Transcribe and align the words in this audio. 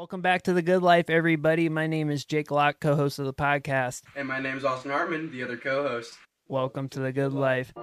Welcome 0.00 0.22
back 0.22 0.40
to 0.44 0.54
the 0.54 0.62
Good 0.62 0.80
Life, 0.82 1.10
everybody. 1.10 1.68
My 1.68 1.86
name 1.86 2.08
is 2.08 2.24
Jake 2.24 2.50
Locke, 2.50 2.80
co-host 2.80 3.18
of 3.18 3.26
the 3.26 3.34
podcast. 3.34 4.00
And 4.16 4.26
my 4.26 4.40
name 4.40 4.56
is 4.56 4.64
Austin 4.64 4.92
Hartman, 4.92 5.30
the 5.30 5.42
other 5.42 5.58
co-host. 5.58 6.16
Welcome 6.48 6.88
to 6.88 7.00
the 7.00 7.12
Good 7.12 7.34
Life. 7.34 7.74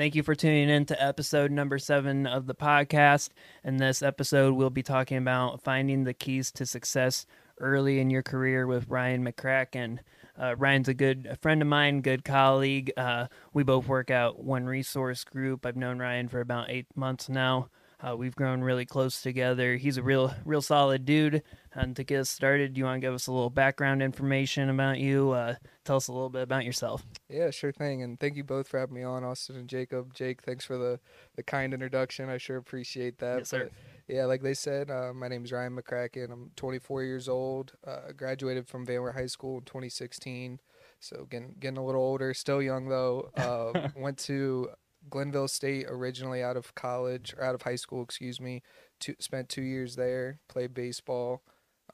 Thank 0.00 0.14
you 0.14 0.22
for 0.22 0.34
tuning 0.34 0.70
in 0.70 0.86
to 0.86 1.02
episode 1.02 1.50
number 1.50 1.78
seven 1.78 2.26
of 2.26 2.46
the 2.46 2.54
podcast. 2.54 3.28
In 3.64 3.76
this 3.76 4.00
episode, 4.00 4.54
we'll 4.54 4.70
be 4.70 4.82
talking 4.82 5.18
about 5.18 5.60
finding 5.60 6.04
the 6.04 6.14
keys 6.14 6.50
to 6.52 6.64
success 6.64 7.26
early 7.58 8.00
in 8.00 8.08
your 8.08 8.22
career 8.22 8.66
with 8.66 8.88
Ryan 8.88 9.22
McCracken. 9.22 9.98
Uh, 10.40 10.56
Ryan's 10.56 10.88
a 10.88 10.94
good 10.94 11.28
a 11.30 11.36
friend 11.36 11.60
of 11.60 11.68
mine, 11.68 12.00
good 12.00 12.24
colleague. 12.24 12.90
Uh, 12.96 13.26
we 13.52 13.62
both 13.62 13.88
work 13.88 14.10
out 14.10 14.42
one 14.42 14.64
resource 14.64 15.22
group. 15.22 15.66
I've 15.66 15.76
known 15.76 15.98
Ryan 15.98 16.28
for 16.28 16.40
about 16.40 16.70
eight 16.70 16.86
months 16.96 17.28
now. 17.28 17.68
Uh, 18.02 18.16
we've 18.16 18.34
grown 18.34 18.62
really 18.62 18.86
close 18.86 19.20
together. 19.20 19.76
He's 19.76 19.98
a 19.98 20.02
real, 20.02 20.34
real 20.44 20.62
solid 20.62 21.04
dude. 21.04 21.42
And 21.72 21.94
to 21.96 22.04
get 22.04 22.20
us 22.20 22.30
started, 22.30 22.74
do 22.74 22.78
you 22.78 22.84
want 22.84 22.96
to 22.96 23.06
give 23.06 23.14
us 23.14 23.26
a 23.26 23.32
little 23.32 23.50
background 23.50 24.02
information 24.02 24.70
about 24.70 24.98
you? 24.98 25.30
Uh, 25.30 25.54
tell 25.84 25.96
us 25.96 26.08
a 26.08 26.12
little 26.12 26.30
bit 26.30 26.42
about 26.42 26.64
yourself. 26.64 27.04
Yeah, 27.28 27.50
sure 27.50 27.72
thing. 27.72 28.02
And 28.02 28.18
thank 28.18 28.36
you 28.36 28.44
both 28.44 28.68
for 28.68 28.78
having 28.78 28.94
me 28.94 29.02
on, 29.02 29.22
Austin 29.22 29.56
and 29.56 29.68
Jacob. 29.68 30.14
Jake, 30.14 30.42
thanks 30.42 30.64
for 30.64 30.78
the, 30.78 30.98
the 31.36 31.42
kind 31.42 31.74
introduction. 31.74 32.28
I 32.28 32.38
sure 32.38 32.56
appreciate 32.56 33.18
that. 33.18 33.38
Yes, 33.38 33.48
sir. 33.50 33.64
But, 33.64 34.14
yeah, 34.14 34.24
like 34.24 34.42
they 34.42 34.54
said, 34.54 34.90
uh, 34.90 35.12
my 35.14 35.28
name 35.28 35.44
is 35.44 35.52
Ryan 35.52 35.76
McCracken. 35.76 36.32
I'm 36.32 36.50
24 36.56 37.04
years 37.04 37.28
old. 37.28 37.72
Uh, 37.86 38.12
graduated 38.16 38.66
from 38.66 38.84
Van 38.86 39.00
Wert 39.02 39.14
High 39.14 39.26
School 39.26 39.58
in 39.58 39.64
2016. 39.64 40.58
So 41.00 41.26
getting 41.30 41.54
getting 41.58 41.78
a 41.78 41.84
little 41.84 42.02
older, 42.02 42.34
still 42.34 42.60
young 42.60 42.88
though. 42.88 43.30
Uh, 43.36 43.88
went 43.96 44.18
to 44.18 44.68
Glenville 45.08 45.48
State 45.48 45.86
originally 45.88 46.42
out 46.42 46.56
of 46.56 46.74
college 46.74 47.34
or 47.36 47.44
out 47.44 47.54
of 47.54 47.62
high 47.62 47.76
school, 47.76 48.02
excuse 48.02 48.40
me. 48.40 48.62
Two, 48.98 49.14
spent 49.18 49.48
two 49.48 49.62
years 49.62 49.96
there, 49.96 50.40
played 50.48 50.74
baseball. 50.74 51.42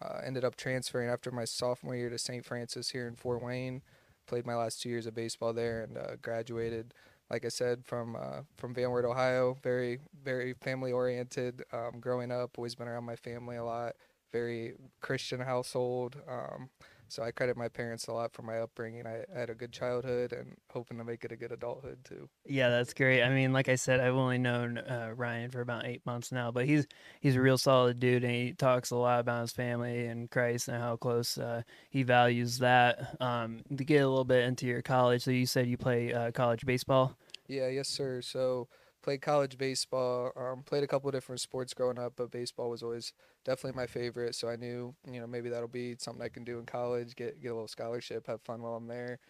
Uh, 0.02 0.20
ended 0.24 0.44
up 0.44 0.56
transferring 0.56 1.08
after 1.08 1.30
my 1.30 1.44
sophomore 1.44 1.96
year 1.96 2.10
to 2.10 2.18
St. 2.18 2.44
Francis 2.44 2.90
here 2.90 3.06
in 3.08 3.16
Fort 3.16 3.42
Wayne. 3.42 3.82
Played 4.26 4.44
my 4.44 4.54
last 4.54 4.82
two 4.82 4.88
years 4.88 5.06
of 5.06 5.14
baseball 5.14 5.52
there 5.52 5.82
and 5.82 5.96
uh, 5.96 6.16
graduated. 6.20 6.92
Like 7.30 7.44
I 7.44 7.48
said, 7.48 7.84
from 7.84 8.14
uh, 8.14 8.42
from 8.56 8.74
Van 8.74 8.90
Wert, 8.90 9.04
Ohio. 9.04 9.56
Very 9.62 10.00
very 10.22 10.52
family 10.52 10.92
oriented. 10.92 11.64
Um, 11.72 11.98
growing 12.00 12.30
up, 12.30 12.58
always 12.58 12.74
been 12.74 12.88
around 12.88 13.04
my 13.04 13.16
family 13.16 13.56
a 13.56 13.64
lot. 13.64 13.94
Very 14.32 14.74
Christian 15.00 15.40
household. 15.40 16.16
Um, 16.28 16.68
so 17.08 17.22
I 17.22 17.30
credit 17.30 17.56
my 17.56 17.68
parents 17.68 18.06
a 18.08 18.12
lot 18.12 18.32
for 18.32 18.42
my 18.42 18.58
upbringing. 18.58 19.06
I, 19.06 19.24
I, 19.34 19.38
had 19.38 19.50
a 19.50 19.54
good 19.54 19.72
childhood 19.72 20.32
and 20.32 20.56
hoping 20.70 20.98
to 20.98 21.04
make 21.04 21.24
it 21.24 21.32
a 21.32 21.36
good 21.36 21.52
adulthood 21.52 21.98
too. 22.04 22.28
Yeah, 22.44 22.68
that's 22.68 22.94
great. 22.94 23.22
I 23.22 23.30
mean, 23.30 23.52
like 23.52 23.68
I 23.68 23.76
said, 23.76 24.00
I've 24.00 24.14
only 24.14 24.38
known 24.38 24.78
uh, 24.78 25.12
Ryan 25.14 25.50
for 25.50 25.60
about 25.60 25.86
eight 25.86 26.04
months 26.04 26.32
now, 26.32 26.50
but 26.50 26.66
he's 26.66 26.86
he's 27.20 27.36
a 27.36 27.40
real 27.40 27.58
solid 27.58 28.00
dude, 28.00 28.24
and 28.24 28.32
he 28.32 28.52
talks 28.52 28.90
a 28.90 28.96
lot 28.96 29.20
about 29.20 29.42
his 29.42 29.52
family 29.52 30.06
and 30.06 30.30
Christ 30.30 30.68
and 30.68 30.78
how 30.78 30.96
close 30.96 31.38
uh, 31.38 31.62
he 31.90 32.02
values 32.02 32.58
that. 32.58 33.16
Um, 33.20 33.60
to 33.76 33.84
get 33.84 33.98
a 33.98 34.08
little 34.08 34.24
bit 34.24 34.44
into 34.44 34.66
your 34.66 34.82
college, 34.82 35.22
so 35.22 35.30
you 35.30 35.46
said 35.46 35.66
you 35.66 35.76
play 35.76 36.12
uh, 36.12 36.30
college 36.32 36.66
baseball. 36.66 37.16
Yeah, 37.48 37.68
yes, 37.68 37.88
sir. 37.88 38.22
So 38.22 38.68
played 39.06 39.22
college 39.22 39.56
baseball. 39.56 40.32
Um, 40.36 40.64
played 40.64 40.82
a 40.82 40.88
couple 40.88 41.08
different 41.12 41.40
sports 41.40 41.72
growing 41.72 41.96
up, 41.96 42.14
but 42.16 42.32
baseball 42.32 42.70
was 42.70 42.82
always 42.82 43.12
definitely 43.44 43.76
my 43.76 43.86
favorite. 43.86 44.34
So 44.34 44.48
I 44.48 44.56
knew, 44.56 44.96
you 45.08 45.20
know, 45.20 45.28
maybe 45.28 45.48
that'll 45.48 45.68
be 45.68 45.94
something 46.00 46.24
I 46.24 46.28
can 46.28 46.42
do 46.42 46.58
in 46.58 46.66
college, 46.66 47.14
get 47.14 47.40
get 47.40 47.52
a 47.52 47.54
little 47.54 47.68
scholarship, 47.68 48.26
have 48.26 48.42
fun 48.42 48.62
while 48.62 48.74
I'm 48.74 48.88
there. 48.88 49.20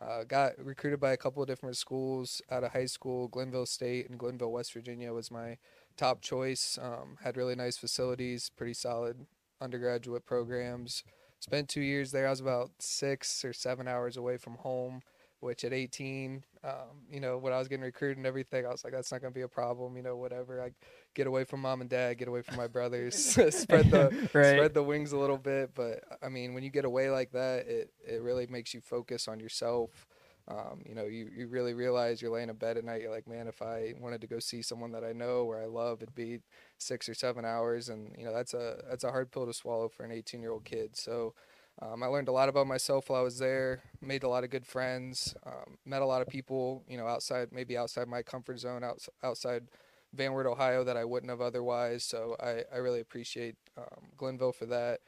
Uh, 0.00 0.22
got 0.22 0.52
recruited 0.64 1.00
by 1.00 1.12
a 1.12 1.16
couple 1.16 1.42
of 1.42 1.48
different 1.48 1.76
schools 1.76 2.40
out 2.48 2.62
of 2.62 2.72
high 2.72 2.86
school. 2.86 3.26
Glenville 3.26 3.66
State 3.66 4.08
and 4.08 4.20
Glenville, 4.20 4.52
West 4.52 4.72
Virginia 4.72 5.12
was 5.12 5.32
my 5.32 5.58
top 5.96 6.20
choice. 6.22 6.78
Um, 6.80 7.16
had 7.24 7.36
really 7.36 7.56
nice 7.56 7.76
facilities, 7.76 8.52
pretty 8.56 8.74
solid 8.74 9.26
undergraduate 9.60 10.26
programs. 10.26 11.02
Spent 11.40 11.68
two 11.68 11.80
years 11.80 12.12
there. 12.12 12.28
I 12.28 12.30
was 12.30 12.38
about 12.38 12.70
six 12.78 13.44
or 13.44 13.52
seven 13.52 13.88
hours 13.88 14.16
away 14.16 14.36
from 14.36 14.54
home 14.58 15.02
which 15.44 15.62
at 15.62 15.74
18, 15.74 16.42
um, 16.64 16.72
you 17.10 17.20
know, 17.20 17.36
when 17.36 17.52
I 17.52 17.58
was 17.58 17.68
getting 17.68 17.84
recruited 17.84 18.16
and 18.16 18.26
everything, 18.26 18.64
I 18.64 18.70
was 18.70 18.82
like, 18.82 18.94
that's 18.94 19.12
not 19.12 19.20
going 19.20 19.30
to 19.30 19.34
be 19.34 19.42
a 19.42 19.48
problem, 19.48 19.94
you 19.94 20.02
know, 20.02 20.16
whatever. 20.16 20.62
I 20.62 20.70
get 21.14 21.26
away 21.26 21.44
from 21.44 21.60
mom 21.60 21.82
and 21.82 21.90
dad, 21.90 22.16
get 22.16 22.28
away 22.28 22.40
from 22.40 22.56
my 22.56 22.66
brothers, 22.66 23.14
spread 23.50 23.90
the 23.90 24.28
right. 24.32 24.56
spread 24.56 24.72
the 24.72 24.82
wings 24.82 25.12
a 25.12 25.18
little 25.18 25.36
bit. 25.36 25.74
But 25.74 26.02
I 26.22 26.30
mean, 26.30 26.54
when 26.54 26.64
you 26.64 26.70
get 26.70 26.86
away 26.86 27.10
like 27.10 27.32
that, 27.32 27.68
it 27.68 27.92
it 28.06 28.22
really 28.22 28.46
makes 28.46 28.72
you 28.72 28.80
focus 28.80 29.28
on 29.28 29.38
yourself. 29.38 30.06
Um, 30.48 30.82
you 30.86 30.94
know, 30.94 31.04
you, 31.04 31.30
you 31.34 31.46
really 31.46 31.72
realize 31.72 32.20
you're 32.20 32.30
laying 32.30 32.50
in 32.50 32.56
bed 32.56 32.76
at 32.76 32.84
night. 32.84 33.00
You're 33.00 33.10
like, 33.10 33.26
man, 33.26 33.46
if 33.46 33.62
I 33.62 33.94
wanted 33.98 34.20
to 34.20 34.26
go 34.26 34.38
see 34.38 34.60
someone 34.60 34.92
that 34.92 35.02
I 35.02 35.12
know 35.12 35.44
or 35.44 35.58
I 35.58 35.64
love, 35.64 36.02
it'd 36.02 36.14
be 36.14 36.40
six 36.76 37.08
or 37.08 37.14
seven 37.14 37.44
hours, 37.44 37.88
and 37.90 38.14
you 38.18 38.24
know, 38.24 38.32
that's 38.32 38.54
a 38.54 38.82
that's 38.88 39.04
a 39.04 39.10
hard 39.10 39.30
pill 39.30 39.46
to 39.46 39.52
swallow 39.52 39.88
for 39.88 40.04
an 40.04 40.12
18 40.12 40.40
year 40.40 40.52
old 40.52 40.64
kid. 40.64 40.96
So 40.96 41.34
um, 41.82 42.02
I 42.02 42.06
learned 42.06 42.28
a 42.28 42.32
lot 42.32 42.48
about 42.48 42.66
myself 42.66 43.10
while 43.10 43.20
I 43.20 43.24
was 43.24 43.38
there. 43.38 43.82
Made 44.00 44.22
a 44.22 44.28
lot 44.28 44.44
of 44.44 44.50
good 44.50 44.66
friends. 44.66 45.34
Um, 45.44 45.76
met 45.84 46.02
a 46.02 46.06
lot 46.06 46.22
of 46.22 46.28
people, 46.28 46.84
you 46.88 46.96
know, 46.96 47.06
outside 47.06 47.48
maybe 47.52 47.76
outside 47.76 48.06
my 48.08 48.22
comfort 48.22 48.58
zone, 48.60 48.84
out, 48.84 49.06
outside 49.22 49.64
Van 50.12 50.32
Wert, 50.32 50.46
Ohio, 50.46 50.84
that 50.84 50.96
I 50.96 51.04
wouldn't 51.04 51.30
have 51.30 51.40
otherwise. 51.40 52.04
So 52.04 52.36
I, 52.40 52.62
I 52.72 52.78
really 52.78 53.00
appreciate 53.00 53.56
um, 53.76 54.10
Glenville 54.16 54.52
for 54.52 54.66
that. 54.66 55.00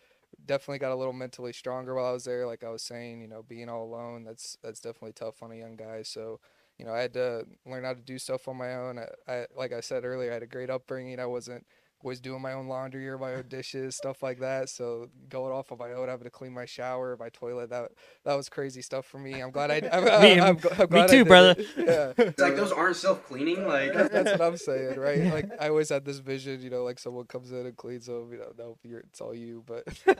Definitely 0.45 0.79
got 0.81 0.93
a 0.93 0.97
little 0.97 1.13
mentally 1.13 1.53
stronger 1.53 1.95
while 1.95 2.07
I 2.07 2.13
was 2.13 2.25
there. 2.25 2.47
Like 2.47 2.65
I 2.65 2.71
was 2.71 2.83
saying, 2.83 3.21
you 3.21 3.29
know, 3.29 3.43
being 3.43 3.69
all 3.69 3.85
alone, 3.85 4.25
that's 4.25 4.59
that's 4.63 4.81
definitely 4.81 5.13
tough 5.13 5.43
on 5.43 5.53
a 5.53 5.57
young 5.57 5.77
guy. 5.77 6.03
So 6.03 6.41
you 6.79 6.85
know, 6.85 6.93
I 6.93 7.01
had 7.01 7.15
to 7.15 7.47
learn 7.65 7.85
how 7.85 7.95
to 7.95 8.01
do 8.01 8.19
stuff 8.19 8.49
on 8.49 8.57
my 8.57 8.75
own. 8.75 8.99
I, 8.99 9.33
I 9.33 9.47
like 9.57 9.73
I 9.73 9.81
said 9.81 10.05
earlier, 10.05 10.31
I 10.31 10.35
had 10.35 10.43
a 10.43 10.47
great 10.47 10.69
upbringing. 10.69 11.21
I 11.21 11.27
wasn't 11.27 11.65
was 12.03 12.21
doing 12.21 12.43
my 12.43 12.53
own 12.53 12.67
laundry 12.69 13.09
or 13.09 13.19
my 13.19 13.35
own 13.35 13.45
dishes, 13.49 13.97
stuff 13.97 14.23
like 14.23 14.39
that. 14.41 14.69
So 14.69 15.09
going 15.29 15.53
off 15.53 15.73
on 15.73 15.79
my 15.79 15.93
own, 15.93 16.09
having 16.09 16.25
to 16.25 16.31
clean 16.31 16.53
my 16.53 16.65
shower, 16.65 17.17
my 17.19 17.31
toilet, 17.31 17.71
that 17.71 17.91
that 18.25 18.35
was 18.35 18.49
crazy 18.49 18.83
stuff 18.83 19.07
for 19.07 19.19
me. 19.19 19.41
I'm 19.41 19.51
glad 19.51 19.71
I. 19.71 19.77
I'm, 19.93 20.23
me, 20.23 20.41
I'm, 20.41 20.59
I'm 20.79 20.91
me 20.91 21.09
too, 21.09 21.25
brother. 21.25 21.55
It. 21.59 21.67
Yeah, 21.77 22.13
it's 22.25 22.41
like 22.41 22.57
those 22.57 22.73
aren't 22.73 22.97
self 22.97 23.27
cleaning. 23.27 23.67
Like 23.67 23.95
that's, 23.95 24.13
that's, 24.13 24.39
what 24.39 24.43
I'm 24.43 24.57
saying, 24.57 24.99
right? 24.99 25.25
Like 25.33 25.51
I 25.61 25.69
always 25.69 25.89
had 25.89 26.05
this 26.05 26.19
vision, 26.19 26.61
you 26.61 26.71
know, 26.71 26.85
like 26.85 26.99
someone 26.99 27.25
comes 27.27 27.51
in 27.51 27.67
and 27.67 27.77
cleans 27.77 28.07
them. 28.07 28.31
You 28.33 28.39
know, 28.39 28.53
no, 28.59 28.79
it's 28.85 29.21
all 29.21 29.35
you. 29.35 29.65
But 29.67 29.87
uh, 30.07 30.15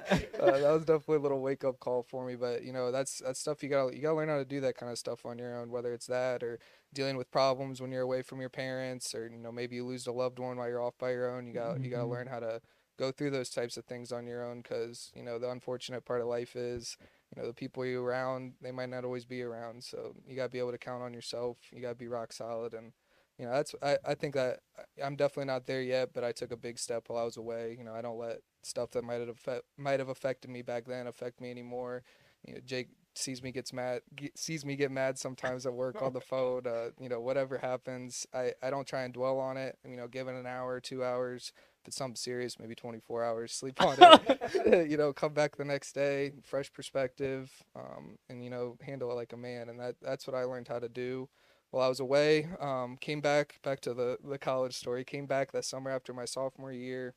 that 0.51 0.71
was 0.71 0.85
definitely 0.85 1.17
a 1.17 1.21
little 1.21 1.41
wake 1.41 1.65
up 1.65 1.79
call 1.79 2.03
for 2.03 2.27
me. 2.27 2.37
But 2.37 2.65
you 2.65 2.73
know, 2.73 2.91
that's 2.91 3.21
that's 3.25 3.41
stuff 3.41 3.63
you 3.63 3.69
got. 3.69 3.91
to 3.91 3.97
You 3.97 4.03
got 4.03 4.11
to 4.11 4.17
learn 4.17 4.29
how 4.29 4.39
to 4.39 4.45
do 4.45 4.61
that 4.63 4.77
kind 4.77 4.91
of 4.91 4.99
stuff 4.99 5.27
on 5.27 5.39
your 5.39 5.59
own, 5.59 5.71
whether 5.71 5.93
it's 5.93 6.07
that 6.07 6.43
or 6.43 6.59
dealing 6.93 7.17
with 7.17 7.31
problems 7.31 7.81
when 7.81 7.93
you're 7.93 8.03
away 8.03 8.23
from 8.23 8.41
your 8.41 8.49
parents 8.49 9.15
or 9.15 9.29
you 9.29 9.39
know 9.39 9.53
maybe 9.53 9.77
you 9.77 9.85
lose 9.85 10.07
a 10.07 10.13
loved 10.13 10.39
one 10.39 10.57
while 10.57 10.69
you're 10.69 10.83
off 10.83 10.97
by 10.99 11.11
your 11.11 11.31
own 11.31 11.47
you 11.47 11.53
got 11.53 11.75
mm-hmm. 11.75 11.85
you 11.85 11.91
got 11.91 12.03
to 12.03 12.07
learn 12.07 12.27
how 12.27 12.41
to 12.41 12.61
go 12.99 13.13
through 13.13 13.31
those 13.31 13.51
types 13.51 13.77
of 13.77 13.85
things 13.85 14.13
on 14.13 14.27
your 14.27 14.45
own 14.45 14.63
because 14.63 15.11
you 15.15 15.23
know 15.23 15.39
the 15.39 15.51
unfortunate 15.51 16.05
part 16.05 16.21
of 16.21 16.27
life 16.27 16.57
is 16.57 16.97
you 17.35 17.41
know 17.41 17.47
the 17.47 17.55
people 17.55 17.85
you're 17.85 18.03
around 18.03 18.55
they 18.63 18.73
might 18.73 18.89
not 18.89 19.05
always 19.05 19.25
be 19.25 19.43
around 19.43 19.83
so 19.83 20.15
you 20.27 20.35
got 20.35 20.45
to 20.45 20.51
be 20.51 20.59
able 20.59 20.73
to 20.73 20.79
count 20.79 21.03
on 21.03 21.13
yourself 21.13 21.59
you 21.73 21.81
got 21.81 21.91
to 21.91 21.95
be 21.95 22.09
rock 22.09 22.33
solid 22.33 22.73
and 22.73 22.93
you 23.39 23.45
know 23.45 23.53
that's 23.53 23.75
I, 23.83 23.99
I 24.07 24.15
think 24.15 24.35
that 24.35 24.61
i'm 25.05 25.17
definitely 25.17 25.47
not 25.47 25.67
there 25.67 25.83
yet 25.83 26.11
but 26.15 26.25
i 26.25 26.33
took 26.33 26.53
a 26.53 26.57
big 26.57 26.79
step 26.79 27.05
while 27.09 27.21
i 27.21 27.25
was 27.25 27.37
away 27.37 27.77
you 27.79 27.85
know 27.85 27.95
i 27.95 28.01
don't 28.01 28.19
let 28.19 28.39
stuff 28.63 28.91
that 28.93 29.05
might 29.05 29.21
have 29.21 29.61
might 29.77 30.01
have 30.01 30.09
affected 30.09 30.51
me 30.51 30.63
back 30.63 30.87
then 30.87 31.07
affect 31.07 31.41
me 31.41 31.51
anymore 31.51 32.03
you 32.47 32.55
know 32.55 32.61
jake 32.65 32.89
sees 33.17 33.43
me 33.43 33.51
gets 33.51 33.73
mad 33.73 34.01
get, 34.15 34.37
sees 34.37 34.65
me 34.65 34.77
get 34.77 34.91
mad 34.91 35.19
sometimes 35.19 35.67
at 35.67 35.73
work 35.73 36.03
on 36.03 36.13
the 36.13 36.21
phone 36.33 36.67
uh, 36.67 36.89
you 37.01 37.09
know 37.09 37.21
whatever 37.21 37.59
happens 37.59 38.27
I, 38.35 38.53
I 38.63 38.71
don't 38.71 38.87
try 38.87 39.03
and 39.03 39.15
dwell 39.15 39.39
on 39.39 39.57
it 39.57 39.79
you 39.89 39.97
know 39.97 40.09
given 40.09 40.35
an 40.35 40.47
hour 40.47 40.81
two 40.81 41.05
hours. 41.05 41.53
If 41.83 41.89
it's 41.89 41.97
something 41.97 42.17
serious 42.17 42.59
maybe 42.59 42.75
24 42.75 43.25
hours 43.25 43.53
sleep 43.53 43.81
on 43.81 43.97
it 44.01 44.89
you 44.91 44.97
know 44.97 45.13
come 45.13 45.33
back 45.35 45.57
the 45.57 45.65
next 45.65 45.93
day 45.93 46.33
fresh 46.43 46.73
perspective 46.73 47.51
um, 47.77 48.19
and 48.29 48.43
you 48.43 48.51
know 48.51 48.77
handle 48.83 49.11
it 49.13 49.15
like 49.15 49.33
a 49.33 49.37
man 49.37 49.69
and 49.69 49.79
that 49.79 49.95
that's 50.03 50.27
what 50.27 50.35
i 50.35 50.43
learned 50.43 50.67
how 50.69 50.79
to 50.81 50.89
do 50.89 51.29
while 51.71 51.85
i 51.87 51.89
was 51.89 52.01
away 52.01 52.49
um, 52.61 52.97
came 53.01 53.21
back 53.21 53.61
back 53.63 53.81
to 53.81 53.95
the, 53.95 54.19
the 54.25 54.39
college 54.39 54.75
story 54.75 55.05
came 55.05 55.27
back 55.27 55.53
that 55.53 55.65
summer 55.65 55.91
after 55.91 56.13
my 56.13 56.25
sophomore 56.25 56.73
year. 56.73 57.15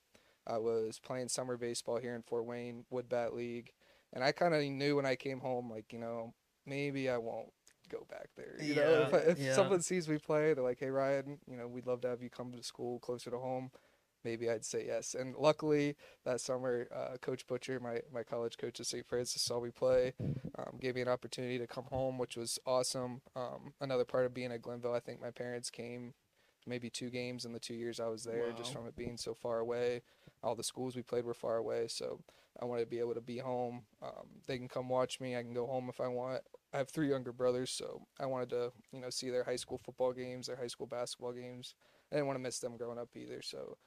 I 0.48 0.58
was 0.58 1.00
playing 1.00 1.28
summer 1.30 1.58
baseball 1.58 1.98
here 1.98 2.16
in 2.16 2.24
fort 2.24 2.46
wayne 2.46 2.86
wood 2.90 3.08
bat 3.10 3.36
league 3.36 3.72
and 4.14 4.24
I 4.24 4.32
kind 4.32 4.54
of 4.54 4.62
knew 4.64 4.96
when 4.96 5.06
I 5.06 5.16
came 5.16 5.40
home, 5.40 5.70
like 5.70 5.92
you 5.92 6.00
know, 6.00 6.34
maybe 6.66 7.10
I 7.10 7.18
won't 7.18 7.52
go 7.90 8.06
back 8.10 8.30
there. 8.36 8.56
You 8.62 8.74
yeah, 8.74 8.82
know, 8.82 9.02
if, 9.02 9.14
I, 9.14 9.18
if 9.18 9.40
yeah. 9.40 9.56
someone 9.56 9.82
sees 9.82 10.08
me 10.08 10.18
play, 10.18 10.54
they're 10.54 10.64
like, 10.64 10.80
"Hey 10.80 10.90
Ryan, 10.90 11.40
you 11.50 11.58
know, 11.58 11.68
we'd 11.68 11.88
love 11.88 12.02
to 12.02 12.10
have 12.10 12.22
you 12.22 12.30
come 12.30 12.52
to 12.52 12.64
school 12.64 13.00
closer 13.00 13.30
to 13.30 13.38
home." 13.38 13.72
Maybe 14.24 14.50
I'd 14.50 14.66
say 14.66 14.86
yes. 14.86 15.16
And 15.16 15.34
luckily, 15.36 15.96
that 16.26 16.42
summer, 16.42 16.88
uh, 16.94 17.16
Coach 17.22 17.48
Butcher, 17.48 17.80
my, 17.80 18.02
my 18.14 18.22
college 18.22 18.58
coach 18.58 18.80
at 18.82 18.86
St. 18.86 19.08
Francis, 19.08 19.42
saw 19.42 19.62
me 19.62 19.70
play, 19.70 20.14
um, 20.58 20.78
gave 20.82 20.96
me 20.96 21.02
an 21.02 21.08
opportunity 21.08 21.58
to 21.58 21.66
come 21.66 21.86
home, 21.86 22.18
which 22.18 22.36
was 22.36 22.60
awesome. 22.66 23.22
Um, 23.34 23.74
another 23.80 24.04
part 24.04 24.26
of 24.26 24.34
being 24.34 24.52
at 24.52 24.62
Glenville, 24.62 24.94
I 24.94 25.00
think 25.00 25.22
my 25.22 25.32
parents 25.32 25.70
came 25.70 26.14
maybe 26.68 26.90
two 26.90 27.10
games 27.10 27.46
in 27.46 27.54
the 27.54 27.60
two 27.60 27.74
years 27.74 28.00
I 28.00 28.08
was 28.08 28.24
there, 28.24 28.50
wow. 28.50 28.56
just 28.58 28.74
from 28.74 28.88
it 28.88 28.96
being 28.96 29.18
so 29.18 29.34
far 29.34 29.60
away. 29.60 30.02
All 30.44 30.56
the 30.56 30.64
schools 30.64 30.96
we 30.96 31.02
played 31.02 31.26
were 31.26 31.34
far 31.34 31.58
away. 31.58 31.88
So 31.88 32.22
I 32.62 32.66
wanted 32.66 32.82
to 32.82 32.90
be 32.90 33.00
able 33.00 33.14
to 33.14 33.22
be 33.22 33.38
home. 33.38 33.84
Um, 34.02 34.28
they 34.48 34.58
can 34.58 34.68
come 34.68 34.90
watch 34.90 35.20
me. 35.20 35.36
I 35.36 35.42
can 35.42 35.54
go 35.54 35.66
home 35.66 35.90
if 35.90 36.02
I 36.02 36.08
want. 36.08 36.42
I 36.74 36.78
have 36.78 36.90
three 36.90 37.10
younger 37.10 37.32
brothers, 37.32 37.72
so 37.72 38.06
I 38.20 38.26
wanted 38.26 38.50
to, 38.50 38.72
you 38.92 39.02
know, 39.02 39.10
see 39.10 39.30
their 39.30 39.44
high 39.44 39.56
school 39.56 39.78
football 39.78 40.14
games, 40.14 40.48
their 40.48 40.56
high 40.56 40.68
school 40.68 40.86
basketball 40.88 41.34
games. 41.34 41.74
I 42.12 42.16
didn't 42.16 42.28
want 42.28 42.38
to 42.38 42.44
miss 42.44 42.60
them 42.60 42.78
growing 42.78 43.00
up 43.00 43.10
either. 43.16 43.42
So, 43.42 43.78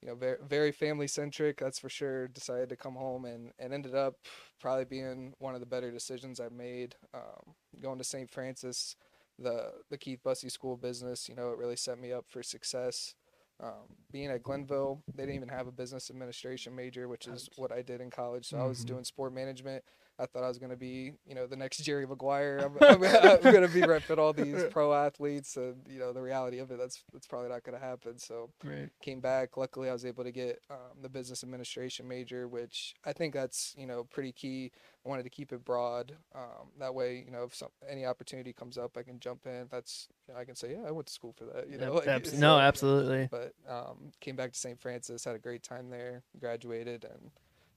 you 0.00 0.08
know, 0.08 0.14
very 0.14 0.36
very 0.46 0.72
family 0.72 1.06
centric. 1.06 1.58
That's 1.58 1.78
for 1.78 1.88
sure. 1.88 2.28
Decided 2.28 2.68
to 2.68 2.76
come 2.76 2.94
home 2.94 3.24
and 3.24 3.52
and 3.58 3.72
ended 3.72 3.94
up 3.94 4.14
probably 4.60 4.84
being 4.84 5.34
one 5.38 5.54
of 5.54 5.60
the 5.60 5.66
better 5.66 5.90
decisions 5.90 6.40
I've 6.40 6.52
made. 6.52 6.96
Um, 7.14 7.54
going 7.80 7.98
to 7.98 8.04
St. 8.04 8.30
Francis, 8.30 8.96
the 9.38 9.72
the 9.88 9.98
Keith 9.98 10.20
Busse 10.24 10.50
School 10.50 10.76
Business. 10.76 11.28
You 11.28 11.34
know, 11.34 11.50
it 11.50 11.58
really 11.58 11.76
set 11.76 11.98
me 11.98 12.12
up 12.12 12.26
for 12.28 12.42
success. 12.42 13.14
Um, 13.62 13.72
being 14.10 14.30
at 14.30 14.42
Glenville, 14.42 15.02
they 15.14 15.24
didn't 15.24 15.36
even 15.36 15.48
have 15.50 15.66
a 15.66 15.72
business 15.72 16.10
administration 16.10 16.74
major, 16.74 17.08
which 17.08 17.26
is 17.26 17.48
what 17.56 17.70
I 17.72 17.82
did 17.82 18.00
in 18.00 18.10
college. 18.10 18.46
So 18.48 18.58
I 18.58 18.64
was 18.64 18.82
Mhm. 18.82 18.86
doing 18.86 19.04
sport 19.04 19.32
management. 19.32 19.84
I 20.20 20.26
thought 20.26 20.44
I 20.44 20.48
was 20.48 20.58
going 20.58 20.70
to 20.70 20.76
be, 20.76 21.12
you 21.26 21.34
know, 21.34 21.46
the 21.46 21.56
next 21.56 21.78
Jerry 21.78 22.06
Maguire. 22.06 22.58
I'm, 22.58 22.76
I'm, 22.80 23.02
I'm 23.04 23.40
going 23.40 23.66
to 23.66 23.68
be 23.68 23.80
repping 23.80 24.18
all 24.18 24.32
these 24.32 24.64
pro 24.70 24.92
athletes, 24.92 25.56
and 25.56 25.76
you 25.88 25.98
know, 25.98 26.12
the 26.12 26.20
reality 26.20 26.58
of 26.58 26.70
it, 26.70 26.78
that's 26.78 27.02
that's 27.12 27.26
probably 27.26 27.48
not 27.48 27.62
going 27.64 27.78
to 27.78 27.84
happen. 27.84 28.18
So 28.18 28.50
Right. 28.62 28.90
came 29.02 29.20
back. 29.20 29.56
Luckily, 29.56 29.88
I 29.88 29.92
was 29.92 30.04
able 30.04 30.24
to 30.24 30.30
get 30.32 30.60
um, 30.70 31.00
the 31.00 31.08
business 31.08 31.42
administration 31.42 32.06
major, 32.06 32.46
which 32.48 32.94
I 33.04 33.12
think 33.12 33.32
that's 33.34 33.74
you 33.78 33.86
know 33.86 34.04
pretty 34.04 34.32
key. 34.32 34.72
I 35.04 35.08
wanted 35.08 35.22
to 35.22 35.30
keep 35.30 35.50
it 35.52 35.64
broad. 35.64 36.12
Um, 36.34 36.68
that 36.78 36.94
way, 36.94 37.22
you 37.24 37.32
know, 37.32 37.44
if 37.44 37.54
some, 37.54 37.70
any 37.88 38.04
opportunity 38.04 38.52
comes 38.52 38.76
up, 38.76 38.98
I 38.98 39.02
can 39.02 39.18
jump 39.18 39.46
in. 39.46 39.66
That's 39.70 40.08
you 40.28 40.34
know, 40.34 40.40
I 40.40 40.44
can 40.44 40.54
say, 40.56 40.72
yeah, 40.72 40.86
I 40.86 40.90
went 40.90 41.06
to 41.06 41.12
school 41.12 41.32
for 41.32 41.44
that. 41.46 41.70
You 41.70 41.78
know, 41.78 41.94
like, 41.94 42.06
abs- 42.06 42.32
so- 42.34 42.36
no, 42.38 42.58
absolutely. 42.58 43.28
But 43.30 43.54
um, 43.66 44.12
came 44.20 44.36
back 44.36 44.52
to 44.52 44.58
St. 44.58 44.78
Francis, 44.78 45.24
had 45.24 45.34
a 45.34 45.38
great 45.38 45.62
time 45.62 45.88
there, 45.88 46.22
graduated, 46.38 47.04
and 47.04 47.30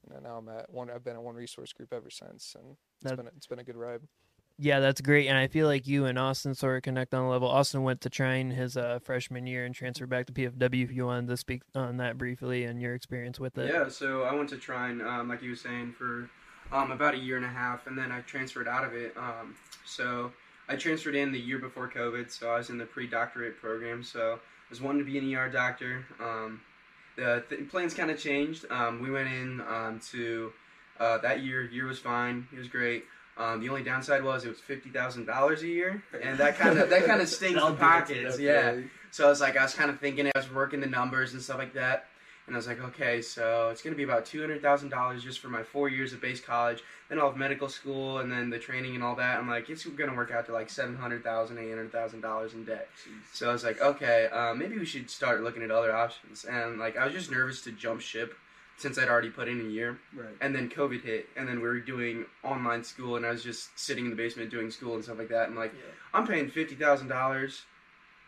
you 0.07 0.13
know 0.13 0.19
now 0.21 0.37
I'm 0.37 0.49
at 0.49 0.71
one. 0.71 0.89
I've 0.89 1.03
been 1.03 1.15
at 1.15 1.23
one 1.23 1.35
resource 1.35 1.73
group 1.73 1.93
ever 1.93 2.09
since, 2.09 2.55
and 2.57 2.75
it's 3.01 3.09
That- 3.09 3.17
been 3.17 3.27
a, 3.27 3.31
it's 3.35 3.47
been 3.47 3.59
a 3.59 3.63
good 3.63 3.77
ride. 3.77 4.01
Yeah, 4.59 4.79
that's 4.81 5.01
great. 5.01 5.27
And 5.27 5.35
I 5.35 5.47
feel 5.47 5.65
like 5.65 5.87
you 5.87 6.05
and 6.05 6.19
Austin 6.19 6.53
sort 6.53 6.77
of 6.77 6.83
connect 6.83 7.11
on 7.15 7.23
a 7.23 7.29
level. 7.29 7.47
Austin 7.47 7.81
went 7.81 8.01
to 8.01 8.09
Trine 8.11 8.51
his 8.51 8.77
uh, 8.77 8.99
freshman 9.03 9.47
year 9.47 9.65
and 9.65 9.73
transferred 9.73 10.09
back 10.11 10.27
to 10.27 10.31
PFW. 10.33 10.83
If 10.83 10.91
you 10.91 11.07
wanted 11.07 11.27
to 11.29 11.37
speak 11.37 11.63
on 11.73 11.97
that 11.97 12.19
briefly 12.19 12.65
and 12.65 12.79
your 12.79 12.93
experience 12.93 13.39
with 13.39 13.57
it. 13.57 13.73
Yeah, 13.73 13.89
so 13.89 14.21
I 14.23 14.35
went 14.35 14.49
to 14.49 14.57
Trine, 14.57 15.01
um, 15.01 15.27
like 15.27 15.41
you 15.41 15.49
were 15.49 15.55
saying, 15.55 15.93
for 15.97 16.29
um, 16.71 16.91
about 16.91 17.15
a 17.15 17.17
year 17.17 17.35
and 17.35 17.45
a 17.45 17.49
half, 17.49 17.87
and 17.87 17.97
then 17.97 18.11
I 18.11 18.21
transferred 18.21 18.67
out 18.67 18.83
of 18.83 18.93
it. 18.93 19.17
Um, 19.17 19.55
so 19.87 20.31
I 20.69 20.75
transferred 20.75 21.15
in 21.15 21.31
the 21.31 21.39
year 21.39 21.57
before 21.57 21.89
COVID, 21.89 22.29
so 22.31 22.51
I 22.51 22.57
was 22.57 22.69
in 22.69 22.77
the 22.77 22.85
pre-doctorate 22.85 23.57
program. 23.59 24.03
So 24.03 24.33
I 24.33 24.69
was 24.69 24.81
wanting 24.81 25.03
to 25.03 25.11
be 25.11 25.17
an 25.17 25.33
ER 25.35 25.49
doctor. 25.49 26.05
Um, 26.21 26.61
the 27.15 27.43
th- 27.49 27.69
plans 27.69 27.93
kind 27.93 28.11
of 28.11 28.19
changed. 28.19 28.65
Um, 28.69 29.01
we 29.01 29.11
went 29.11 29.29
in 29.29 29.61
um, 29.61 29.99
to 30.11 30.51
uh, 30.99 31.17
that 31.19 31.41
year. 31.43 31.63
Year 31.63 31.85
was 31.85 31.99
fine. 31.99 32.47
It 32.53 32.59
was 32.59 32.67
great. 32.67 33.05
Um, 33.35 33.61
the 33.61 33.69
only 33.69 33.83
downside 33.83 34.23
was 34.23 34.45
it 34.45 34.49
was 34.49 34.59
fifty 34.59 34.89
thousand 34.89 35.25
dollars 35.25 35.63
a 35.63 35.67
year, 35.67 36.03
and 36.21 36.37
that 36.37 36.57
kind 36.57 36.77
of 36.77 36.89
that 36.89 37.05
kind 37.05 37.21
of 37.21 37.27
stings 37.27 37.55
the 37.55 37.73
pockets. 37.73 38.39
Yeah. 38.39 38.77
So 39.11 39.25
I 39.25 39.29
was 39.29 39.41
like, 39.41 39.57
I 39.57 39.63
was 39.63 39.73
kind 39.75 39.91
of 39.91 39.99
thinking, 39.99 40.27
I 40.27 40.31
was 40.35 40.51
working 40.51 40.79
the 40.79 40.87
numbers 40.87 41.33
and 41.33 41.41
stuff 41.41 41.59
like 41.59 41.73
that, 41.73 42.07
and 42.45 42.55
I 42.55 42.57
was 42.57 42.67
like, 42.67 42.81
okay, 42.81 43.21
so 43.21 43.69
it's 43.69 43.81
gonna 43.81 43.95
be 43.95 44.03
about 44.03 44.25
two 44.25 44.41
hundred 44.41 44.61
thousand 44.61 44.89
dollars 44.89 45.23
just 45.23 45.39
for 45.39 45.47
my 45.47 45.63
four 45.63 45.89
years 45.89 46.13
of 46.13 46.21
base 46.21 46.41
college. 46.41 46.83
Then 47.09 47.19
I'll 47.19 47.29
have 47.29 47.37
medical 47.37 47.69
school 47.69 48.19
and 48.19 48.31
then 48.31 48.49
the 48.49 48.59
training 48.59 48.95
and 48.95 49.03
all 49.03 49.15
that. 49.15 49.37
I'm 49.37 49.47
like, 49.47 49.69
it's 49.69 49.85
gonna 49.85 50.15
work 50.15 50.31
out 50.31 50.45
to 50.47 50.53
like 50.53 50.69
seven 50.69 50.95
hundred 50.95 51.23
thousand, 51.23 51.57
eight 51.57 51.69
hundred 51.69 51.91
thousand 51.91 52.21
dollars 52.21 52.53
in 52.53 52.65
debt. 52.65 52.89
So 53.33 53.49
I 53.49 53.53
was 53.53 53.63
like, 53.63 53.81
okay, 53.81 54.27
uh, 54.31 54.53
maybe 54.53 54.77
we 54.77 54.85
should 54.85 55.09
start 55.09 55.41
looking 55.41 55.63
at 55.63 55.71
other 55.71 55.95
options. 55.95 56.45
And 56.45 56.79
like, 56.79 56.97
I 56.97 57.05
was 57.05 57.13
just 57.13 57.31
nervous 57.31 57.61
to 57.63 57.71
jump 57.71 58.01
ship 58.01 58.35
since 58.75 58.97
I'd 58.97 59.07
already 59.07 59.29
put 59.29 59.47
in 59.47 59.61
a 59.61 59.69
year. 59.69 59.99
Right. 60.13 60.35
And 60.41 60.53
then 60.53 60.69
COVID 60.69 61.03
hit, 61.03 61.29
and 61.37 61.47
then 61.47 61.57
we 61.57 61.67
were 61.67 61.79
doing 61.79 62.25
online 62.43 62.83
school, 62.83 63.15
and 63.15 63.25
I 63.25 63.29
was 63.29 63.43
just 63.43 63.77
sitting 63.79 64.05
in 64.05 64.09
the 64.09 64.17
basement 64.17 64.49
doing 64.49 64.71
school 64.71 64.95
and 64.95 65.03
stuff 65.03 65.19
like 65.19 65.29
that. 65.29 65.47
And 65.47 65.55
like, 65.55 65.73
I'm 66.13 66.27
paying 66.27 66.49
fifty 66.49 66.75
thousand 66.75 67.07
dollars 67.07 67.61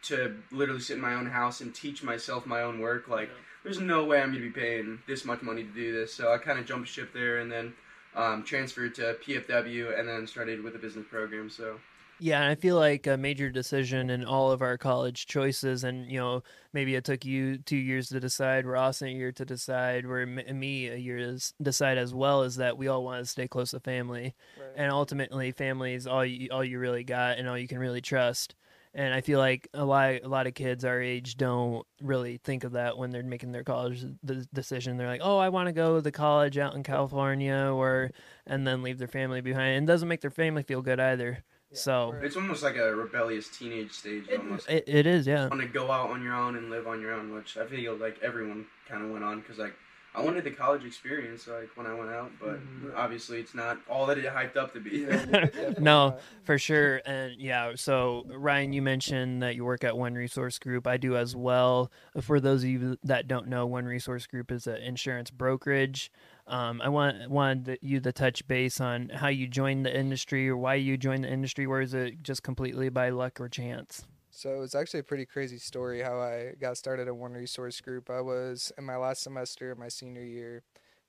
to 0.03 0.35
literally 0.51 0.81
sit 0.81 0.97
in 0.97 1.01
my 1.01 1.15
own 1.15 1.25
house 1.25 1.61
and 1.61 1.73
teach 1.73 2.03
myself 2.03 2.45
my 2.45 2.61
own 2.61 2.79
work. 2.79 3.07
Like, 3.07 3.31
there's 3.65 3.81
no 3.81 4.06
way 4.06 4.21
I'm 4.21 4.29
gonna 4.31 4.39
be 4.45 4.50
paying 4.51 5.00
this 5.07 5.25
much 5.25 5.41
money 5.41 5.63
to 5.63 5.69
do 5.73 5.91
this. 5.91 6.13
So 6.13 6.31
I 6.31 6.38
kind 6.38 6.57
of 6.59 6.65
jumped 6.65 6.88
ship 6.88 7.12
there, 7.13 7.39
and 7.39 7.51
then 7.51 7.73
um, 8.15 8.44
transferred 8.44 8.95
to 8.95 9.17
PFW, 9.27 10.00
and 10.00 10.07
then 10.07 10.25
started 10.25 10.63
with 10.63 10.71
the 10.73 10.79
business 10.79 11.06
program. 11.09 11.50
So 11.50 11.79
Yeah, 12.17 12.39
and 12.41 12.50
I 12.50 12.56
feel 12.56 12.77
like 12.77 13.07
a 13.07 13.17
major 13.17 13.50
decision 13.50 14.09
in 14.09 14.23
all 14.23 14.51
of 14.51 14.62
our 14.62 14.77
college 14.77 15.25
choices, 15.25 15.83
and 15.83 16.09
you 16.09 16.17
know, 16.17 16.41
maybe 16.71 16.95
it 16.95 17.03
took 17.03 17.25
you 17.25 17.57
two 17.57 17.75
years 17.75 18.07
to 18.09 18.21
decide, 18.21 18.65
where 18.65 18.77
Austin 18.77 19.09
a 19.09 19.12
year 19.12 19.33
to 19.33 19.44
decide, 19.44 20.06
where 20.07 20.25
me 20.25 20.88
a 20.88 20.95
year 20.95 21.18
to 21.18 21.53
decide 21.61 21.97
as 21.97 22.13
well, 22.13 22.44
is 22.44 22.56
that 22.56 22.77
we 22.77 22.88
all 22.88 23.03
want 23.03 23.21
to 23.21 23.29
stay 23.29 23.50
close 23.50 23.71
to 23.71 23.81
family, 23.81 24.33
Right. 24.57 24.69
and 24.77 24.91
ultimately, 24.91 25.51
family 25.51 25.94
is 25.95 26.07
all 26.07 26.23
you 26.23 26.47
all 26.51 26.63
you 26.63 26.79
really 26.79 27.03
got, 27.03 27.38
and 27.38 27.50
all 27.50 27.57
you 27.57 27.68
can 27.68 27.79
really 27.79 28.01
trust. 28.01 28.56
And 28.95 29.13
I 29.13 29.19
feel 29.19 29.39
like 29.39 29.68
a 29.74 29.83
lot 29.83 30.21
a 30.24 30.27
lot 30.27 30.47
of 30.47 30.53
kids 30.53 30.86
our 30.86 31.01
age 31.01 31.36
don't 31.36 31.86
really 32.01 32.38
think 32.38 32.63
of 32.63 32.71
that 32.71 32.97
when 32.97 33.12
they're 33.12 33.24
making 33.24 33.51
their 33.51 33.65
college 33.65 34.06
the 34.24 34.47
decision. 34.53 34.95
They're 34.95 35.07
like, 35.07 35.19
"Oh, 35.21 35.38
I 35.38 35.50
want 35.50 35.68
to 35.68 35.74
go 35.74 35.97
to 35.97 36.01
the 36.01 36.13
college 36.13 36.57
out 36.57 36.75
in 36.75 36.83
California," 36.83 37.71
or 37.74 38.12
and 38.47 38.65
then 38.65 38.83
leave 38.83 38.97
their 38.97 39.09
family 39.09 39.42
behind. 39.42 39.75
And 39.75 39.88
it 39.88 39.92
doesn't 39.92 40.07
make 40.07 40.21
their 40.21 40.31
family 40.31 40.63
feel 40.63 40.81
good 40.81 41.01
either. 41.01 41.44
So 41.74 42.15
it's 42.21 42.38
almost 42.38 42.63
like 42.63 42.77
a 42.77 42.95
rebellious 42.95 43.50
teenage 43.50 43.92
stage. 43.92 44.24
almost. 44.31 44.69
it, 44.69 44.86
it 44.88 45.06
is, 45.06 45.27
yeah. 45.27 45.50
want 45.50 45.62
to 45.62 45.68
go 45.68 45.92
out 45.92 46.09
on 46.09 46.24
your 46.24 46.33
own 46.33 46.56
and 46.56 46.69
live 46.69 46.88
on 46.88 47.01
your 47.01 47.12
own, 47.12 47.33
which 47.33 47.57
I 47.57 47.65
feel 47.65 47.95
like 47.97 48.18
everyone 48.24 48.65
kind 48.88 49.03
of 49.03 49.12
went 49.12 49.25
on 49.25 49.42
because 49.42 49.57
like 49.57 49.75
I 50.15 50.21
wanted 50.21 50.44
the 50.45 50.51
college 50.51 50.85
experience 50.85 51.47
like 51.47 51.69
when 51.75 51.85
I 51.85 51.94
went 51.94 52.09
out, 52.09 52.31
but 52.39 52.59
Mhm. 52.59 52.94
obviously 52.95 53.39
it's 53.39 53.53
not 53.53 53.77
all 53.89 54.06
that 54.06 54.17
it 54.17 54.25
hyped 54.25 54.56
up 54.56 54.73
to 54.73 54.79
be. 54.79 55.06
Definitely 55.06 55.83
No, 55.83 56.17
for 56.44 56.57
sure. 56.57 57.01
And 57.06 57.33
yeah, 57.39 57.73
so 57.75 58.23
Ryan, 58.29 58.71
you 58.71 58.81
mentioned 58.81 59.44
that 59.44 59.56
you 59.56 59.65
work 59.65 59.83
at 59.83 59.97
One 59.97 60.13
Resource 60.15 60.57
Group. 60.57 60.88
I 60.88 60.97
do 60.97 61.17
as 61.17 61.35
well. 61.35 61.91
For 62.21 62.39
those 62.39 62.63
of 62.63 62.69
you 62.69 62.97
that 63.03 63.27
don't 63.27 63.47
know, 63.47 63.65
One 63.65 63.85
Resource 63.85 64.25
Group 64.25 64.51
is 64.51 64.67
an 64.67 64.77
insurance 64.77 65.31
brokerage. 65.31 66.12
Um, 66.47 66.79
I 66.81 66.89
want 66.89 67.29
wanted 67.29 67.79
you 67.81 68.00
to 68.00 68.11
touch 68.11 68.47
base 68.47 68.79
on 68.79 69.09
how 69.09 69.27
you 69.27 69.47
joined 69.47 69.85
the 69.85 69.97
industry 69.97 70.47
or 70.47 70.56
why 70.56 70.75
you 70.75 70.95
joined 70.95 71.23
the 71.23 71.31
industry, 71.31 71.65
or 71.65 71.81
is 71.81 71.94
it 71.94 72.21
just 72.23 72.44
completely 72.44 72.88
by 72.89 73.09
luck 73.09 73.41
or 73.41 73.50
chance? 73.50 74.06
So 74.35 74.63
it's 74.63 74.75
actually 74.75 75.01
a 75.01 75.03
pretty 75.05 75.25
crazy 75.25 75.57
story 75.59 76.01
how 76.01 76.19
I 76.19 76.53
got 76.59 76.77
started 76.77 77.07
at 77.07 77.15
One 77.15 77.33
Resource 77.33 77.81
Group. 77.81 78.09
I 78.09 78.21
was 78.21 78.71
in 78.77 78.85
my 78.85 78.97
last 78.97 79.23
semester 79.23 79.71
of 79.71 79.79
my 79.79 79.89
senior 79.89 80.23
year, 80.23 80.63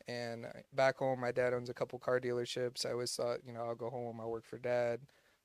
and 0.09 0.47
uh, 0.47 0.51
back 0.75 0.99
home, 0.99 1.21
my 1.21 1.33
dad 1.33 1.55
owns 1.55 1.71
a 1.71 1.75
couple 1.75 1.99
car 1.99 2.21
dealerships. 2.21 2.87
I 2.87 2.93
always 2.93 3.15
thought, 3.15 3.41
you 3.47 3.53
know, 3.53 3.63
I'll 3.63 3.75
go 3.77 3.91
home, 3.91 4.21
I'll 4.21 4.31
work 4.31 4.47
for 4.47 4.59
dad. 4.59 5.01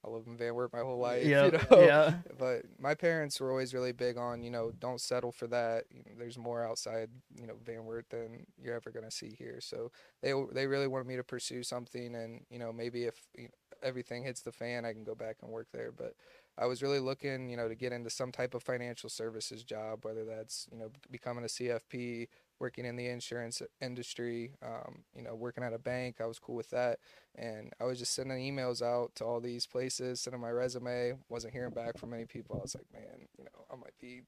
I 0.05 0.09
live 0.09 0.25
in 0.27 0.38
Van 0.38 0.55
Wert 0.55 0.73
my 0.73 0.79
whole 0.81 1.00
life, 1.00 1.41
Yeah, 1.41 1.47
you 1.51 1.51
know. 1.51 1.93
yeah, 1.95 2.19
But 2.38 2.63
my 2.79 2.95
parents 2.95 3.39
were 3.39 3.51
always 3.51 3.73
really 3.73 3.93
big 3.93 4.17
on, 4.17 4.43
you 4.43 4.51
know, 4.51 4.71
don't 4.79 5.01
settle 5.01 5.31
for 5.31 5.47
that. 5.47 5.85
You 5.91 6.00
know, 6.05 6.11
there's 6.19 6.38
more 6.38 6.65
outside, 6.65 7.09
you 7.39 7.47
know, 7.47 7.55
Van 7.65 7.85
Wert 7.85 8.07
than 8.11 8.45
you're 8.61 8.75
ever 8.75 8.91
gonna 8.91 9.11
see 9.11 9.35
here. 9.38 9.59
So 9.61 9.91
they 10.21 10.33
they 10.53 10.67
really 10.67 10.88
wanted 10.88 11.07
me 11.07 11.17
to 11.17 11.23
pursue 11.23 11.63
something, 11.63 12.15
and 12.15 12.45
you 12.51 12.59
know, 12.59 12.73
maybe 12.73 13.05
if 13.05 13.15
you 13.38 13.45
know, 13.45 13.50
everything 13.83 14.23
hits 14.23 14.41
the 14.41 14.51
fan, 14.51 14.85
I 14.85 14.93
can 14.93 15.03
go 15.03 15.15
back 15.15 15.38
and 15.41 15.51
work 15.51 15.67
there. 15.73 15.91
But 15.91 16.13
I 16.62 16.68
was 16.68 16.84
really 16.84 17.00
looking, 17.00 17.50
you 17.50 17.58
know, 17.58 17.68
to 17.68 17.74
get 17.74 17.91
into 17.91 18.12
some 18.12 18.32
type 18.32 18.53
of 18.53 18.62
financial 18.62 19.10
services 19.10 19.63
job, 19.63 20.06
whether 20.06 20.24
that's 20.24 20.68
you 20.72 20.77
know 20.77 20.91
becoming 21.10 21.44
a 21.44 21.48
CFP, 21.48 22.27
working 22.60 22.86
in 22.86 22.96
the 22.96 23.08
insurance 23.08 23.63
industry, 23.82 24.51
um, 24.62 25.00
you 25.15 25.24
know, 25.24 25.34
working 25.34 25.63
at 25.63 25.74
a 25.74 25.80
bank. 25.80 26.18
I 26.22 26.27
was 26.27 26.38
cool 26.38 26.56
with 26.56 26.70
that, 26.70 27.00
and 27.36 27.74
I 27.82 27.86
was 27.86 27.98
just 27.98 28.13
sending 28.13 28.38
emails 28.38 28.84
out 28.84 29.15
to 29.15 29.25
all 29.25 29.39
these 29.39 29.65
places, 29.65 30.22
sending 30.22 30.39
my 30.39 30.51
resume. 30.51 31.13
wasn't 31.30 31.53
hearing 31.53 31.74
back 31.74 31.98
from 31.98 32.12
many 32.12 32.25
people. 32.25 32.58
I 32.58 32.62
was 32.62 32.75
like, 32.75 32.86
man, 32.94 33.27
you 33.39 33.44
know, 33.44 33.65
I 33.72 33.75
might 33.75 33.98
be 34.00 34.22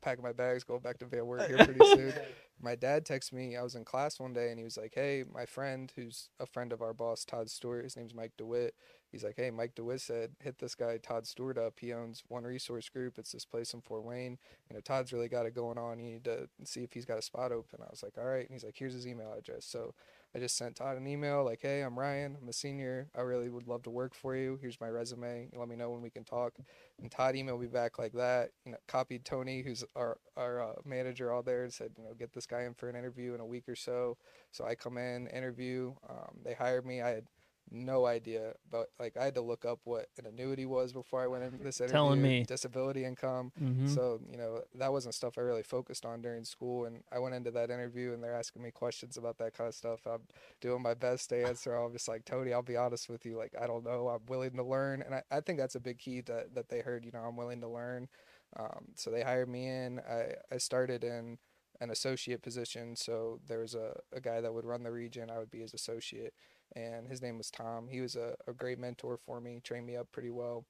packing 0.00 0.24
my 0.24 0.32
bags, 0.32 0.64
going 0.64 0.80
back 0.80 0.98
to 0.98 1.06
Van 1.06 1.26
Wert 1.26 1.48
here 1.48 1.58
pretty 1.58 1.84
soon. 1.94 2.12
My 2.60 2.74
dad 2.74 3.04
texted 3.04 3.34
me. 3.34 3.56
I 3.56 3.62
was 3.62 3.74
in 3.74 3.84
class 3.84 4.18
one 4.18 4.32
day, 4.32 4.50
and 4.50 4.58
he 4.58 4.64
was 4.64 4.76
like, 4.76 4.92
"Hey, 4.94 5.24
my 5.32 5.46
friend, 5.46 5.92
who's 5.94 6.30
a 6.40 6.46
friend 6.46 6.72
of 6.72 6.82
our 6.82 6.92
boss, 6.92 7.24
Todd 7.24 7.50
Stewart. 7.50 7.84
His 7.84 7.96
name's 7.96 8.14
Mike 8.14 8.32
DeWitt. 8.36 8.74
He's 9.10 9.24
like, 9.24 9.36
hey, 9.36 9.50
Mike 9.50 9.74
DeWitt 9.74 10.02
said, 10.02 10.32
hit 10.40 10.58
this 10.58 10.74
guy 10.74 10.98
Todd 10.98 11.26
Stewart 11.26 11.56
up. 11.56 11.78
He 11.80 11.92
owns 11.94 12.22
One 12.28 12.44
Resource 12.44 12.88
Group. 12.90 13.18
It's 13.18 13.32
this 13.32 13.44
place 13.46 13.72
in 13.72 13.80
Fort 13.80 14.04
Wayne. 14.04 14.38
You 14.68 14.74
know, 14.74 14.80
Todd's 14.80 15.12
really 15.12 15.28
got 15.28 15.46
it 15.46 15.54
going 15.54 15.78
on. 15.78 15.98
You 15.98 16.12
need 16.12 16.24
to 16.24 16.48
see 16.64 16.82
if 16.82 16.92
he's 16.92 17.06
got 17.06 17.18
a 17.18 17.22
spot 17.22 17.50
open. 17.50 17.80
I 17.80 17.86
was 17.90 18.02
like, 18.02 18.18
all 18.18 18.26
right. 18.26 18.44
And 18.44 18.50
he's 18.50 18.64
like, 18.64 18.76
here's 18.76 18.92
his 18.92 19.06
email 19.06 19.32
address. 19.32 19.64
So 19.64 19.94
I 20.34 20.38
just 20.38 20.56
sent 20.56 20.76
Todd 20.76 20.96
an 20.98 21.06
email 21.06 21.42
like, 21.44 21.60
hey, 21.62 21.80
I'm 21.80 21.98
Ryan. 21.98 22.36
I'm 22.40 22.48
a 22.48 22.52
senior. 22.52 23.08
I 23.16 23.22
really 23.22 23.48
would 23.48 23.66
love 23.66 23.82
to 23.84 23.90
work 23.90 24.14
for 24.14 24.36
you. 24.36 24.58
Here's 24.60 24.80
my 24.80 24.88
resume. 24.88 25.48
Let 25.56 25.68
me 25.68 25.76
know 25.76 25.90
when 25.90 26.02
we 26.02 26.10
can 26.10 26.24
talk. 26.24 26.54
And 27.00 27.10
Todd 27.10 27.34
emailed 27.34 27.60
me 27.60 27.66
back 27.66 27.98
like 27.98 28.12
that. 28.12 28.50
You 28.66 28.72
know, 28.72 28.78
copied 28.86 29.24
Tony, 29.24 29.62
who's 29.62 29.84
our 29.96 30.18
our 30.36 30.62
uh, 30.62 30.72
manager, 30.84 31.32
all 31.32 31.42
there, 31.42 31.64
and 31.64 31.72
said, 31.72 31.92
you 31.96 32.04
know, 32.04 32.12
get 32.18 32.32
this 32.32 32.46
guy 32.46 32.62
in 32.62 32.74
for 32.74 32.88
an 32.88 32.96
interview 32.96 33.34
in 33.34 33.40
a 33.40 33.46
week 33.46 33.68
or 33.68 33.76
so. 33.76 34.18
So 34.52 34.64
I 34.64 34.74
come 34.74 34.98
in, 34.98 35.28
interview. 35.28 35.94
Um, 36.08 36.36
they 36.44 36.54
hired 36.54 36.84
me. 36.84 37.00
I 37.00 37.08
had 37.10 37.24
no 37.70 38.06
idea. 38.06 38.54
But 38.70 38.88
like 38.98 39.16
I 39.16 39.24
had 39.24 39.34
to 39.34 39.40
look 39.40 39.64
up 39.64 39.80
what 39.84 40.06
an 40.18 40.26
annuity 40.26 40.66
was 40.66 40.92
before 40.92 41.22
I 41.22 41.26
went 41.26 41.44
into 41.44 41.58
this 41.58 41.80
interview. 41.80 41.92
Telling 41.92 42.22
me. 42.22 42.44
disability 42.44 43.04
income. 43.04 43.52
Mhm. 43.60 43.94
So, 43.94 44.20
you 44.30 44.36
know, 44.36 44.62
that 44.74 44.92
wasn't 44.92 45.14
stuff 45.14 45.38
I 45.38 45.42
really 45.42 45.62
focused 45.62 46.04
on 46.06 46.22
during 46.22 46.44
school. 46.44 46.84
And 46.86 47.02
I 47.12 47.18
went 47.18 47.34
into 47.34 47.50
that 47.52 47.70
interview 47.70 48.12
and 48.12 48.22
they're 48.22 48.34
asking 48.34 48.62
me 48.62 48.70
questions 48.70 49.16
about 49.16 49.38
that 49.38 49.54
kind 49.54 49.68
of 49.68 49.74
stuff. 49.74 50.06
I'm 50.06 50.22
doing 50.60 50.82
my 50.82 50.94
best 50.94 51.28
to 51.30 51.46
answer. 51.46 51.74
I'm 51.74 51.92
just 51.92 52.08
like, 52.08 52.24
Tony, 52.24 52.52
I'll 52.52 52.62
be 52.62 52.76
honest 52.76 53.08
with 53.08 53.24
you. 53.26 53.36
Like, 53.36 53.54
I 53.60 53.66
don't 53.66 53.84
know. 53.84 54.08
I'm 54.08 54.26
willing 54.26 54.56
to 54.56 54.62
learn. 54.62 55.02
And 55.02 55.14
I, 55.14 55.22
I 55.30 55.40
think 55.40 55.58
that's 55.58 55.74
a 55.74 55.80
big 55.80 55.98
key 55.98 56.20
that, 56.22 56.54
that 56.54 56.68
they 56.68 56.80
heard, 56.80 57.04
you 57.04 57.12
know, 57.12 57.20
I'm 57.20 57.36
willing 57.36 57.60
to 57.60 57.68
learn. 57.68 58.08
Um, 58.56 58.86
so 58.94 59.10
they 59.10 59.22
hired 59.22 59.48
me 59.48 59.68
in. 59.68 60.00
I, 60.00 60.34
I 60.52 60.58
started 60.58 61.04
in 61.04 61.38
an 61.80 61.90
associate 61.90 62.42
position. 62.42 62.96
So 62.96 63.40
there 63.46 63.60
was 63.60 63.74
a, 63.74 64.00
a 64.12 64.20
guy 64.20 64.40
that 64.40 64.52
would 64.52 64.64
run 64.64 64.82
the 64.82 64.90
region. 64.90 65.30
I 65.30 65.38
would 65.38 65.50
be 65.50 65.60
his 65.60 65.74
associate. 65.74 66.34
And 66.76 67.08
his 67.08 67.22
name 67.22 67.38
was 67.38 67.50
Tom. 67.50 67.88
He 67.88 68.00
was 68.00 68.16
a, 68.16 68.34
a 68.46 68.52
great 68.52 68.78
mentor 68.78 69.16
for 69.16 69.40
me, 69.40 69.60
trained 69.62 69.86
me 69.86 69.96
up 69.96 70.12
pretty 70.12 70.30
well. 70.30 70.64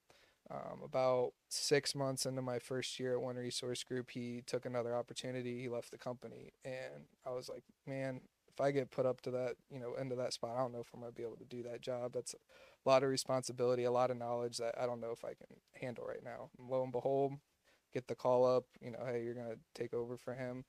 Um, 0.51 0.81
about 0.83 1.33
six 1.51 1.95
months 1.95 2.25
into 2.25 2.41
my 2.41 2.59
first 2.59 2.99
year 2.99 3.13
at 3.13 3.21
One 3.21 3.37
Resource 3.37 3.85
Group, 3.85 4.11
he 4.11 4.43
took 4.47 4.65
another 4.65 4.97
opportunity. 4.97 5.61
He 5.61 5.69
left 5.69 5.91
the 5.91 5.99
company, 5.99 6.53
and 6.65 7.05
I 7.27 7.31
was 7.33 7.51
like, 7.51 7.65
man, 7.87 8.23
if 8.49 8.59
I 8.59 8.71
get 8.71 8.91
put 8.91 9.05
up 9.05 9.21
to 9.23 9.31
that, 9.33 9.57
you 9.71 9.79
know, 9.79 9.95
into 9.95 10.17
that 10.17 10.33
spot, 10.33 10.57
I 10.57 10.61
don't 10.61 10.73
know 10.73 10.81
if 10.81 10.89
I'm 10.95 11.01
gonna 11.01 11.13
be 11.13 11.23
able 11.23 11.37
to 11.37 11.45
do 11.45 11.63
that 11.65 11.83
job. 11.83 12.13
That's 12.15 12.35
a 12.35 12.89
lot 12.89 13.03
of 13.03 13.11
responsibility, 13.11 13.85
a 13.85 13.91
lot 13.91 14.11
of 14.11 14.17
knowledge 14.17 14.57
that 14.57 14.75
I 14.81 14.87
don't 14.87 15.01
know 15.01 15.11
if 15.11 15.23
I 15.23 15.35
can 15.35 15.59
handle 15.81 16.05
right 16.07 16.25
now. 16.25 16.49
And 16.59 16.71
lo 16.71 16.83
and 16.83 16.93
behold, 16.93 17.35
get 17.93 18.09
the 18.09 18.15
call 18.15 18.47
up, 18.47 18.65
you 18.81 18.91
know, 18.91 19.05
hey, 19.07 19.23
you're 19.23 19.35
gonna 19.35 19.57
take 19.75 19.93
over 19.93 20.17
for 20.17 20.35
him. 20.35 20.65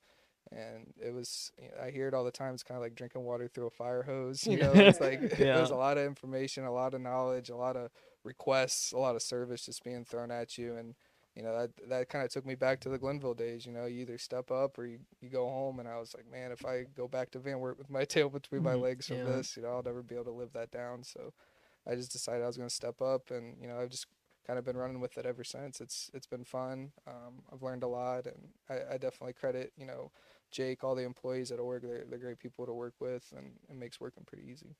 And 0.52 0.92
it 1.00 1.14
was, 1.14 1.52
you 1.60 1.68
know, 1.68 1.74
I 1.82 1.90
hear 1.90 2.08
it 2.08 2.14
all 2.14 2.24
the 2.24 2.30
time. 2.32 2.54
It's 2.54 2.62
kind 2.62 2.76
of 2.76 2.82
like 2.82 2.94
drinking 2.94 3.22
water 3.24 3.48
through 3.48 3.66
a 3.66 3.70
fire 3.70 4.02
hose. 4.02 4.48
You 4.48 4.56
know, 4.58 4.80
it's 4.80 5.00
like 5.00 5.22
Yeah. 5.38 5.46
there's 5.52 5.70
a 5.70 5.76
lot 5.76 5.98
of 5.98 6.04
information, 6.06 6.64
a 6.64 6.72
lot 6.72 6.94
of 6.94 7.00
knowledge, 7.00 7.50
a 7.50 7.56
lot 7.56 7.76
of 7.76 7.90
requests, 8.24 8.92
a 8.92 8.98
lot 8.98 9.14
of 9.16 9.22
service 9.22 9.66
just 9.66 9.84
being 9.84 10.04
thrown 10.04 10.30
at 10.30 10.58
you. 10.58 10.76
And, 10.76 10.94
you 11.36 11.42
know, 11.42 11.56
that, 11.56 11.70
that 11.88 12.08
kind 12.08 12.24
of 12.24 12.30
took 12.32 12.44
me 12.44 12.56
back 12.56 12.80
to 12.80 12.88
the 12.88 12.98
Glenville 12.98 13.34
days. 13.34 13.64
You 13.64 13.72
know, 13.72 13.86
you 13.86 14.00
either 14.00 14.18
step 14.18 14.50
up 14.50 14.76
or 14.78 14.86
you, 14.86 14.98
you 15.20 15.30
go 15.30 15.46
home. 15.48 15.78
And 15.78 15.88
I 15.88 15.98
was 15.98 16.14
like, 16.16 16.30
man, 16.30 16.50
if 16.50 16.64
I 16.64 16.84
go 16.96 17.06
back 17.06 17.30
to 17.32 17.38
Van 17.38 17.60
Wert 17.60 17.78
with 17.78 17.90
my 17.90 18.04
tail 18.06 18.28
between 18.28 18.62
my 18.62 18.74
Mhm, 18.74 18.74
legs 18.74 19.06
from 19.06 19.22
yeah. 19.22 19.24
this, 19.24 19.56
you 19.56 19.62
know, 19.62 19.70
I'll 19.70 19.82
never 19.82 20.02
be 20.02 20.16
able 20.16 20.24
to 20.26 20.30
live 20.32 20.52
that 20.54 20.72
down. 20.72 21.04
So 21.04 21.32
I 21.86 21.94
just 21.94 22.12
decided 22.12 22.42
I 22.42 22.46
was 22.46 22.56
going 22.56 22.68
to 22.68 22.74
step 22.74 23.00
up. 23.00 23.30
And, 23.30 23.56
you 23.60 23.68
know, 23.68 23.78
I've 23.78 23.90
just 23.90 24.06
kind 24.50 24.58
of 24.58 24.64
been 24.64 24.76
running 24.76 25.00
with 25.00 25.16
it 25.18 25.26
ever 25.26 25.44
since. 25.44 25.80
It's 25.80 26.10
It's 26.14 26.26
been 26.26 26.44
fun. 26.44 26.92
Um, 27.06 27.44
I've 27.52 27.62
learned 27.62 27.84
a 27.84 27.88
lot. 27.88 28.26
And 28.26 28.50
I, 28.68 28.94
I 28.94 28.98
definitely 28.98 29.34
credit, 29.34 29.72
you 29.76 29.86
know, 29.86 30.12
Jake, 30.50 30.84
all 30.84 30.96
the 30.96 31.04
employees 31.04 31.52
at 31.52 31.60
Org, 31.60 31.82
they're, 31.82 32.04
they're 32.08 32.18
great 32.18 32.40
people 32.40 32.66
to 32.66 32.72
work 32.74 32.94
with, 33.00 33.32
and 33.36 33.60
it 33.68 33.76
makes 33.76 34.00
working 34.00 34.24
pretty 34.24 34.48
easy. 34.50 34.76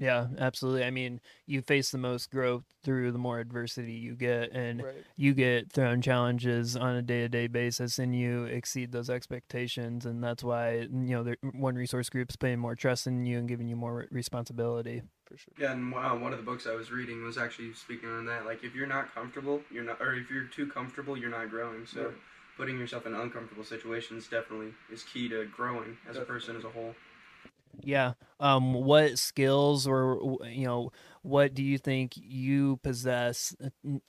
Yeah, 0.00 0.28
absolutely. 0.38 0.84
I 0.84 0.90
mean, 0.92 1.20
you 1.46 1.60
face 1.60 1.90
the 1.90 1.98
most 1.98 2.30
growth 2.30 2.64
through 2.84 3.10
the 3.10 3.18
more 3.18 3.40
adversity 3.40 3.94
you 3.94 4.14
get, 4.14 4.52
and 4.52 4.86
Right. 4.86 5.06
you 5.16 5.34
get 5.34 5.72
thrown 5.72 6.00
challenges 6.02 6.76
on 6.76 6.94
a 6.94 7.02
day-to-day 7.02 7.48
basis, 7.48 7.98
and 7.98 8.14
you 8.14 8.44
exceed 8.44 8.92
those 8.92 9.10
expectations, 9.10 10.06
and 10.06 10.22
that's 10.22 10.44
why 10.44 10.74
you 10.82 10.88
know 10.92 11.24
the 11.24 11.36
one 11.52 11.74
resource 11.74 12.10
group's 12.10 12.36
paying 12.36 12.60
more 12.60 12.76
trust 12.76 13.08
in 13.08 13.26
you 13.26 13.38
and 13.38 13.48
giving 13.48 13.66
you 13.68 13.74
more 13.76 14.06
responsibility. 14.12 15.02
For 15.28 15.36
sure. 15.36 15.54
Yeah, 15.58 15.72
and 15.72 15.92
uh, 15.94 16.14
one 16.14 16.32
of 16.32 16.38
the 16.38 16.44
books 16.44 16.66
I 16.66 16.74
was 16.74 16.90
reading 16.90 17.22
was 17.22 17.36
actually 17.36 17.74
speaking 17.74 18.08
on 18.08 18.24
that. 18.26 18.46
Like, 18.46 18.64
if 18.64 18.74
you're 18.74 18.86
not 18.86 19.14
comfortable, 19.14 19.60
you're 19.70 19.84
not, 19.84 20.00
or 20.00 20.14
if 20.14 20.30
you're 20.30 20.44
too 20.44 20.66
comfortable, 20.66 21.16
you're 21.16 21.30
not 21.30 21.50
growing. 21.50 21.86
So, 21.86 22.04
Right. 22.04 22.14
putting 22.56 22.78
yourself 22.78 23.06
in 23.06 23.14
uncomfortable 23.14 23.64
situations 23.64 24.26
definitely 24.28 24.72
is 24.92 25.02
key 25.04 25.28
to 25.28 25.46
growing 25.46 25.96
as 26.08 26.16
a 26.16 26.22
person 26.22 26.56
as 26.56 26.64
a 26.64 26.70
whole. 26.70 26.94
Yeah. 27.82 28.14
Um. 28.40 28.74
What 28.74 29.18
skills 29.18 29.86
or 29.86 30.38
you 30.46 30.66
know 30.66 30.90
what 31.22 31.54
do 31.54 31.62
you 31.62 31.78
think 31.78 32.14
you 32.16 32.78
possess 32.82 33.54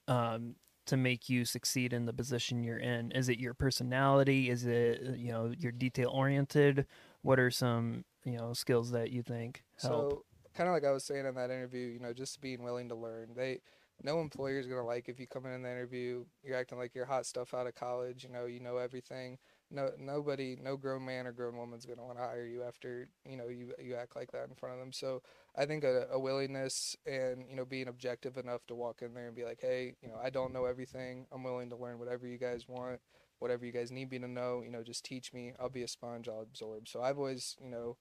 um 0.07 0.55
to 0.87 0.97
make 0.97 1.29
you 1.29 1.45
succeed 1.45 1.93
in 1.93 2.05
the 2.05 2.13
position 2.13 2.63
you're 2.63 2.77
in? 2.79 3.11
Is 3.11 3.29
it 3.29 3.39
your 3.39 3.53
personality? 3.53 4.49
Is 4.49 4.65
it 4.65 5.01
uh, 5.07 5.11
you 5.13 5.31
know 5.31 5.53
you're 5.57 5.71
detail 5.71 6.09
oriented? 6.09 6.85
What 7.21 7.39
are 7.39 7.51
some 7.51 8.05
you 8.25 8.37
know 8.37 8.53
skills 8.53 8.91
that 8.91 9.11
you 9.11 9.21
think 9.21 9.63
help? 9.81 10.13
So, 10.13 10.25
kind 10.55 10.67
of 10.67 10.73
like 10.73 10.85
I 10.85 10.91
was 10.91 11.03
saying 11.03 11.25
in 11.25 11.35
that 11.35 11.51
interview, 11.51 11.87
you 11.87 11.99
know, 11.99 12.13
just 12.13 12.41
being 12.41 12.63
willing 12.63 12.89
to 12.89 12.95
learn. 12.95 13.29
They, 13.35 13.59
no 14.03 14.21
employer 14.21 14.59
is 14.59 14.67
gonna 14.67 14.85
like 14.85 15.09
if 15.09 15.19
you 15.19 15.27
come 15.27 15.45
in 15.45 15.61
the 15.61 15.69
interview, 15.69 16.23
you're 16.43 16.57
acting 16.57 16.77
like 16.77 16.95
you're 16.95 17.05
hot 17.05 17.25
stuff 17.25 17.53
out 17.53 17.67
of 17.67 17.75
college. 17.75 18.23
You 18.23 18.29
know, 18.29 18.45
you 18.45 18.59
know 18.59 18.77
everything. 18.77 19.37
No, 19.71 19.91
nobody, 19.99 20.57
no 20.61 20.77
grown 20.77 21.05
man 21.05 21.27
or 21.27 21.31
grown 21.31 21.57
woman's 21.57 21.85
gonna 21.85 22.03
want 22.03 22.17
to 22.17 22.23
hire 22.23 22.45
you 22.45 22.63
after 22.63 23.09
you 23.25 23.37
know 23.37 23.49
you 23.49 23.73
you 23.83 23.95
act 23.95 24.15
like 24.15 24.31
that 24.31 24.47
in 24.49 24.55
front 24.55 24.73
of 24.75 24.79
them. 24.79 24.93
So, 24.93 25.21
I 25.55 25.65
think 25.65 25.83
a, 25.83 26.07
a 26.11 26.19
willingness 26.19 26.95
and 27.05 27.45
you 27.49 27.55
know 27.55 27.65
being 27.65 27.87
objective 27.87 28.37
enough 28.37 28.65
to 28.67 28.75
walk 28.75 29.01
in 29.01 29.13
there 29.13 29.27
and 29.27 29.35
be 29.35 29.43
like, 29.43 29.59
hey, 29.61 29.95
you 30.01 30.07
know, 30.07 30.17
I 30.23 30.29
don't 30.29 30.53
know 30.53 30.65
everything. 30.65 31.27
I'm 31.31 31.43
willing 31.43 31.69
to 31.69 31.75
learn 31.75 31.99
whatever 31.99 32.25
you 32.25 32.37
guys 32.37 32.67
want, 32.67 32.99
whatever 33.39 33.65
you 33.65 33.71
guys 33.71 33.91
need 33.91 34.11
me 34.11 34.19
to 34.19 34.27
know. 34.27 34.61
You 34.63 34.71
know, 34.71 34.83
just 34.83 35.03
teach 35.05 35.33
me. 35.33 35.53
I'll 35.59 35.69
be 35.69 35.83
a 35.83 35.87
sponge. 35.87 36.29
I'll 36.29 36.41
absorb. 36.41 36.87
So 36.87 37.01
I've 37.01 37.17
always, 37.17 37.57
you 37.61 37.69
know, 37.69 37.97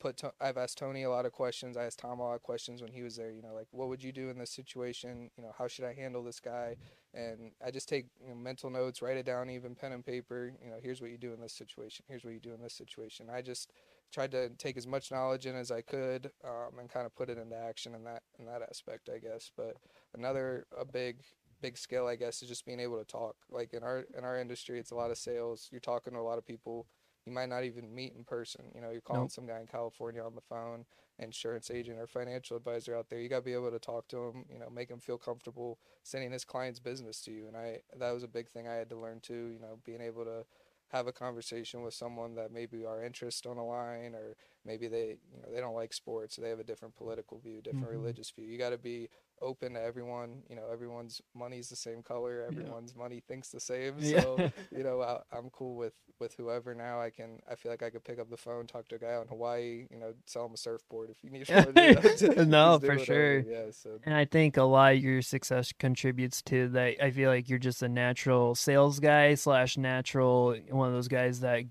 put. 0.00 0.20
I've 0.40 0.56
asked 0.56 0.78
Tony 0.78 1.04
a 1.04 1.10
lot 1.10 1.26
of 1.26 1.32
questions. 1.32 1.76
I 1.76 1.84
asked 1.84 2.00
Tom 2.00 2.18
a 2.18 2.24
lot 2.24 2.34
of 2.34 2.42
questions 2.42 2.82
when 2.82 2.92
he 2.92 3.02
was 3.02 3.16
there. 3.16 3.30
You 3.30 3.42
know, 3.42 3.54
like 3.54 3.68
what 3.70 3.88
would 3.88 4.02
you 4.02 4.12
do 4.12 4.30
in 4.30 4.38
this 4.38 4.50
situation? 4.50 5.30
You 5.36 5.44
know, 5.44 5.52
how 5.56 5.68
should 5.68 5.84
I 5.84 5.94
handle 5.94 6.24
this 6.24 6.40
guy? 6.40 6.76
And 7.14 7.52
I 7.64 7.70
just 7.70 7.88
take 7.88 8.06
you 8.22 8.30
know, 8.30 8.34
mental 8.34 8.70
notes, 8.70 9.02
write 9.02 9.16
it 9.16 9.26
down, 9.26 9.50
even 9.50 9.74
pen 9.74 9.92
and 9.92 10.04
paper. 10.04 10.52
You 10.64 10.70
know, 10.70 10.78
here's 10.82 11.00
what 11.00 11.10
you 11.10 11.18
do 11.18 11.32
in 11.32 11.40
this 11.40 11.52
situation. 11.52 12.04
Here's 12.08 12.24
what 12.24 12.32
you 12.32 12.40
do 12.40 12.54
in 12.54 12.62
this 12.62 12.74
situation. 12.74 13.28
I 13.32 13.42
just 13.42 13.70
tried 14.12 14.32
to 14.32 14.48
take 14.50 14.76
as 14.76 14.86
much 14.86 15.12
knowledge 15.12 15.46
in 15.46 15.54
as 15.54 15.70
I 15.70 15.82
could, 15.82 16.32
um, 16.44 16.78
and 16.80 16.90
kind 16.90 17.06
of 17.06 17.14
put 17.14 17.30
it 17.30 17.38
into 17.38 17.56
action 17.56 17.94
in 17.94 18.04
that 18.04 18.22
in 18.38 18.46
that 18.46 18.62
aspect, 18.62 19.08
I 19.08 19.18
guess. 19.18 19.52
But 19.56 19.76
another 20.14 20.66
a 20.76 20.84
big 20.84 21.18
big 21.60 21.76
skill, 21.76 22.06
I 22.06 22.16
guess, 22.16 22.42
is 22.42 22.48
just 22.48 22.64
being 22.64 22.80
able 22.80 22.98
to 22.98 23.04
talk. 23.04 23.36
Like 23.50 23.72
in 23.72 23.82
our 23.82 24.04
in 24.16 24.24
our 24.24 24.38
industry, 24.38 24.78
it's 24.78 24.90
a 24.90 24.96
lot 24.96 25.10
of 25.10 25.18
sales. 25.18 25.68
You're 25.70 25.80
talking 25.80 26.14
to 26.14 26.18
a 26.18 26.22
lot 26.22 26.38
of 26.38 26.46
people. 26.46 26.86
You 27.26 27.32
might 27.32 27.48
not 27.48 27.64
even 27.64 27.94
meet 27.94 28.14
in 28.16 28.24
person. 28.24 28.64
You 28.74 28.80
know, 28.80 28.90
you're 28.90 29.00
calling 29.00 29.28
Nope. 29.28 29.30
some 29.30 29.46
guy 29.46 29.60
in 29.60 29.66
California 29.66 30.22
on 30.22 30.34
the 30.34 30.40
phone, 30.40 30.84
insurance 31.18 31.70
agent 31.70 31.98
or 31.98 32.06
financial 32.06 32.56
advisor 32.56 32.96
out 32.96 33.08
there. 33.08 33.20
You 33.20 33.28
got 33.28 33.36
to 33.38 33.42
be 33.42 33.52
able 33.52 33.70
to 33.70 33.78
talk 33.78 34.08
to 34.08 34.18
him. 34.28 34.44
You 34.50 34.58
know, 34.58 34.70
make 34.70 34.90
him 34.90 35.00
feel 35.00 35.18
comfortable 35.18 35.78
sending 36.02 36.32
his 36.32 36.44
client's 36.44 36.80
business 36.80 37.20
to 37.22 37.30
you. 37.32 37.46
And 37.46 37.56
I 37.56 37.80
that 37.98 38.12
was 38.12 38.22
a 38.22 38.28
big 38.28 38.48
thing 38.50 38.66
I 38.68 38.74
had 38.74 38.90
to 38.90 38.96
learn 38.96 39.20
too. 39.20 39.50
You 39.52 39.60
know, 39.60 39.78
being 39.84 40.00
able 40.00 40.24
to 40.24 40.44
have 40.88 41.06
a 41.06 41.12
conversation 41.12 41.82
with 41.82 41.94
someone 41.94 42.34
that 42.34 42.50
maybe 42.52 42.84
our 42.84 43.04
interest 43.04 43.46
on 43.46 43.58
a 43.58 43.64
line 43.64 44.14
or 44.14 44.34
maybe 44.64 44.88
they 44.88 45.18
you 45.32 45.40
know 45.40 45.48
they 45.52 45.60
don't 45.60 45.74
like 45.74 45.92
sports 45.92 46.36
they 46.36 46.48
have 46.48 46.58
a 46.58 46.64
different 46.64 46.96
political 46.96 47.38
view 47.38 47.60
different 47.62 47.92
Mhm. 47.92 47.92
religious 47.92 48.30
view 48.30 48.44
you 48.44 48.58
got 48.58 48.70
to 48.70 48.78
be 48.78 49.08
open 49.42 49.74
to 49.74 49.80
everyone 49.82 50.42
you 50.48 50.54
know 50.56 50.64
everyone's 50.72 51.20
money's 51.34 51.68
the 51.68 51.76
same 51.76 52.02
color 52.02 52.44
everyone's 52.46 52.94
money 52.94 53.20
thinks 53.26 53.48
the 53.48 53.60
same 53.60 53.94
Yeah. 53.98 54.20
so 54.20 54.50
you 54.76 54.82
know 54.84 55.00
I, 55.02 55.20
i'm 55.36 55.50
cool 55.50 55.76
with 55.76 55.94
with 56.18 56.34
whoever 56.34 56.74
now 56.74 57.00
i 57.00 57.10
can 57.10 57.38
i 57.50 57.54
feel 57.54 57.72
like 57.72 57.82
i 57.82 57.90
could 57.90 58.04
pick 58.04 58.18
up 58.18 58.28
the 58.28 58.36
phone 58.36 58.66
talk 58.66 58.88
to 58.88 58.96
a 58.96 58.98
guy 58.98 59.18
in 59.20 59.28
hawaii 59.28 59.86
you 59.90 59.98
know 59.98 60.12
sell 60.26 60.44
him 60.46 60.52
a 60.54 60.56
surfboard 60.58 61.10
if 61.10 61.24
you 61.24 61.30
need 61.30 61.48
know, 62.36 62.44
No, 62.44 62.78
for 62.78 62.98
sure. 62.98 63.40
yeah 63.40 63.70
so 63.70 63.98
And 64.04 64.14
I 64.14 64.24
think 64.26 64.56
a 64.56 64.62
lot 64.64 64.94
of 64.94 64.98
your 65.00 65.22
success 65.22 65.72
contributes 65.78 66.42
to 66.42 66.68
that. 66.70 67.02
I 67.02 67.10
feel 67.10 67.30
like 67.30 67.48
you're 67.48 67.58
just 67.58 67.82
a 67.82 67.88
natural 67.88 68.54
sales 68.54 69.00
guy 69.00 69.34
slash 69.34 69.76
natural 69.78 70.54
one 70.70 70.88
of 70.88 70.94
those 70.94 71.08
guys 71.08 71.40
that 71.40 71.64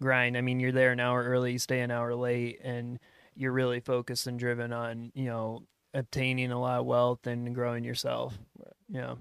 grind. 0.00 0.36
I 0.36 0.40
mean, 0.42 0.60
you're 0.60 0.72
there 0.72 0.92
an 0.92 1.00
hour 1.00 1.22
early, 1.22 1.52
you 1.52 1.58
stay 1.58 1.80
an 1.80 1.90
hour 1.90 2.14
late, 2.14 2.60
and 2.62 2.98
you're 3.34 3.52
really 3.52 3.80
focused 3.80 4.26
and 4.26 4.38
driven 4.38 4.72
on 4.72 5.10
you 5.14 5.24
know 5.26 5.62
obtaining 5.94 6.50
a 6.52 6.60
lot 6.60 6.80
of 6.80 6.86
wealth 6.86 7.26
and 7.26 7.54
growing 7.54 7.84
yourself. 7.84 8.36
Right. 8.58 8.74
Yeah. 8.88 9.14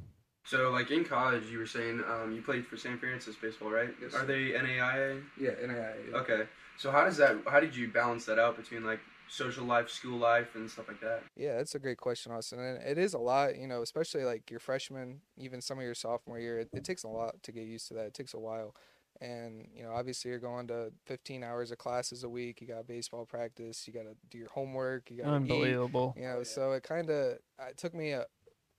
So, 0.45 0.71
like 0.71 0.91
in 0.91 1.05
college, 1.05 1.45
you 1.45 1.57
were 1.57 1.65
saying 1.65 2.03
um, 2.09 2.33
you 2.35 2.41
played 2.41 2.67
for 2.67 2.75
St. 2.75 2.99
Francis 2.99 3.35
baseball, 3.41 3.69
right? 3.71 3.89
Yes, 4.01 4.13
Are 4.13 4.25
they 4.25 4.51
NAIA? 4.51 5.23
yeah 5.39 5.51
NAIA. 5.51 6.13
Okay. 6.13 6.43
So 6.77 6.91
how 6.91 7.05
does 7.05 7.17
that? 7.17 7.37
How 7.47 7.59
did 7.59 7.75
you 7.75 7.87
balance 7.87 8.25
that 8.25 8.39
out 8.39 8.57
between 8.57 8.83
like 8.83 8.99
social 9.29 9.63
life, 9.63 9.89
school 9.89 10.17
life, 10.17 10.55
and 10.55 10.69
stuff 10.69 10.87
like 10.87 10.99
that? 11.01 11.23
Yeah, 11.37 11.55
that's 11.57 11.75
a 11.75 11.79
great 11.79 11.97
question, 11.97 12.31
Austin. 12.31 12.59
And 12.59 12.83
it 12.83 12.97
is 12.97 13.13
a 13.13 13.19
lot, 13.19 13.57
you 13.57 13.67
know, 13.67 13.81
especially 13.81 14.25
like 14.25 14.49
your 14.51 14.59
freshman, 14.59 15.21
even 15.37 15.61
some 15.61 15.77
of 15.77 15.83
your 15.85 15.95
sophomore 15.95 16.39
year. 16.39 16.59
It, 16.59 16.69
it 16.73 16.83
takes 16.83 17.03
a 17.03 17.07
lot 17.07 17.41
to 17.43 17.51
get 17.51 17.63
used 17.63 17.87
to 17.89 17.93
that. 17.93 18.07
It 18.07 18.13
takes 18.13 18.33
a 18.33 18.39
while. 18.39 18.75
And, 19.23 19.67
you 19.73 19.83
know, 19.83 19.91
obviously 19.93 20.31
you're 20.31 20.39
going 20.39 20.67
to 20.67 20.91
15 21.05 21.43
hours 21.43 21.71
of 21.71 21.77
classes 21.77 22.25
a 22.25 22.29
week. 22.29 22.59
You 22.59 22.67
got 22.67 22.85
baseball 22.85 23.25
practice. 23.25 23.87
You 23.87 23.93
got 23.93 24.03
to 24.03 24.15
do 24.29 24.37
your 24.37 24.49
homework. 24.49 25.09
You 25.09 25.17
got 25.17 25.23
to 25.23 25.29
eat. 25.29 25.35
Unbelievable. 25.35 26.13
You 26.17 26.23
know, 26.23 26.37
oh, 26.39 26.43
so 26.43 26.73
it 26.73 26.83
kind 26.83 27.09
of, 27.09 27.37
uh, 27.57 27.67
it 27.69 27.77
took 27.77 27.93
me 27.93 28.11
a, 28.11 28.25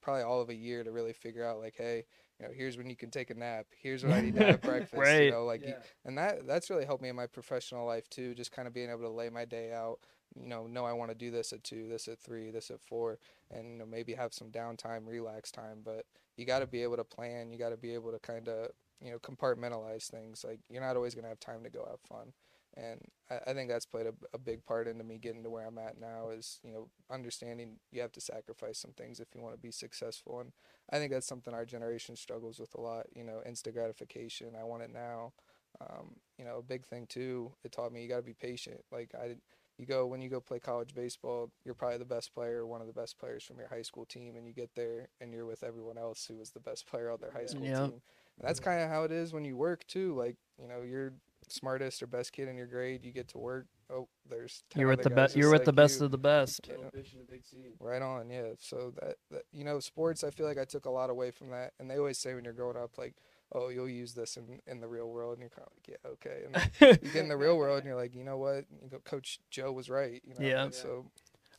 probably 0.02 0.22
all 0.22 0.42
of 0.42 0.50
a 0.50 0.54
year 0.54 0.84
to 0.84 0.92
really 0.92 1.14
figure 1.14 1.46
out, 1.46 1.60
like, 1.60 1.76
hey, 1.78 2.04
you 2.38 2.46
know, 2.46 2.52
here's 2.54 2.76
when 2.76 2.90
you 2.90 2.96
can 2.96 3.10
take 3.10 3.30
a 3.30 3.34
nap. 3.34 3.66
Here's 3.80 4.04
when 4.04 4.12
I 4.12 4.20
need 4.20 4.34
to 4.34 4.44
have 4.44 4.60
breakfast. 4.60 5.00
right. 5.00 5.24
You 5.24 5.30
know, 5.30 5.44
like, 5.46 5.62
you, 5.62 5.74
and 6.04 6.18
that 6.18 6.46
that's 6.46 6.68
really 6.68 6.84
helped 6.84 7.02
me 7.02 7.08
in 7.08 7.16
my 7.16 7.26
professional 7.26 7.86
life 7.86 8.10
too. 8.10 8.34
Just 8.34 8.52
kind 8.52 8.68
of 8.68 8.74
being 8.74 8.90
able 8.90 9.02
to 9.02 9.08
lay 9.08 9.30
my 9.30 9.44
day 9.44 9.72
out. 9.72 10.00
You 10.34 10.48
know, 10.48 10.66
know 10.66 10.84
I 10.84 10.92
want 10.92 11.10
to 11.10 11.14
do 11.14 11.30
this 11.30 11.52
at 11.52 11.62
two, 11.62 11.88
this 11.88 12.08
at 12.08 12.18
three, 12.18 12.50
this 12.50 12.70
at 12.70 12.80
four, 12.80 13.18
and 13.50 13.70
you 13.70 13.78
know 13.78 13.86
maybe 13.86 14.14
have 14.14 14.34
some 14.34 14.48
downtime, 14.48 15.06
relax 15.06 15.52
time. 15.52 15.78
But 15.84 16.06
you 16.36 16.44
got 16.44 16.58
to 16.58 16.66
be 16.66 16.82
able 16.82 16.96
to 16.96 17.04
plan. 17.04 17.52
You 17.52 17.58
got 17.58 17.70
to 17.70 17.76
be 17.76 17.94
able 17.94 18.10
to 18.10 18.18
kind 18.18 18.48
of 18.48 18.70
you 19.04 19.12
know 19.12 19.18
compartmentalize 19.20 20.10
things. 20.10 20.44
Like 20.48 20.60
you're 20.70 20.82
not 20.82 20.96
always 20.96 21.14
gonna 21.14 21.28
have 21.28 21.40
time 21.40 21.64
to 21.64 21.70
go 21.70 21.86
have 21.90 22.00
fun. 22.08 22.34
and 22.76 23.00
I, 23.30 23.50
I 23.50 23.54
think 23.54 23.70
that's 23.70 23.86
played 23.86 24.06
a, 24.06 24.14
a 24.34 24.38
big 24.38 24.64
part 24.64 24.88
into 24.88 25.04
me 25.04 25.18
getting 25.18 25.44
to 25.44 25.50
where 25.50 25.66
I'm 25.66 25.78
at 25.78 26.00
now. 26.00 26.30
Is 26.30 26.60
you 26.64 26.72
know 26.72 26.88
understanding 27.10 27.78
you 27.92 28.02
have 28.02 28.12
to 28.14 28.20
sacrifice 28.22 28.78
some 28.78 28.92
things 28.92 29.20
if 29.20 29.28
you 29.34 29.42
want 29.42 29.54
to 29.54 29.60
be 29.60 29.72
successful, 29.72 30.40
and 30.40 30.52
I 30.90 30.98
think 30.98 31.12
that's 31.12 31.26
something 31.28 31.54
our 31.54 31.66
generation 31.66 32.16
struggles 32.16 32.60
with 32.60 32.74
a 32.74 32.80
lot. 32.82 33.06
You 33.14 33.24
know, 33.24 33.42
instant 33.46 33.76
gratification. 33.76 34.54
I 34.60 34.64
want 34.64 34.82
it 34.84 34.92
now. 34.92 35.32
Um, 35.80 36.16
you 36.38 36.44
know, 36.44 36.58
a 36.58 36.62
big 36.62 36.86
thing 36.86 37.06
too. 37.08 37.52
It 37.64 37.72
taught 37.72 37.92
me 37.92 38.02
you 38.02 38.08
got 38.08 38.16
to 38.18 38.22
be 38.22 38.34
patient. 38.34 38.80
Like 38.92 39.12
I 39.14 39.36
you 39.78 39.86
go 39.86 40.06
when 40.06 40.22
you 40.22 40.28
go 40.30 40.40
play 40.40 40.60
college 40.60 40.94
baseball, 40.94 41.50
you're 41.64 41.74
probably 41.74 41.98
the 41.98 42.04
best 42.04 42.32
player, 42.34 42.66
one 42.66 42.80
of 42.80 42.86
the 42.86 42.92
best 42.92 43.18
players 43.18 43.44
from 43.44 43.58
your 43.58 43.68
high 43.68 43.82
school 43.82 44.04
team, 44.06 44.36
and 44.36 44.46
you 44.46 44.52
get 44.52 44.70
there 44.76 45.08
and 45.20 45.32
you're 45.32 45.46
with 45.46 45.64
everyone 45.64 45.98
else 45.98 46.26
who 46.26 46.36
was 46.36 46.50
the 46.50 46.60
best 46.60 46.86
player 46.86 47.10
on 47.10 47.18
their 47.20 47.32
high 47.32 47.46
school 47.46 47.70
Yep. 47.70 47.76
team. 47.76 48.00
And 48.38 48.48
that's 48.48 48.60
mm-hmm. 48.60 48.70
kind 48.70 48.82
of 48.82 48.90
how 48.90 49.04
it 49.04 49.12
is 49.12 49.32
when 49.32 49.44
you 49.44 49.56
work 49.56 49.86
too. 49.86 50.14
Like 50.14 50.36
you 50.60 50.68
know, 50.68 50.82
you're 50.82 51.14
smartest 51.48 52.02
or 52.02 52.06
best 52.06 52.32
kid 52.32 52.48
in 52.48 52.56
your 52.56 52.66
grade, 52.66 53.04
you 53.04 53.12
get 53.12 53.28
to 53.28 53.38
work. 53.38 53.66
Oh, 53.90 54.08
there's 54.28 54.64
10 54.70 54.80
You're 54.80 54.88
with 54.88 55.02
the 55.02 55.10
best. 55.10 55.36
You're 55.36 55.50
just 55.50 55.60
with 55.60 55.64
the 55.64 55.72
best 55.72 56.00
you. 56.00 56.06
of 56.06 56.10
the 56.10 56.18
best. 56.18 56.68
Yeah. 56.68 56.88
Fish 56.90 57.14
in 57.14 57.20
a 57.20 57.30
big 57.30 57.44
sea. 57.44 57.74
Right 57.78 58.02
on, 58.02 58.30
yeah. 58.30 58.52
So 58.58 58.92
that, 59.00 59.16
that 59.30 59.42
you 59.52 59.64
know, 59.64 59.78
sports. 59.80 60.24
I 60.24 60.30
feel 60.30 60.46
like 60.46 60.58
I 60.58 60.64
took 60.64 60.86
a 60.86 60.90
lot 60.90 61.10
away 61.10 61.30
from 61.30 61.50
that, 61.50 61.72
and 61.78 61.90
they 61.90 61.98
always 61.98 62.18
say 62.18 62.34
when 62.34 62.44
you're 62.44 62.52
growing 62.52 62.76
up, 62.76 62.96
like, 62.96 63.14
oh, 63.52 63.68
you'll 63.68 63.88
use 63.88 64.14
this 64.14 64.36
in 64.36 64.60
in 64.66 64.80
the 64.80 64.88
real 64.88 65.08
world, 65.10 65.34
and 65.34 65.40
you're 65.40 65.50
kind 65.50 65.66
of 65.66 65.72
like, 65.76 65.88
yeah, 65.88 66.10
okay. 66.12 66.44
And 66.46 66.70
then 66.80 66.98
you 67.02 67.10
get 67.10 67.22
in 67.22 67.28
the 67.28 67.36
real 67.36 67.56
world, 67.56 67.78
and 67.78 67.86
you're 67.86 67.96
like, 67.96 68.14
you 68.14 68.24
know 68.24 68.38
what, 68.38 68.64
you 68.82 68.88
go, 68.90 68.98
Coach 69.04 69.38
Joe 69.50 69.72
was 69.72 69.90
right. 69.90 70.22
You 70.24 70.34
know? 70.38 70.46
Yeah. 70.46 70.64
And 70.64 70.74
So 70.74 71.10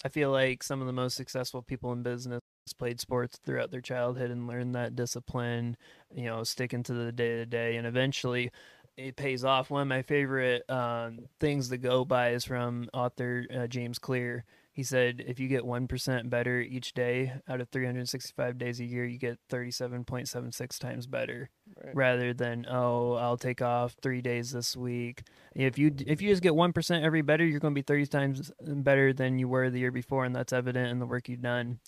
I 0.03 0.09
feel 0.09 0.31
like 0.31 0.63
some 0.63 0.81
of 0.81 0.87
the 0.87 0.93
most 0.93 1.15
successful 1.15 1.61
people 1.61 1.91
in 1.93 2.01
business 2.01 2.41
played 2.73 2.99
sports 2.99 3.39
throughout 3.45 3.71
their 3.71 3.81
childhood 3.81 4.31
and 4.31 4.47
learned 4.47 4.75
that 4.75 4.95
discipline, 4.95 5.77
you 6.13 6.25
know, 6.25 6.43
sticking 6.43 6.83
to 6.83 6.93
the 6.93 7.11
day 7.11 7.37
to 7.37 7.45
day, 7.45 7.75
and 7.77 7.85
eventually 7.85 8.51
it 8.97 9.15
pays 9.15 9.43
off. 9.43 9.69
One 9.69 9.81
of 9.83 9.87
my 9.87 10.01
favorite 10.01 10.69
um, 10.69 11.19
things 11.39 11.69
to 11.69 11.77
go 11.77 12.05
by 12.05 12.31
is 12.31 12.45
from 12.45 12.89
author 12.93 13.45
uh, 13.55 13.67
James 13.67 13.99
Clear. 13.99 14.45
He 14.71 14.83
said, 14.83 15.23
if 15.25 15.39
you 15.39 15.47
get 15.47 15.63
1% 15.63 16.29
better 16.29 16.59
each 16.59 16.93
day 16.93 17.31
out 17.47 17.61
of 17.61 17.69
365 17.69 18.57
days 18.57 18.81
a 18.81 18.83
year, 18.83 19.05
you 19.05 19.17
get 19.17 19.39
37.76 19.49 20.79
times 20.79 21.07
better 21.07 21.49
right. 21.83 21.95
rather 21.95 22.33
than 22.33 22.65
oh 22.69 23.13
i'll 23.13 23.37
take 23.37 23.61
off 23.61 23.95
three 24.01 24.21
days 24.21 24.51
this 24.51 24.75
week 24.75 25.23
if 25.53 25.77
you 25.77 25.93
if 26.05 26.21
you 26.21 26.29
just 26.29 26.43
get 26.43 26.53
1% 26.53 27.03
every 27.03 27.21
better 27.21 27.45
you're 27.45 27.59
going 27.59 27.73
to 27.73 27.79
be 27.79 27.81
30 27.81 28.05
times 28.07 28.51
better 28.61 29.13
than 29.13 29.39
you 29.39 29.47
were 29.47 29.69
the 29.69 29.79
year 29.79 29.91
before 29.91 30.25
and 30.25 30.35
that's 30.35 30.53
evident 30.53 30.89
in 30.89 30.99
the 30.99 31.05
work 31.05 31.29
you've 31.29 31.41
done 31.41 31.79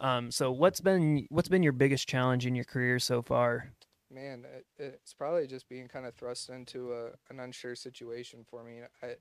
um, 0.00 0.30
so 0.30 0.50
what's 0.50 0.80
been 0.80 1.26
what's 1.30 1.48
been 1.48 1.62
your 1.62 1.72
biggest 1.72 2.08
challenge 2.08 2.46
in 2.46 2.54
your 2.54 2.64
career 2.64 2.98
so 2.98 3.22
far 3.22 3.70
man, 4.10 4.44
it, 4.44 4.66
it's 4.78 5.14
probably 5.14 5.46
just 5.46 5.68
being 5.68 5.88
kind 5.88 6.04
of 6.04 6.14
thrust 6.14 6.48
into 6.50 6.92
a, 6.92 7.10
an 7.30 7.40
unsure 7.40 7.74
situation 7.74 8.44
for 8.48 8.64
me. 8.64 8.80
I, 9.02 9.14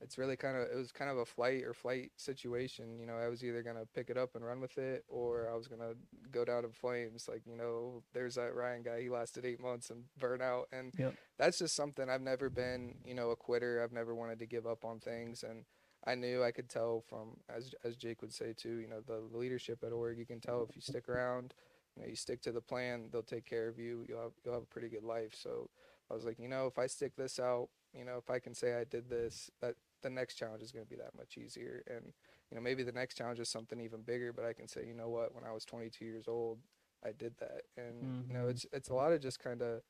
it's 0.00 0.16
really 0.16 0.36
kind 0.36 0.56
of 0.56 0.68
it 0.68 0.76
was 0.76 0.92
kind 0.92 1.10
of 1.10 1.18
a 1.18 1.24
flight 1.24 1.64
or 1.64 1.74
flight 1.74 2.12
situation. 2.16 2.98
You 3.00 3.06
know, 3.06 3.16
I 3.16 3.28
was 3.28 3.42
either 3.44 3.62
gonna 3.62 3.84
pick 3.94 4.10
it 4.10 4.16
up 4.16 4.36
and 4.36 4.44
run 4.44 4.60
with 4.60 4.78
it, 4.78 5.04
or 5.08 5.50
I 5.52 5.56
was 5.56 5.66
gonna 5.66 5.94
go 6.30 6.44
down 6.44 6.64
in 6.64 6.70
flames. 6.70 7.28
Like 7.28 7.42
you 7.46 7.56
know, 7.56 8.02
there's 8.12 8.36
that 8.36 8.54
Ryan 8.54 8.82
guy. 8.82 9.02
He 9.02 9.08
lasted 9.10 9.44
eight 9.44 9.60
months 9.60 9.90
and 9.90 10.04
burn 10.18 10.40
out, 10.40 10.68
and 10.72 10.94
Yep. 10.96 11.14
that's 11.36 11.58
just 11.58 11.74
something 11.74 12.08
I've 12.08 12.20
never 12.20 12.48
been. 12.48 12.94
You 13.04 13.14
know, 13.14 13.30
a 13.30 13.36
quitter. 13.36 13.82
I've 13.82 13.92
never 13.92 14.14
wanted 14.14 14.38
to 14.38 14.46
give 14.46 14.66
up 14.66 14.84
on 14.84 15.00
things, 15.00 15.42
and 15.42 15.64
I 16.08 16.14
knew 16.14 16.42
I 16.42 16.52
could 16.52 16.68
tell 16.70 17.02
from 17.08 17.36
as 17.54 17.74
as 17.84 17.96
Jake 17.96 18.22
would 18.22 18.32
say 18.32 18.54
too. 18.56 18.78
You 18.78 18.88
know, 18.88 19.00
the, 19.06 19.20
leadership 19.36 19.84
at 19.84 19.92
org. 19.92 20.18
You 20.18 20.24
can 20.26 20.40
tell 20.40 20.62
if 20.68 20.74
you 20.74 20.80
stick 20.80 21.08
around. 21.08 21.52
You 21.94 22.02
know, 22.02 22.08
you 22.08 22.16
stick 22.16 22.40
to 22.42 22.52
the 22.52 22.60
plan. 22.62 23.08
They'll 23.12 23.22
take 23.22 23.44
care 23.44 23.68
of 23.68 23.78
you. 23.78 24.04
You'll 24.08 24.22
have 24.22 24.32
you'll 24.44 24.54
have 24.54 24.62
a 24.62 24.66
pretty 24.74 24.88
good 24.88 25.04
life. 25.04 25.34
So 25.34 25.68
I 26.10 26.14
was 26.14 26.24
like, 26.24 26.38
you 26.38 26.48
know, 26.48 26.66
if 26.66 26.78
I 26.78 26.86
stick 26.86 27.14
this 27.16 27.38
out, 27.38 27.68
you 27.92 28.04
know, 28.04 28.16
if 28.16 28.30
I 28.30 28.38
can 28.38 28.54
say 28.54 28.74
I 28.74 28.84
did 28.84 29.10
this, 29.10 29.50
that 29.60 29.74
the 30.02 30.10
next 30.10 30.36
challenge 30.36 30.62
is 30.62 30.72
going 30.72 30.84
to 30.84 30.88
be 30.90 30.96
that 30.96 31.14
much 31.16 31.36
easier. 31.36 31.82
And 31.88 32.12
you 32.50 32.56
know, 32.56 32.62
maybe 32.62 32.82
the 32.82 32.92
next 32.92 33.16
challenge 33.16 33.40
is 33.40 33.50
something 33.50 33.80
even 33.80 34.00
bigger. 34.02 34.32
But 34.32 34.46
I 34.46 34.54
can 34.54 34.66
say, 34.68 34.86
you 34.86 34.94
know 34.94 35.10
what, 35.10 35.34
when 35.34 35.44
I 35.44 35.52
was 35.52 35.64
22 35.66 36.04
years 36.04 36.28
old, 36.28 36.58
I 37.04 37.12
did 37.12 37.34
that. 37.38 37.62
And 37.76 38.24
you 38.26 38.32
know, 38.32 38.46
Mhm. 38.46 38.50
it's 38.50 38.66
it's 38.72 38.88
a 38.88 38.94
lot 38.94 39.12
of 39.12 39.20
just 39.20 39.40
kind 39.40 39.60
of 39.60 39.82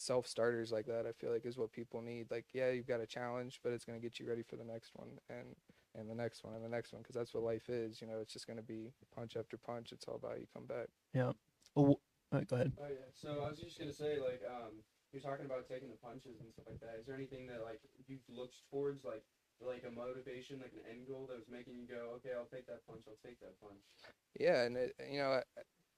self 0.00 0.26
starters 0.26 0.72
like 0.72 0.86
that. 0.86 1.06
I 1.06 1.12
feel 1.12 1.32
like 1.32 1.46
is 1.46 1.58
what 1.58 1.72
people 1.72 2.00
need. 2.02 2.30
Like, 2.30 2.46
yeah, 2.52 2.70
you've 2.70 2.86
got 2.86 3.00
a 3.00 3.06
challenge, 3.06 3.60
but 3.62 3.72
it's 3.72 3.84
going 3.84 3.98
to 3.98 4.02
get 4.02 4.18
you 4.18 4.28
ready 4.28 4.42
for 4.42 4.56
the 4.56 4.64
next 4.64 4.92
one 4.94 5.08
and 5.30 5.54
and 5.98 6.10
the 6.10 6.14
next 6.14 6.44
one 6.44 6.54
and 6.54 6.62
the 6.64 6.68
next 6.68 6.92
one 6.92 7.02
because 7.02 7.14
that's 7.14 7.32
what 7.34 7.42
life 7.42 7.68
is. 7.68 8.00
You 8.00 8.06
know, 8.06 8.18
it's 8.20 8.32
just 8.32 8.46
going 8.46 8.58
to 8.58 8.62
be 8.62 8.92
punch 9.14 9.36
after 9.36 9.56
punch. 9.56 9.92
It's 9.92 10.04
all 10.06 10.16
about 10.16 10.38
you 10.40 10.46
come 10.52 10.66
back. 10.66 10.88
Yeah. 11.14 11.32
Oh, 11.76 11.98
go 12.32 12.56
ahead 12.56 12.72
Oh 12.76 12.88
yeah. 12.90 13.08
So 13.14 13.42
I 13.44 13.48
was 13.48 13.58
just 13.58 13.78
gonna 13.78 13.92
say, 13.92 14.18
like, 14.20 14.42
um, 14.44 14.82
you're 15.12 15.22
talking 15.22 15.46
about 15.46 15.68
taking 15.68 15.88
the 15.88 16.00
punches 16.00 16.36
and 16.40 16.48
stuff 16.52 16.66
like 16.68 16.80
that. 16.80 16.98
Is 17.00 17.06
there 17.06 17.14
anything 17.16 17.46
that 17.48 17.62
like 17.64 17.80
you've 18.08 18.24
looked 18.28 18.60
towards, 18.70 19.04
like, 19.04 19.24
like 19.60 19.84
a 19.88 19.92
motivation, 19.92 20.60
like 20.60 20.72
an 20.76 20.84
end 20.90 21.08
goal 21.08 21.26
that 21.30 21.38
was 21.38 21.48
making 21.48 21.78
you 21.80 21.86
go, 21.88 22.12
okay, 22.20 22.36
I'll 22.36 22.48
take 22.50 22.66
that 22.68 22.84
punch, 22.84 23.08
I'll 23.08 23.20
take 23.24 23.40
that 23.40 23.56
punch. 23.62 23.80
Yeah, 24.38 24.64
and 24.68 24.76
it, 24.76 24.92
you 25.10 25.18
know, 25.18 25.40
I- 25.40 25.48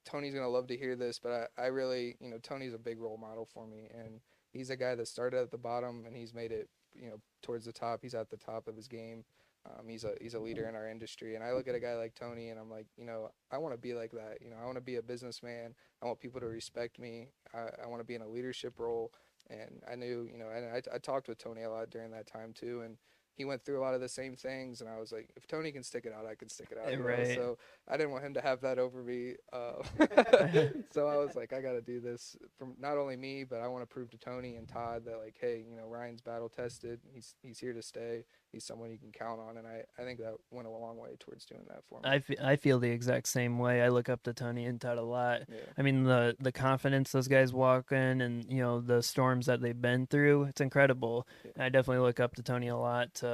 Tony's 0.09 0.33
gonna 0.33 0.49
love 0.49 0.69
to 0.69 0.77
hear 0.77 0.97
this, 0.97 1.19
but 1.19 1.51
I, 1.59 1.65
I 1.65 1.67
really, 1.67 2.17
you 2.19 2.31
know, 2.31 2.39
Tony's 2.39 2.73
a 2.73 2.79
big 2.79 2.99
role 2.99 3.19
model 3.19 3.45
for 3.45 3.67
me, 3.67 3.91
and 3.95 4.21
he's 4.51 4.71
a 4.71 4.77
guy 4.77 4.95
that 4.95 5.07
started 5.07 5.39
at 5.39 5.51
the 5.51 5.59
bottom 5.59 6.05
and 6.07 6.17
he's 6.17 6.33
made 6.33 6.51
it, 6.51 6.71
you 6.95 7.11
know, 7.11 7.21
towards 7.43 7.67
the 7.67 7.73
top. 7.73 8.01
He's 8.01 8.15
at 8.15 8.31
the 8.31 8.39
top 8.39 8.69
of 8.69 8.77
his 8.77 8.89
game. 8.89 9.25
Um, 9.67 9.87
he's 9.87 10.05
a 10.05 10.15
he's 10.19 10.33
a 10.33 10.41
leader 10.41 10.67
in 10.67 10.75
our 10.75 10.89
industry, 10.89 11.35
and 11.35 11.45
I 11.45 11.53
look 11.53 11.69
at 11.69 11.75
a 11.75 11.81
guy 11.81 11.95
like 11.97 12.15
Tony, 12.15 12.49
and 12.49 12.59
I'm 12.59 12.71
like, 12.71 12.87
you 12.97 13.05
know, 13.05 13.31
I 13.51 13.59
want 13.59 13.75
to 13.75 13.79
be 13.79 13.93
like 13.93 14.13
that. 14.13 14.39
You 14.41 14.49
know, 14.49 14.57
I 14.61 14.65
want 14.65 14.77
to 14.77 14.83
be 14.83 14.97
a 14.97 15.03
businessman. 15.03 15.75
I 16.03 16.07
want 16.07 16.21
people 16.21 16.41
to 16.41 16.47
respect 16.47 16.99
me. 16.99 17.29
I, 17.53 17.85
I 17.85 17.87
want 17.87 18.01
to 18.01 18.07
be 18.07 18.15
in 18.15 18.23
a 18.23 18.29
leadership 18.29 18.79
role, 18.79 19.13
and 19.51 19.83
I 19.91 19.95
knew, 19.95 20.27
you 20.31 20.39
know, 20.39 20.49
and 20.49 20.65
I, 20.67 20.95
I 20.95 20.99
talked 20.99 21.29
with 21.29 21.37
Tony 21.37 21.65
a 21.65 21.71
lot 21.71 21.91
during 21.91 22.13
that 22.13 22.27
time 22.27 22.55
too, 22.55 22.81
and 22.81 22.97
he 23.39 23.45
went 23.45 23.65
through 23.65 23.81
a 23.81 23.83
lot 23.83 23.95
of 23.95 24.01
the 24.01 24.09
same 24.09 24.35
things, 24.35 24.81
and 24.81 24.91
I 24.91 24.99
was 24.99 25.13
like, 25.13 25.31
if 25.37 25.47
Tony 25.47 25.73
can 25.73 25.83
stick 25.83 26.05
it 26.05 26.13
out, 26.13 26.27
I 26.27 26.35
can 26.35 26.49
stick 26.49 26.69
it 26.71 26.79
out. 26.79 26.89
Eh, 26.89 26.91
you 26.93 26.99
know? 26.99 27.05
right. 27.05 27.35
So 27.35 27.59
I 27.87 27.97
didn't 27.97 28.11
want 28.11 28.25
him 28.25 28.35
to 28.35 28.41
have 28.41 28.61
that 28.63 28.79
over 28.79 29.03
me. 29.03 29.35
Uh, 29.53 29.83
so 30.91 31.07
I 31.07 31.17
was 31.17 31.35
like, 31.35 31.53
I 31.53 31.61
got 31.61 31.73
to 31.73 31.81
do 31.81 32.01
this 32.01 32.37
from 32.59 32.75
not 32.79 32.99
only 32.99 33.17
me, 33.17 33.45
but 33.45 33.61
I 33.61 33.69
want 33.69 33.83
to 33.83 33.87
prove 33.87 34.11
to 34.11 34.19
Tony 34.19 34.57
and 34.57 34.69
Todd 34.69 35.05
that 35.07 35.19
like, 35.19 35.37
hey, 35.41 35.65
you 35.69 35.77
know, 35.77 35.87
Ryan's 35.87 36.21
battle 36.21 36.49
tested. 36.49 37.01
He's 37.15 37.35
he's 37.43 37.59
here 37.59 37.73
to 37.73 37.83
stay. 37.83 38.25
He's 38.51 38.65
someone 38.65 38.91
you 38.91 38.99
can 38.99 39.13
count 39.13 39.41
on, 39.41 39.57
and 39.57 39.67
I 39.67 39.83
I 39.99 40.03
think 40.05 40.19
that 40.19 40.35
went 40.51 40.67
a 40.67 40.71
long 40.71 40.99
way 40.99 41.11
towards 41.19 41.45
doing 41.45 41.63
that 41.69 41.85
for 41.89 42.01
me. 42.01 42.09
I, 42.09 42.53
I 42.53 42.57
feel 42.57 42.79
the 42.79 42.91
exact 42.91 43.29
same 43.29 43.59
way 43.59 43.83
i 43.83 43.89
look 43.89 44.09
up 44.09 44.23
to 44.23 44.33
tony 44.33 44.65
and 44.67 44.81
todd 44.81 44.99
a 44.99 45.03
lot 45.03 45.43
yeah. 45.49 45.57
I 45.77 45.83
mean 45.83 46.05
the 46.05 46.37
the 46.41 46.53
confidence 46.53 47.13
those 47.13 47.29
guys 47.29 47.53
walk 47.53 47.93
in, 47.93 48.21
and 48.21 48.51
you 48.51 48.61
know 48.61 48.81
the 48.81 49.03
storms 49.03 49.47
that 49.47 49.61
they've 49.61 49.81
been 49.81 50.07
through. 50.07 50.45
It's 50.45 50.61
incredible. 50.61 51.27
Yeah. 51.45 51.65
I 51.65 51.69
definitely 51.69 52.05
look 52.05 52.21
up 52.21 52.35
to 52.37 52.43
Tony 52.43 52.69
a 52.69 52.77
lot 52.77 53.15
to, 53.15 53.28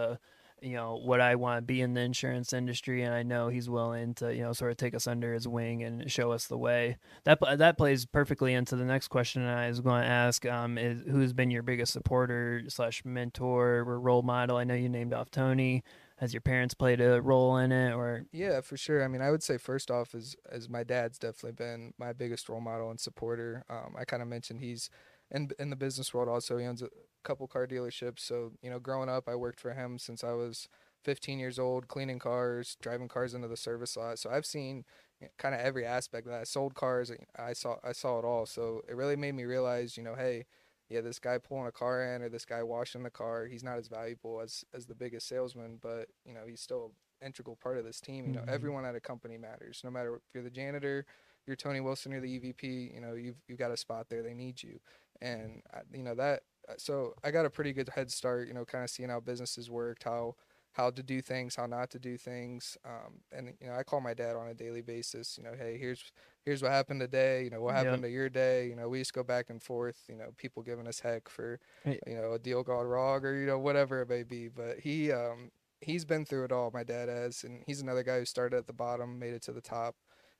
you 0.64 0.72
know, 0.72 0.96
what 0.96 1.20
I 1.20 1.34
want 1.34 1.58
to 1.58 1.62
be 1.62 1.82
in 1.82 1.92
the 1.92 2.00
insurance 2.00 2.54
industry, 2.54 3.02
and 3.02 3.14
I 3.14 3.22
know 3.22 3.48
he's 3.48 3.68
willing 3.68 4.14
to 4.14 4.34
you 4.34 4.42
know 4.42 4.54
sort 4.54 4.70
of 4.70 4.78
take 4.78 4.94
us 4.94 5.06
under 5.06 5.34
his 5.34 5.46
wing 5.46 5.82
and 5.82 6.10
show 6.10 6.32
us 6.32 6.46
the 6.46 6.56
way. 6.56 6.96
That 7.24 7.38
that 7.58 7.76
plays 7.76 8.06
perfectly 8.06 8.54
into 8.54 8.74
the 8.74 8.84
next 8.84 9.08
question 9.08 9.42
I 9.42 9.68
was 9.68 9.80
going 9.80 10.02
to 10.02 10.08
ask. 10.08 10.46
Um, 10.46 10.78
is 10.78 11.02
who's 11.08 11.34
been 11.34 11.50
your 11.50 11.62
biggest 11.62 11.92
supporter 11.92 12.62
slash 12.68 13.04
mentor 13.04 13.84
or 13.86 14.00
role 14.00 14.22
model? 14.22 14.56
I 14.56 14.64
know 14.64 14.74
you 14.74 14.88
named 14.88 15.12
off 15.12 15.30
Tony. 15.30 15.84
Has 16.16 16.32
your 16.32 16.40
parents 16.40 16.74
played 16.74 17.00
a 17.00 17.20
role 17.20 17.58
in 17.58 17.70
it, 17.70 17.92
or 17.92 18.24
Yeah, 18.32 18.62
for 18.62 18.78
sure. 18.78 19.04
I 19.04 19.08
mean, 19.08 19.20
I 19.20 19.30
would 19.30 19.42
say 19.42 19.58
first 19.58 19.90
off 19.90 20.14
is 20.14 20.34
as 20.50 20.70
my 20.70 20.82
dad's 20.82 21.18
definitely 21.18 21.52
been 21.52 21.92
my 21.98 22.14
biggest 22.14 22.48
role 22.48 22.60
model 22.60 22.90
and 22.90 22.98
supporter. 22.98 23.64
Um, 23.68 23.94
I 23.98 24.04
kind 24.04 24.22
of 24.22 24.28
mentioned 24.28 24.60
he's 24.60 24.88
in 25.30 25.50
in 25.58 25.68
the 25.68 25.76
business 25.76 26.14
world 26.14 26.28
also. 26.28 26.56
He 26.56 26.64
owns 26.64 26.80
a 26.80 26.88
couple 27.24 27.48
car 27.48 27.66
dealerships. 27.66 28.20
So 28.20 28.52
you 28.62 28.70
know, 28.70 28.80
growing 28.80 29.08
up, 29.10 29.28
I 29.28 29.36
worked 29.36 29.60
for 29.60 29.74
him 29.74 29.98
since 29.98 30.24
I 30.24 30.32
was 30.32 30.68
15 31.04 31.38
years 31.40 31.58
old, 31.58 31.88
cleaning 31.88 32.18
cars, 32.20 32.76
driving 32.82 33.08
cars 33.08 33.34
into 33.34 33.48
the 33.48 33.56
service 33.56 33.96
lot. 33.96 34.18
So 34.18 34.30
I've 34.30 34.46
seen 34.46 34.84
eh, 35.22 35.28
kind 35.38 35.54
of 35.54 35.60
every 35.62 35.84
aspect 35.86 36.26
of 36.26 36.32
that. 36.32 36.40
I 36.42 36.44
sold 36.44 36.74
cars. 36.74 37.10
Eh, 37.10 37.16
I 37.38 37.52
saw 37.54 37.76
I 37.84 37.92
saw 37.92 38.18
it 38.20 38.24
all. 38.24 38.46
So 38.46 38.82
it 38.88 38.96
really 38.96 39.16
made 39.16 39.34
me 39.34 39.44
realize, 39.44 39.96
you 39.96 40.04
know, 40.04 40.14
hey. 40.16 40.46
Yeah, 40.90 41.00
this 41.00 41.18
guy 41.18 41.38
pulling 41.38 41.66
a 41.66 41.72
car 41.72 42.14
in 42.14 42.22
or 42.22 42.28
this 42.28 42.44
guy 42.44 42.62
washing 42.62 43.02
the 43.02 43.10
car, 43.10 43.46
he's 43.46 43.64
not 43.64 43.78
as 43.78 43.88
valuable 43.88 44.40
as 44.40 44.64
as 44.74 44.86
the 44.86 44.94
biggest 44.94 45.26
salesman, 45.28 45.78
but 45.80 46.08
you 46.26 46.34
know, 46.34 46.42
he's 46.46 46.60
still 46.60 46.92
an 47.20 47.26
integral 47.26 47.56
part 47.56 47.78
of 47.78 47.84
this 47.84 48.00
team. 48.00 48.26
You 48.28 48.34
know, 48.34 48.42
Mhm. 48.42 48.48
everyone 48.48 48.84
at 48.84 48.94
a 48.94 49.00
company 49.00 49.38
matters. 49.38 49.80
No 49.82 49.90
matter 49.90 50.14
if 50.16 50.22
you're 50.34 50.42
the 50.44 50.50
janitor, 50.50 51.06
you're 51.46 51.56
Tony 51.56 51.80
Wilson, 51.80 52.12
you're 52.12 52.20
the 52.20 52.30
EVP. 52.30 52.92
You 52.94 53.00
know, 53.00 53.14
you've 53.14 53.36
you've 53.48 53.58
got 53.58 53.70
a 53.70 53.76
spot 53.76 54.08
there. 54.10 54.22
They 54.22 54.34
need 54.34 54.62
you, 54.62 54.78
and 55.20 55.62
uh, 55.74 55.80
you 55.92 56.02
know 56.02 56.14
that. 56.14 56.42
Uh, 56.68 56.74
So 56.78 57.14
I 57.24 57.30
got 57.30 57.46
a 57.46 57.50
pretty 57.50 57.72
good 57.72 57.88
head 57.90 58.10
start. 58.10 58.48
You 58.48 58.54
know, 58.54 58.64
kind 58.64 58.84
of 58.84 58.90
seeing 58.90 59.08
how 59.10 59.20
businesses 59.20 59.70
worked, 59.70 60.04
how 60.04 60.34
how 60.72 60.90
to 60.90 61.02
do 61.02 61.20
things, 61.22 61.54
how 61.56 61.66
not 61.66 61.90
to 61.90 61.98
do 62.00 62.16
things. 62.18 62.76
Um, 62.84 63.20
and 63.32 63.54
you 63.60 63.68
know, 63.68 63.74
I 63.74 63.82
call 63.84 64.00
my 64.00 64.14
dad 64.14 64.36
on 64.36 64.48
a 64.48 64.54
daily 64.54 64.82
basis. 64.82 65.38
You 65.38 65.44
know, 65.44 65.54
hey, 65.56 65.78
here's 65.78 66.12
here's 66.44 66.62
what 66.62 66.72
happened 66.72 67.00
today. 67.00 67.44
You 67.44 67.50
know, 67.50 67.62
what 67.62 67.74
Yep. 67.74 67.74
happened 67.74 68.02
to 68.04 68.10
your 68.10 68.28
day. 68.28 68.68
You 68.68 68.76
know, 68.76 68.88
we 68.88 68.98
just 69.00 69.12
go 69.14 69.22
back 69.22 69.50
and 69.50 69.62
forth. 69.62 70.04
You 70.08 70.16
know, 70.16 70.30
people 70.36 70.62
giving 70.62 70.86
us 70.88 71.00
heck 71.00 71.28
for 71.28 71.60
Right. 71.84 72.00
you 72.06 72.14
know 72.14 72.32
a 72.32 72.38
deal 72.38 72.62
gone 72.62 72.86
wrong 72.86 73.24
or 73.24 73.34
you 73.38 73.46
know 73.46 73.58
whatever 73.58 74.02
it 74.02 74.08
may 74.08 74.22
be. 74.22 74.48
But 74.48 74.80
he 74.80 75.12
um 75.12 75.50
he's 75.80 76.04
been 76.04 76.24
through 76.24 76.44
it 76.44 76.52
all. 76.52 76.70
My 76.72 76.84
dad 76.84 77.08
has, 77.08 77.44
and 77.44 77.62
he's 77.66 77.80
another 77.80 78.02
guy 78.02 78.18
who 78.18 78.24
started 78.24 78.56
at 78.56 78.66
the 78.66 78.72
bottom, 78.72 79.18
made 79.18 79.34
it 79.34 79.42
to 79.42 79.52
the 79.52 79.60
top. 79.60 79.96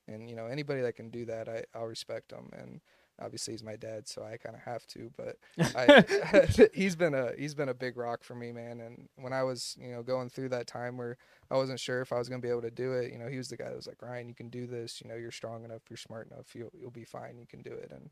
And 0.07 0.29
you 0.29 0.35
know 0.35 0.45
anybody 0.47 0.81
that 0.81 0.95
can 0.95 1.09
do 1.09 1.25
that, 1.25 1.47
I 1.49 1.63
I'll 1.73 1.85
respect 1.85 2.29
them. 2.29 2.49
And 2.53 2.81
obviously 3.21 3.53
he's 3.53 3.63
my 3.63 3.75
dad, 3.75 4.07
so 4.07 4.23
I 4.23 4.37
kind 4.37 4.55
of 4.55 4.61
have 4.61 4.85
to. 4.87 5.11
But 5.15 5.37
I, 5.75 6.67
he's 6.73 6.95
been 6.95 7.13
a 7.13 7.31
he's 7.37 7.55
been 7.55 7.69
a 7.69 7.73
big 7.73 7.97
rock 7.97 8.23
for 8.23 8.35
me, 8.35 8.51
man. 8.51 8.79
And 8.79 9.07
when 9.15 9.33
I 9.33 9.43
was 9.43 9.77
you 9.79 9.91
know 9.91 10.03
going 10.03 10.29
through 10.29 10.49
that 10.49 10.67
time 10.67 10.97
where 10.97 11.17
I 11.49 11.55
wasn't 11.55 11.79
sure 11.79 12.01
if 12.01 12.11
I 12.11 12.17
was 12.17 12.29
gonna 12.29 12.41
be 12.41 12.49
able 12.49 12.61
to 12.63 12.71
do 12.71 12.93
it, 12.93 13.11
you 13.11 13.19
know, 13.19 13.27
he 13.27 13.37
was 13.37 13.49
the 13.49 13.57
guy 13.57 13.65
that 13.65 13.75
was 13.75 13.87
like, 13.87 14.01
Ryan, 14.01 14.27
you 14.27 14.35
can 14.35 14.49
do 14.49 14.67
this. 14.67 15.01
You 15.01 15.09
know, 15.09 15.15
you're 15.15 15.31
strong 15.31 15.63
enough, 15.63 15.81
you're 15.89 15.97
smart 15.97 16.29
enough, 16.31 16.55
you'll 16.55 16.71
you'll 16.79 16.91
be 16.91 17.05
fine, 17.05 17.37
you 17.39 17.47
can 17.47 17.61
do 17.61 17.71
it. 17.71 17.91
And 17.91 18.09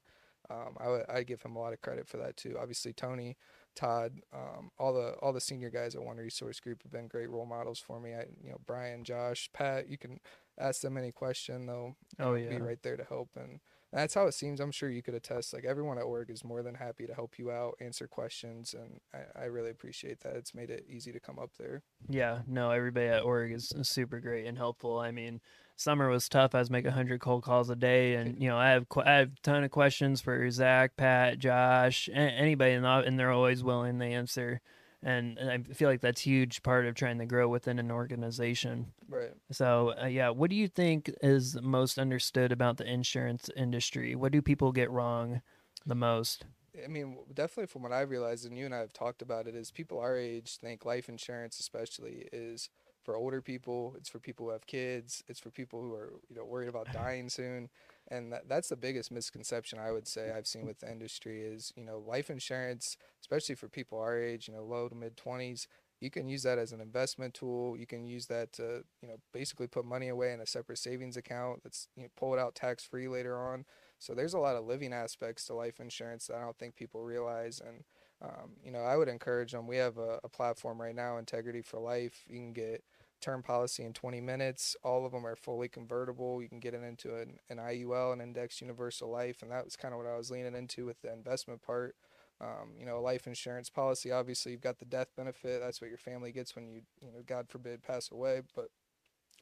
um, 0.49 0.75
I 0.79 0.89
would 0.89 1.05
I 1.09 1.23
give 1.23 1.41
him 1.41 1.55
a 1.55 1.59
lot 1.59 1.73
of 1.73 1.81
credit 1.81 2.07
for 2.07 2.17
that 2.17 2.37
too. 2.37 2.57
Obviously 2.59 2.93
Tony, 2.93 3.37
Todd, 3.75 4.19
um, 4.33 4.71
all 4.77 4.93
the 4.93 5.13
all 5.21 5.33
the 5.33 5.41
senior 5.41 5.69
guys 5.69 5.95
at 5.95 6.03
One 6.03 6.17
Resource 6.17 6.59
Group 6.59 6.83
have 6.83 6.91
been 6.91 7.07
great 7.07 7.29
role 7.29 7.45
models 7.45 7.79
for 7.79 7.99
me. 7.99 8.13
I 8.13 8.25
you 8.43 8.49
know 8.49 8.57
Brian, 8.65 9.03
Josh, 9.03 9.49
Pat, 9.53 9.89
you 9.89 9.97
can 9.97 10.19
ask 10.59 10.81
them 10.81 10.97
any 10.97 11.11
question, 11.11 11.65
they'll 11.65 11.95
Oh 12.19 12.33
be 12.35 12.57
right 12.57 12.81
there 12.83 12.97
to 12.97 13.03
help 13.03 13.29
and 13.35 13.59
that's 13.93 14.13
how 14.13 14.25
it 14.25 14.33
seems 14.33 14.59
i'm 14.59 14.71
sure 14.71 14.89
you 14.89 15.01
could 15.01 15.13
attest 15.13 15.53
like 15.53 15.65
everyone 15.65 15.97
at 15.97 16.03
org 16.03 16.29
is 16.29 16.43
more 16.43 16.61
than 16.63 16.75
happy 16.75 17.05
to 17.05 17.13
help 17.13 17.37
you 17.37 17.51
out 17.51 17.75
answer 17.79 18.07
questions 18.07 18.73
and 18.73 18.99
i, 19.13 19.43
I 19.43 19.45
really 19.45 19.69
appreciate 19.69 20.19
that 20.21 20.35
it's 20.35 20.53
made 20.53 20.69
it 20.69 20.85
easy 20.89 21.11
to 21.11 21.19
come 21.19 21.39
up 21.39 21.51
there 21.57 21.83
Yeah, 22.09 22.39
no, 22.47 22.71
everybody 22.71 23.07
at 23.07 23.23
Org 23.23 23.51
is 23.51 23.71
super 23.83 24.19
great 24.19 24.45
and 24.45 24.57
helpful. 24.57 24.99
I 24.99 25.11
mean, 25.11 25.39
summer 25.75 26.09
was 26.09 26.27
tough. 26.27 26.53
I 26.53 26.59
was 26.59 26.69
making 26.69 26.91
100 26.91 27.19
cold 27.21 27.43
calls 27.43 27.69
a 27.69 27.75
day, 27.75 28.15
and 28.15 28.41
you 28.41 28.49
know, 28.49 28.57
I 28.57 28.69
have 28.69 28.85
I 29.05 29.11
have 29.13 29.29
a 29.29 29.41
ton 29.41 29.63
of 29.63 29.71
questions 29.71 30.21
for 30.21 30.49
Zach, 30.51 30.95
Pat, 30.97 31.39
Josh, 31.39 32.09
anybody, 32.13 32.73
and 32.73 33.19
they're 33.19 33.31
always 33.31 33.63
willing 33.63 33.99
to 33.99 34.05
answer. 34.05 34.61
And, 35.03 35.37
and 35.37 35.49
I 35.49 35.73
feel 35.73 35.89
like 35.89 36.01
that's 36.01 36.21
huge 36.21 36.63
part 36.63 36.85
of 36.85 36.95
trying 36.95 37.19
to 37.19 37.25
grow 37.25 37.47
within 37.47 37.79
an 37.79 37.91
organization. 37.91 38.93
right 39.09 39.31
So, 39.51 39.93
uh, 40.01 40.05
yeah, 40.05 40.29
what 40.29 40.49
do 40.49 40.55
you 40.55 40.67
think 40.67 41.11
is 41.21 41.57
most 41.61 41.97
understood 41.97 42.51
about 42.51 42.77
the 42.77 42.91
insurance 42.91 43.49
industry? 43.55 44.15
What 44.15 44.31
do 44.31 44.41
people 44.41 44.71
get 44.71 44.89
wrong 44.89 45.41
the 45.85 45.95
most? 45.95 46.45
I 46.83 46.87
mean, 46.87 47.17
definitely 47.33 47.67
from 47.67 47.83
what 47.83 47.91
I've 47.91 48.09
realized, 48.09 48.45
and 48.45 48.57
you 48.57 48.65
and 48.65 48.73
I 48.73 48.79
have 48.79 48.93
talked 48.93 49.21
about 49.21 49.47
it, 49.47 49.55
is 49.55 49.69
people 49.69 49.99
our 49.99 50.17
age 50.17 50.57
think 50.57 50.85
life 50.85 51.07
insurance, 51.07 51.59
especially, 51.59 52.27
is 52.33 52.69
for 53.03 53.15
older 53.15 53.41
people. 53.41 53.93
It's 53.97 54.09
for 54.09 54.19
people 54.19 54.47
who 54.47 54.51
have 54.53 54.65
kids. 54.65 55.23
It's 55.27 55.39
for 55.39 55.51
people 55.51 55.81
who 55.81 55.93
are, 55.93 56.13
you 56.29 56.35
know, 56.35 56.45
worried 56.45 56.69
about 56.69 56.91
dying 56.91 57.29
soon. 57.29 57.69
And 58.09 58.33
that, 58.33 58.49
that's 58.49 58.69
the 58.69 58.75
biggest 58.75 59.11
misconception 59.11 59.79
I 59.79 59.91
would 59.91 60.07
say 60.07 60.31
I've 60.31 60.47
seen 60.47 60.65
with 60.65 60.79
the 60.79 60.91
industry 60.91 61.41
is, 61.41 61.71
you 61.75 61.85
know, 61.85 61.99
life 61.99 62.29
insurance, 62.29 62.97
especially 63.21 63.55
for 63.55 63.69
people 63.69 63.99
our 63.99 64.17
age, 64.17 64.47
you 64.47 64.53
know, 64.53 64.63
low 64.63 64.89
to 64.89 64.95
mid 64.95 65.15
20s, 65.15 65.67
you 66.01 66.09
can 66.09 66.27
use 66.27 66.43
that 66.43 66.59
as 66.59 66.73
an 66.73 66.81
investment 66.81 67.33
tool. 67.33 67.77
You 67.77 67.87
can 67.87 68.05
use 68.05 68.25
that 68.25 68.51
to, 68.53 68.83
you 69.01 69.07
know, 69.07 69.15
basically 69.31 69.67
put 69.67 69.85
money 69.85 70.09
away 70.09 70.33
in 70.33 70.41
a 70.41 70.45
separate 70.45 70.79
savings 70.79 71.15
account 71.15 71.63
that's, 71.63 71.87
you 71.95 72.03
know, 72.03 72.09
pull 72.17 72.33
it 72.33 72.39
out 72.39 72.55
tax 72.55 72.83
free 72.83 73.07
later 73.07 73.39
on. 73.39 73.63
So 73.99 74.13
there's 74.13 74.33
a 74.33 74.39
lot 74.39 74.57
of 74.57 74.65
living 74.65 74.91
aspects 74.91 75.45
to 75.45 75.53
life 75.53 75.79
insurance 75.79 76.27
that 76.27 76.35
I 76.35 76.41
don't 76.41 76.57
think 76.57 76.75
people 76.75 77.03
realize. 77.03 77.61
And, 77.65 77.85
um, 78.21 78.51
you 78.63 78.71
know, 78.71 78.81
I 78.83 78.97
would 78.97 79.07
encourage 79.07 79.53
them. 79.53 79.65
We 79.65 79.77
have 79.77 79.97
a, 79.97 80.19
a 80.25 80.29
platform 80.29 80.81
right 80.81 80.95
now, 80.95 81.17
Integrity 81.17 81.61
for 81.61 81.79
Life. 81.79 82.25
You 82.27 82.39
can 82.39 82.51
get 82.51 82.83
term 83.23 83.41
policy 83.41 83.83
in 83.83 83.93
20 83.93 84.21
minutes. 84.21 84.75
All 84.83 85.05
of 85.05 85.11
them 85.11 85.25
are 85.25 85.35
fully 85.35 85.67
convertible. 85.67 86.41
You 86.41 86.49
can 86.49 86.59
get 86.59 86.73
it 86.73 86.83
into 86.83 87.15
an, 87.15 87.39
an 87.49 87.57
IUL, 87.57 88.13
an 88.13 88.21
Index 88.21 88.61
Universal 88.61 89.09
Life. 89.09 89.41
And 89.41 89.51
that 89.51 89.65
was 89.65 89.75
kind 89.75 89.93
of 89.93 89.99
what 89.99 90.07
I 90.07 90.17
was 90.17 90.29
leaning 90.29 90.55
into 90.55 90.85
with 90.85 91.01
the 91.01 91.11
investment 91.11 91.61
part. 91.61 91.95
Um, 92.41 92.73
you 92.77 92.85
know, 92.85 92.97
a 92.97 92.99
life 92.99 93.25
insurance 93.25 93.69
policy, 93.69 94.11
obviously, 94.11 94.51
you've 94.51 94.61
got 94.61 94.79
the 94.79 94.85
death 94.85 95.07
benefit. 95.15 95.61
That's 95.61 95.79
what 95.79 95.89
your 95.89 95.97
family 95.97 96.31
gets 96.31 96.55
when 96.55 96.67
you, 96.67 96.81
you 97.01 97.11
know, 97.11 97.23
God 97.25 97.47
forbid, 97.47 97.83
pass 97.83 98.11
away. 98.11 98.41
But 98.55 98.67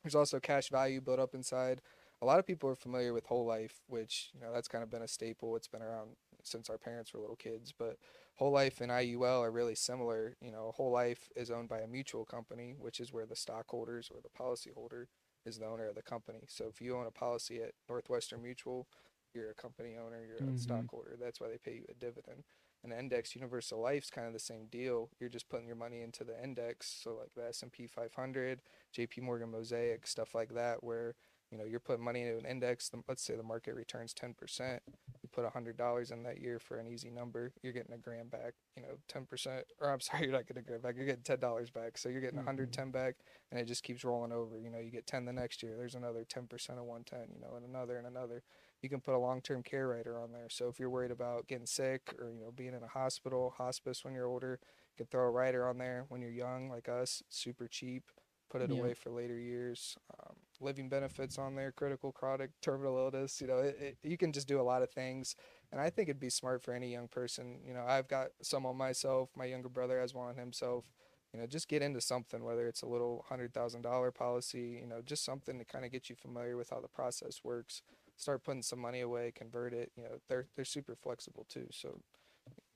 there's 0.03 0.15
also 0.15 0.39
cash 0.39 0.69
value 0.69 1.01
built 1.01 1.19
up 1.19 1.33
inside 1.33 1.81
a 2.21 2.25
lot 2.25 2.39
of 2.39 2.45
people 2.45 2.69
are 2.69 2.75
familiar 2.75 3.13
with 3.13 3.25
whole 3.25 3.45
life, 3.45 3.81
which 3.87 4.29
you 4.33 4.41
know 4.41 4.53
that's 4.53 4.67
kind 4.67 4.83
of 4.83 4.89
been 4.89 5.01
a 5.01 5.07
staple. 5.07 5.55
It's 5.55 5.67
been 5.67 5.81
around 5.81 6.11
since 6.43 6.69
our 6.69 6.77
parents 6.77 7.13
were 7.13 7.19
little 7.19 7.35
kids, 7.35 7.73
but 7.77 7.97
whole 8.35 8.51
life 8.51 8.81
and 8.81 8.91
IUL 8.91 9.41
are 9.43 9.51
really 9.51 9.75
similar. 9.75 10.35
You 10.41 10.51
know, 10.51 10.71
whole 10.75 10.91
life 10.91 11.29
is 11.35 11.51
owned 11.51 11.69
by 11.69 11.79
a 11.79 11.87
mutual 11.87 12.25
company, 12.25 12.75
which 12.77 12.99
is 12.99 13.11
where 13.13 13.25
the 13.25 13.35
stockholders 13.35 14.09
or 14.13 14.19
the 14.21 14.29
policyholder 14.29 15.05
is 15.45 15.57
the 15.57 15.65
owner 15.65 15.87
of 15.87 15.95
the 15.95 16.01
company. 16.01 16.41
So 16.47 16.65
if 16.67 16.81
you 16.81 16.95
own 16.95 17.07
a 17.07 17.11
policy 17.11 17.61
at 17.61 17.73
Northwestern 17.89 18.41
Mutual, 18.41 18.87
you're 19.33 19.49
a 19.51 19.55
company 19.55 19.95
owner, 19.97 20.23
you're 20.25 20.37
Mhm. 20.39 20.55
a 20.55 20.57
stockholder. 20.57 21.15
That's 21.19 21.39
why 21.39 21.47
they 21.47 21.57
pay 21.57 21.75
you 21.75 21.85
a 21.89 21.93
dividend. 21.93 22.43
And 22.83 22.91
index 22.91 23.35
universal 23.35 23.79
life's 23.79 24.09
kind 24.09 24.27
of 24.27 24.33
the 24.33 24.39
same 24.39 24.65
deal. 24.67 25.09
You're 25.19 25.29
just 25.29 25.49
putting 25.49 25.67
your 25.67 25.75
money 25.75 26.01
into 26.01 26.23
the 26.23 26.41
index, 26.43 26.87
so 27.03 27.15
like 27.15 27.33
the 27.35 27.47
S&P 27.47 27.87
500, 27.87 28.61
JP 28.95 29.21
Morgan 29.21 29.51
Mozaic, 29.51 30.07
stuff 30.07 30.33
like 30.33 30.53
that 30.55 30.83
where 30.83 31.15
you 31.51 31.57
know 31.57 31.65
you're 31.65 31.79
putting 31.79 32.03
money 32.03 32.21
into 32.21 32.37
an 32.37 32.45
index 32.45 32.89
the, 32.89 33.01
let's 33.07 33.23
say 33.23 33.35
the 33.35 33.43
market 33.43 33.75
returns 33.75 34.13
10% 34.13 34.81
you 35.20 35.20
put 35.31 35.41
a 35.43 35.47
$100 35.47 36.11
in 36.11 36.23
that 36.23 36.39
year 36.39 36.59
for 36.59 36.77
an 36.77 36.87
easy 36.87 37.09
number 37.09 37.53
you're 37.63 37.73
getting 37.73 37.93
a 37.93 37.97
grand 37.97 38.29
back 38.29 38.53
you 38.75 38.81
know 38.83 38.97
10% 39.07 39.65
or 39.79 39.89
i'm 39.91 39.99
sorry 40.01 40.23
you're 40.23 40.31
not 40.31 40.45
getting 40.47 40.61
a 40.61 40.65
grand 40.65 40.81
back 40.81 40.95
you're 40.95 41.05
getting 41.05 41.23
$10 41.23 41.71
back 41.71 41.97
so 41.97 42.09
you're 42.09 42.21
getting 42.21 42.35
Mhm. 42.35 42.37
110 42.37 42.91
back 42.91 43.15
and 43.51 43.59
it 43.59 43.65
just 43.65 43.83
keeps 43.83 44.03
rolling 44.03 44.31
over 44.31 44.59
you 44.59 44.69
know 44.69 44.79
you 44.79 44.91
get 44.91 45.07
10 45.07 45.25
the 45.25 45.33
next 45.33 45.63
year 45.63 45.77
there's 45.77 45.95
another 45.95 46.25
10% 46.25 46.79
of 46.79 46.85
110 46.85 47.29
you 47.33 47.39
know 47.39 47.55
and 47.55 47.65
another 47.65 47.97
and 47.97 48.07
another 48.07 48.43
you 48.81 48.89
can 48.89 49.01
put 49.01 49.13
a 49.13 49.17
long-term 49.17 49.63
care 49.63 49.87
rider 49.87 50.19
on 50.19 50.31
there 50.31 50.49
so 50.49 50.67
if 50.67 50.79
you're 50.79 50.89
worried 50.89 51.11
about 51.11 51.47
getting 51.47 51.65
sick 51.65 52.13
or 52.19 52.31
you 52.31 52.41
know 52.41 52.51
being 52.51 52.73
in 52.73 52.83
a 52.83 52.87
hospital 52.87 53.51
hospice 53.51 54.03
when 54.03 54.13
you're 54.13 54.27
older 54.27 54.59
you 54.61 54.97
can 54.97 55.07
throw 55.07 55.23
a 55.25 55.31
rider 55.31 55.67
on 55.67 55.77
there 55.77 56.05
when 56.09 56.21
you're 56.21 56.31
young 56.31 56.69
like 56.69 56.89
us 56.89 57.21
super 57.29 57.67
cheap 57.67 58.11
put 58.49 58.61
it 58.61 58.69
Yeah. 58.69 58.91
away 58.91 58.93
for 58.93 59.11
later 59.11 59.39
years. 59.39 59.97
Um, 60.19 60.30
living 60.61 60.89
benefits 60.89 61.37
on 61.37 61.55
there, 61.55 61.71
critical 61.71 62.11
chronic 62.11 62.51
terminal 62.61 62.97
illness. 62.97 63.41
You 63.41 63.47
know, 63.47 63.59
it, 63.59 63.77
it, 63.79 63.97
you 64.03 64.17
can 64.17 64.31
just 64.31 64.47
do 64.47 64.59
a 64.59 64.63
lot 64.63 64.81
of 64.83 64.91
things, 64.91 65.35
and 65.71 65.81
I 65.81 65.89
think 65.89 66.09
it'd 66.09 66.19
be 66.19 66.29
smart 66.29 66.63
for 66.63 66.73
any 66.73 66.91
young 66.91 67.07
person. 67.07 67.59
You 67.65 67.73
know, 67.73 67.85
I've 67.87 68.07
got 68.07 68.29
some 68.41 68.65
on 68.65 68.77
myself. 68.77 69.29
My 69.35 69.45
younger 69.45 69.69
brother 69.69 69.99
has 69.99 70.13
one 70.13 70.27
on 70.29 70.37
himself. 70.37 70.85
You 71.33 71.39
know, 71.39 71.47
just 71.47 71.69
get 71.69 71.81
into 71.81 72.01
something, 72.01 72.43
whether 72.43 72.67
it's 72.67 72.81
a 72.81 72.87
little 72.87 73.25
hundred 73.29 73.53
thousand 73.53 73.81
dollar 73.83 74.11
policy. 74.11 74.79
You 74.81 74.87
know, 74.87 75.01
just 75.01 75.23
something 75.25 75.57
to 75.59 75.65
kind 75.65 75.85
of 75.85 75.91
get 75.91 76.09
you 76.09 76.15
familiar 76.15 76.57
with 76.57 76.69
how 76.69 76.81
the 76.81 76.87
process 76.89 77.41
works. 77.43 77.81
Start 78.17 78.43
putting 78.43 78.61
some 78.63 78.79
money 78.79 79.01
away, 79.01 79.31
convert 79.35 79.73
it. 79.73 79.91
You 79.95 80.03
know, 80.03 80.19
they're 80.29 80.47
they're 80.55 80.65
super 80.65 80.95
flexible 80.95 81.45
too. 81.49 81.67
So 81.71 82.01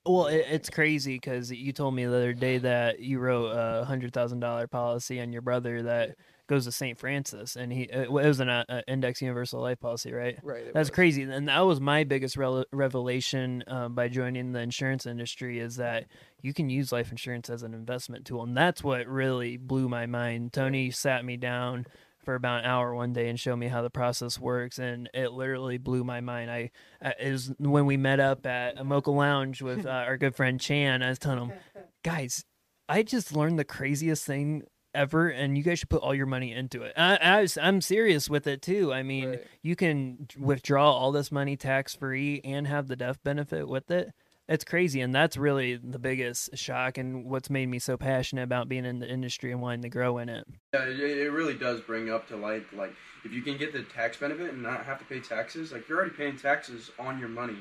Well, 0.04 0.26
it, 0.26 0.46
it's 0.48 0.70
crazy 0.70 1.16
because 1.16 1.50
you 1.50 1.72
told 1.72 1.94
me 1.94 2.04
the 2.04 2.16
other 2.16 2.32
day 2.32 2.58
that 2.58 3.00
you 3.00 3.18
wrote 3.18 3.48
a 3.48 3.84
hundred 3.84 4.12
thousand 4.12 4.40
dollar 4.40 4.66
policy 4.66 5.20
on 5.20 5.32
your 5.32 5.42
brother 5.42 5.82
that 5.82 6.16
goes 6.46 6.64
to 6.64 6.72
St. 6.72 6.98
Francis, 6.98 7.56
and 7.56 7.72
he 7.72 7.82
it 7.82 8.10
was 8.10 8.40
an 8.40 8.48
uh, 8.48 8.82
index 8.86 9.20
universal 9.20 9.60
life 9.60 9.80
policy, 9.80 10.12
right? 10.12 10.38
right, 10.42 10.72
That's 10.72 10.90
was. 10.90 10.94
crazy, 10.94 11.22
and 11.22 11.48
that 11.48 11.60
was 11.60 11.80
my 11.80 12.04
biggest 12.04 12.36
rel- 12.36 12.64
revelation 12.72 13.64
um, 13.66 13.94
by 13.94 14.08
joining 14.08 14.52
the 14.52 14.60
insurance 14.60 15.06
industry 15.06 15.58
is 15.58 15.76
that 15.76 16.06
you 16.42 16.54
can 16.54 16.70
use 16.70 16.92
life 16.92 17.10
insurance 17.10 17.50
as 17.50 17.62
an 17.62 17.74
investment 17.74 18.24
tool, 18.24 18.42
and 18.42 18.56
that's 18.56 18.82
what 18.82 19.06
really 19.06 19.56
blew 19.56 19.88
my 19.88 20.06
mind. 20.06 20.52
Tony 20.52 20.90
sat 20.90 21.24
me 21.24 21.36
down 21.36 21.86
for 22.24 22.34
about 22.34 22.60
an 22.60 22.66
hour 22.66 22.94
one 22.94 23.12
day 23.12 23.28
and 23.28 23.38
showed 23.38 23.56
me 23.56 23.68
how 23.68 23.82
the 23.82 23.90
process 23.90 24.38
works, 24.38 24.78
and 24.78 25.08
it 25.14 25.32
literally 25.32 25.78
blew 25.78 26.04
my 26.04 26.20
mind. 26.20 26.50
I 26.50 26.70
uh, 27.02 27.12
was 27.24 27.52
when 27.58 27.86
we 27.86 27.96
met 27.96 28.20
up 28.20 28.44
at 28.46 28.78
a 28.78 28.84
Mocha 28.84 29.10
Lounge 29.12 29.62
with 29.62 29.86
uh, 29.86 29.90
our 29.90 30.16
good 30.16 30.34
friend 30.34 30.60
Chan. 30.60 31.02
I 31.02 31.08
was 31.08 31.18
telling 31.18 31.50
him, 31.50 31.52
guys, 32.02 32.44
I 32.88 33.02
just 33.02 33.34
learned 33.34 33.58
the 33.58 33.64
craziest 33.64 34.24
thing 34.24 34.64
ever, 34.96 35.28
and 35.28 35.56
you 35.56 35.62
guys 35.62 35.78
should 35.78 35.90
put 35.90 36.02
all 36.02 36.14
your 36.14 36.26
money 36.26 36.52
into 36.52 36.82
it. 36.82 36.92
I, 36.96 37.18
I 37.20 37.46
I'm 37.62 37.80
serious 37.80 38.28
with 38.30 38.46
it 38.46 38.62
too. 38.62 38.92
I 38.92 39.02
mean, 39.02 39.28
Right. 39.30 39.44
you 39.62 39.76
can 39.76 40.26
withdraw 40.38 40.90
all 40.90 41.12
this 41.12 41.30
money 41.30 41.56
tax 41.56 41.94
free 41.94 42.40
and 42.44 42.66
have 42.66 42.88
the 42.88 42.96
death 42.96 43.22
benefit 43.22 43.68
with 43.68 43.90
it. 43.90 44.12
It's 44.48 44.62
crazy, 44.64 45.00
and 45.00 45.12
that's 45.12 45.36
really 45.36 45.74
the 45.76 45.98
biggest 45.98 46.56
shock, 46.56 46.98
and 46.98 47.24
what's 47.24 47.50
made 47.50 47.68
me 47.68 47.80
so 47.80 47.96
passionate 47.96 48.44
about 48.44 48.68
being 48.68 48.84
in 48.84 49.00
the 49.00 49.08
industry 49.08 49.50
and 49.50 49.60
wanting 49.60 49.82
to 49.82 49.88
grow 49.88 50.18
in 50.18 50.28
it. 50.28 50.46
Yeah, 50.72 50.84
it, 50.84 51.00
it 51.00 51.30
really 51.32 51.54
does 51.54 51.80
bring 51.80 52.10
up 52.10 52.28
to 52.28 52.36
light 52.36 52.62
like 52.72 52.92
if 53.24 53.32
you 53.32 53.42
can 53.42 53.56
get 53.56 53.72
the 53.72 53.82
tax 53.82 54.16
benefit 54.16 54.52
and 54.52 54.62
not 54.62 54.84
have 54.86 55.00
to 55.00 55.04
pay 55.04 55.18
taxes, 55.20 55.72
like 55.72 55.88
you're 55.88 55.98
already 55.98 56.14
paying 56.14 56.38
taxes 56.38 56.90
on 56.98 57.18
your 57.18 57.28
money. 57.28 57.56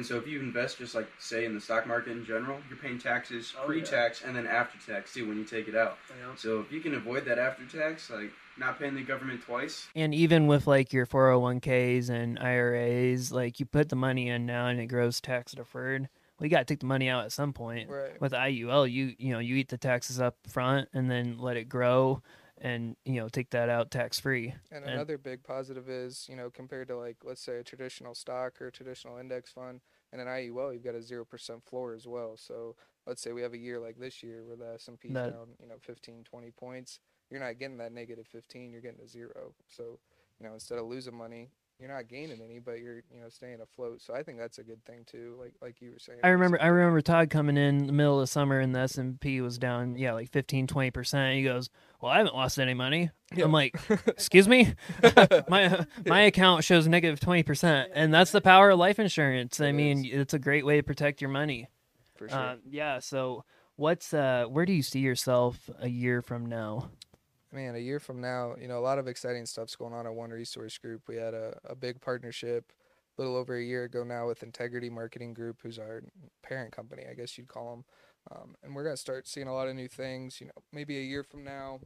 And 0.00 0.06
so 0.06 0.16
if 0.16 0.26
you 0.26 0.40
invest 0.40 0.78
just 0.78 0.94
like 0.94 1.08
say 1.18 1.44
in 1.44 1.54
the 1.54 1.60
stock 1.60 1.86
market 1.86 2.12
in 2.12 2.24
general, 2.24 2.58
you're 2.70 2.78
paying 2.78 2.98
taxes 2.98 3.52
Oh, 3.60 3.66
pre-tax 3.66 4.22
and 4.24 4.34
then 4.34 4.46
after 4.46 4.78
tax 4.90 5.12
too 5.12 5.28
when 5.28 5.36
you 5.36 5.44
take 5.44 5.68
it 5.68 5.76
out. 5.76 5.98
So 6.38 6.60
if 6.60 6.72
you 6.72 6.80
can 6.80 6.94
avoid 6.94 7.26
that 7.26 7.38
after 7.38 7.66
tax, 7.66 8.08
like 8.08 8.32
not 8.56 8.78
paying 8.78 8.94
the 8.94 9.02
government 9.02 9.42
twice, 9.42 9.88
And 9.94 10.14
even 10.14 10.46
with 10.46 10.66
like 10.66 10.94
your 10.94 11.04
401ks 11.04 12.08
and 12.08 12.38
IRAs, 12.38 13.30
like 13.30 13.60
you 13.60 13.66
put 13.66 13.90
the 13.90 13.96
money 13.96 14.30
in 14.30 14.46
now 14.46 14.68
and 14.68 14.80
it 14.80 14.86
grows 14.86 15.20
tax 15.20 15.52
deferred. 15.52 16.08
Well, 16.38 16.46
you 16.46 16.48
got 16.48 16.60
to 16.60 16.64
take 16.64 16.80
the 16.80 16.86
money 16.86 17.10
out 17.10 17.26
at 17.26 17.32
some 17.32 17.52
point. 17.52 17.90
Right. 17.90 18.18
With 18.22 18.32
IUL, 18.32 18.90
you 18.90 19.14
you 19.18 19.34
know 19.34 19.38
you 19.38 19.56
eat 19.56 19.68
the 19.68 19.76
taxes 19.76 20.18
up 20.18 20.38
front 20.48 20.88
and 20.94 21.10
then 21.10 21.36
let 21.38 21.58
it 21.58 21.68
grow, 21.68 22.22
and 22.60 22.96
you 23.04 23.14
know 23.14 23.28
take 23.28 23.50
that 23.50 23.68
out 23.68 23.90
tax 23.90 24.20
free. 24.20 24.54
And 24.70 24.84
And- 24.84 24.94
another 24.94 25.18
big 25.18 25.42
positive 25.42 25.88
is, 25.88 26.26
you 26.28 26.36
know, 26.36 26.50
compared 26.50 26.88
to 26.88 26.96
like 26.96 27.16
let's 27.24 27.42
say 27.42 27.56
a 27.58 27.64
traditional 27.64 28.14
stock 28.14 28.60
or 28.60 28.66
a 28.68 28.72
traditional 28.72 29.16
index 29.18 29.50
fund 29.50 29.80
and 30.12 30.20
an 30.20 30.26
IUL, 30.28 30.72
you've 30.72 30.84
got 30.84 30.94
a 30.94 31.02
zero 31.02 31.24
percent 31.24 31.64
floor 31.64 31.94
as 31.94 32.06
well. 32.06 32.36
So 32.36 32.76
let's 33.06 33.22
say 33.22 33.32
we 33.32 33.42
have 33.42 33.54
a 33.54 33.58
year 33.58 33.78
like 33.78 33.98
this 33.98 34.22
year 34.22 34.44
where 34.44 34.56
the 34.56 34.74
S 34.74 34.88
and 34.88 34.98
P's 35.00 35.12
That- 35.14 35.30
down, 35.32 35.48
you 35.60 35.66
know, 35.68 35.78
15, 35.80 36.24
20 36.24 36.50
points. 36.50 37.00
You're 37.30 37.40
not 37.40 37.58
getting 37.58 37.78
that 37.78 37.92
negative 37.92 38.26
15, 38.26 38.72
you're 38.72 38.80
getting 38.80 39.00
a 39.00 39.06
zero. 39.08 39.54
So, 39.68 40.00
you 40.40 40.46
know, 40.46 40.52
instead 40.54 40.78
of 40.78 40.86
losing 40.86 41.14
money, 41.16 41.50
you're 41.80 41.88
not 41.92 42.08
gaining 42.08 42.40
any, 42.42 42.58
but 42.58 42.80
you're 42.80 42.96
you 43.12 43.20
know 43.22 43.28
staying 43.28 43.60
afloat. 43.60 44.02
So 44.02 44.14
I 44.14 44.22
think 44.22 44.38
that's 44.38 44.58
a 44.58 44.62
good 44.62 44.84
thing 44.84 45.04
too. 45.06 45.36
Like 45.40 45.54
like 45.62 45.80
you 45.80 45.92
were 45.92 45.98
saying. 45.98 46.20
I 46.22 46.28
remember 46.28 46.60
I 46.60 46.66
remember 46.66 47.00
Todd 47.00 47.30
coming 47.30 47.56
in 47.56 47.86
the 47.86 47.92
middle 47.92 48.20
of 48.20 48.28
summer 48.28 48.60
and 48.60 48.74
the 48.74 48.80
S 48.80 48.98
and 48.98 49.20
P 49.20 49.40
was 49.40 49.58
down, 49.58 49.96
yeah, 49.96 50.12
like 50.12 50.30
15, 50.30 50.66
20 50.66 50.90
percent. 50.90 51.36
He 51.36 51.42
goes, 51.42 51.70
"Well, 52.00 52.12
I 52.12 52.18
haven't 52.18 52.34
lost 52.34 52.58
any 52.58 52.74
money." 52.74 53.10
Yeah. 53.34 53.44
I'm 53.44 53.52
like, 53.52 53.74
"Excuse 54.06 54.46
me, 54.48 54.74
my 55.48 55.86
my 56.06 56.20
account 56.22 56.64
shows 56.64 56.86
negative 56.86 57.20
twenty 57.20 57.42
percent, 57.42 57.90
and 57.94 58.12
that's 58.12 58.32
the 58.32 58.40
power 58.40 58.70
of 58.70 58.78
life 58.78 58.98
insurance. 58.98 59.60
I 59.60 59.66
It 59.66 59.72
mean, 59.72 60.04
is. 60.04 60.12
it's 60.12 60.34
a 60.34 60.38
great 60.38 60.66
way 60.66 60.76
to 60.76 60.82
protect 60.82 61.20
your 61.20 61.30
money." 61.30 61.68
for 62.20 62.28
sure. 62.28 62.38
Uh, 62.38 62.56
yeah. 62.68 62.98
So, 62.98 63.44
what's 63.76 64.12
uh, 64.12 64.44
where 64.48 64.66
do 64.66 64.74
you 64.74 64.82
see 64.82 65.00
yourself 65.00 65.70
a 65.80 65.88
year 65.88 66.20
from 66.20 66.44
now? 66.46 66.90
Man, 67.52 67.74
a 67.74 67.78
year 67.78 68.00
from 68.00 68.20
now, 68.20 68.54
you 68.60 68.68
know, 68.68 68.78
a 68.78 68.80
lot 68.80 68.98
of 68.98 69.08
exciting 69.08 69.46
stuff's 69.46 69.76
going 69.76 69.92
on 69.92 70.06
at 70.06 70.14
One 70.14 70.30
Resource 70.30 70.78
Group. 70.78 71.02
We 71.08 71.16
had 71.16 71.34
a, 71.34 71.58
a 71.64 71.74
big 71.74 72.00
partnership 72.00 72.72
a 73.18 73.22
little 73.22 73.36
over 73.36 73.56
a 73.56 73.62
year 73.62 73.84
ago 73.84 74.04
now 74.04 74.26
with 74.26 74.42
Integrity 74.42 74.88
Marketing 74.88 75.34
Group, 75.34 75.58
who's 75.62 75.78
our 75.78 76.02
parent 76.42 76.72
company, 76.74 77.04
I 77.10 77.14
guess 77.14 77.36
you'd 77.36 77.48
call 77.48 77.70
them. 77.70 77.84
Um, 78.30 78.54
and 78.62 78.74
we're 78.74 78.84
going 78.84 78.94
to 78.94 79.00
start 79.00 79.26
seeing 79.26 79.48
a 79.48 79.54
lot 79.54 79.68
of 79.68 79.74
new 79.74 79.88
things, 79.88 80.40
you 80.40 80.46
know, 80.46 80.62
maybe 80.72 80.98
a 80.98 81.02
year 81.02 81.22
from 81.22 81.44
now. 81.44 81.80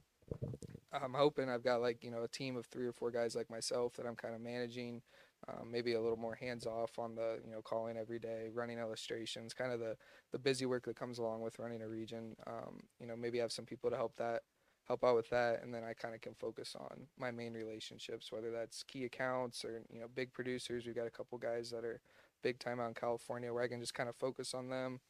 I'm 0.92 1.14
hoping 1.14 1.48
I've 1.48 1.64
got 1.64 1.80
like, 1.80 2.04
you 2.04 2.10
know, 2.10 2.22
a 2.22 2.28
team 2.28 2.56
of 2.56 2.66
three 2.66 2.86
or 2.86 2.92
four 2.92 3.10
guys 3.10 3.34
like 3.34 3.50
myself 3.50 3.94
that 3.94 4.06
I'm 4.06 4.16
kind 4.16 4.34
of 4.34 4.40
managing. 4.40 5.02
Um, 5.46 5.70
maybe 5.70 5.92
a 5.92 6.00
little 6.00 6.16
more 6.16 6.34
hands 6.34 6.66
off 6.66 6.98
on 6.98 7.16
the, 7.16 7.38
you 7.44 7.50
know, 7.50 7.60
calling 7.60 7.98
every 7.98 8.18
day, 8.18 8.48
running 8.54 8.78
illustrations, 8.78 9.52
kind 9.52 9.72
of 9.72 9.80
the, 9.80 9.96
the 10.32 10.38
busy 10.38 10.64
work 10.64 10.86
that 10.86 10.96
comes 10.96 11.18
along 11.18 11.42
with 11.42 11.58
running 11.58 11.82
a 11.82 11.88
region. 11.88 12.34
Um, 12.46 12.80
you 12.98 13.06
know, 13.06 13.14
maybe 13.14 13.38
have 13.38 13.52
some 13.52 13.66
people 13.66 13.90
to 13.90 13.96
help 13.96 14.16
that 14.16 14.42
help 14.86 15.04
out 15.04 15.16
with 15.16 15.28
that 15.30 15.62
and 15.62 15.72
then 15.72 15.82
i 15.82 15.92
kind 15.92 16.14
of 16.14 16.20
can 16.20 16.34
focus 16.34 16.76
on 16.78 17.06
my 17.18 17.30
main 17.30 17.52
relationships 17.54 18.30
whether 18.30 18.50
that's 18.50 18.82
key 18.82 19.04
accounts 19.04 19.64
or 19.64 19.82
you 19.92 20.00
know 20.00 20.06
big 20.14 20.32
producers. 20.32 20.84
We've 20.86 20.94
got 20.94 21.06
a 21.06 21.10
couple 21.10 21.38
guys 21.38 21.70
that 21.70 21.84
are 21.84 22.00
big 22.42 22.58
time 22.58 22.80
out 22.80 22.88
in 22.88 22.94
california 22.94 23.52
where 23.52 23.62
i 23.62 23.68
can 23.68 23.80
just 23.80 23.94
kind 23.94 24.08
of 24.08 24.16
focus 24.16 24.54
on 24.54 24.68
them 24.68 25.00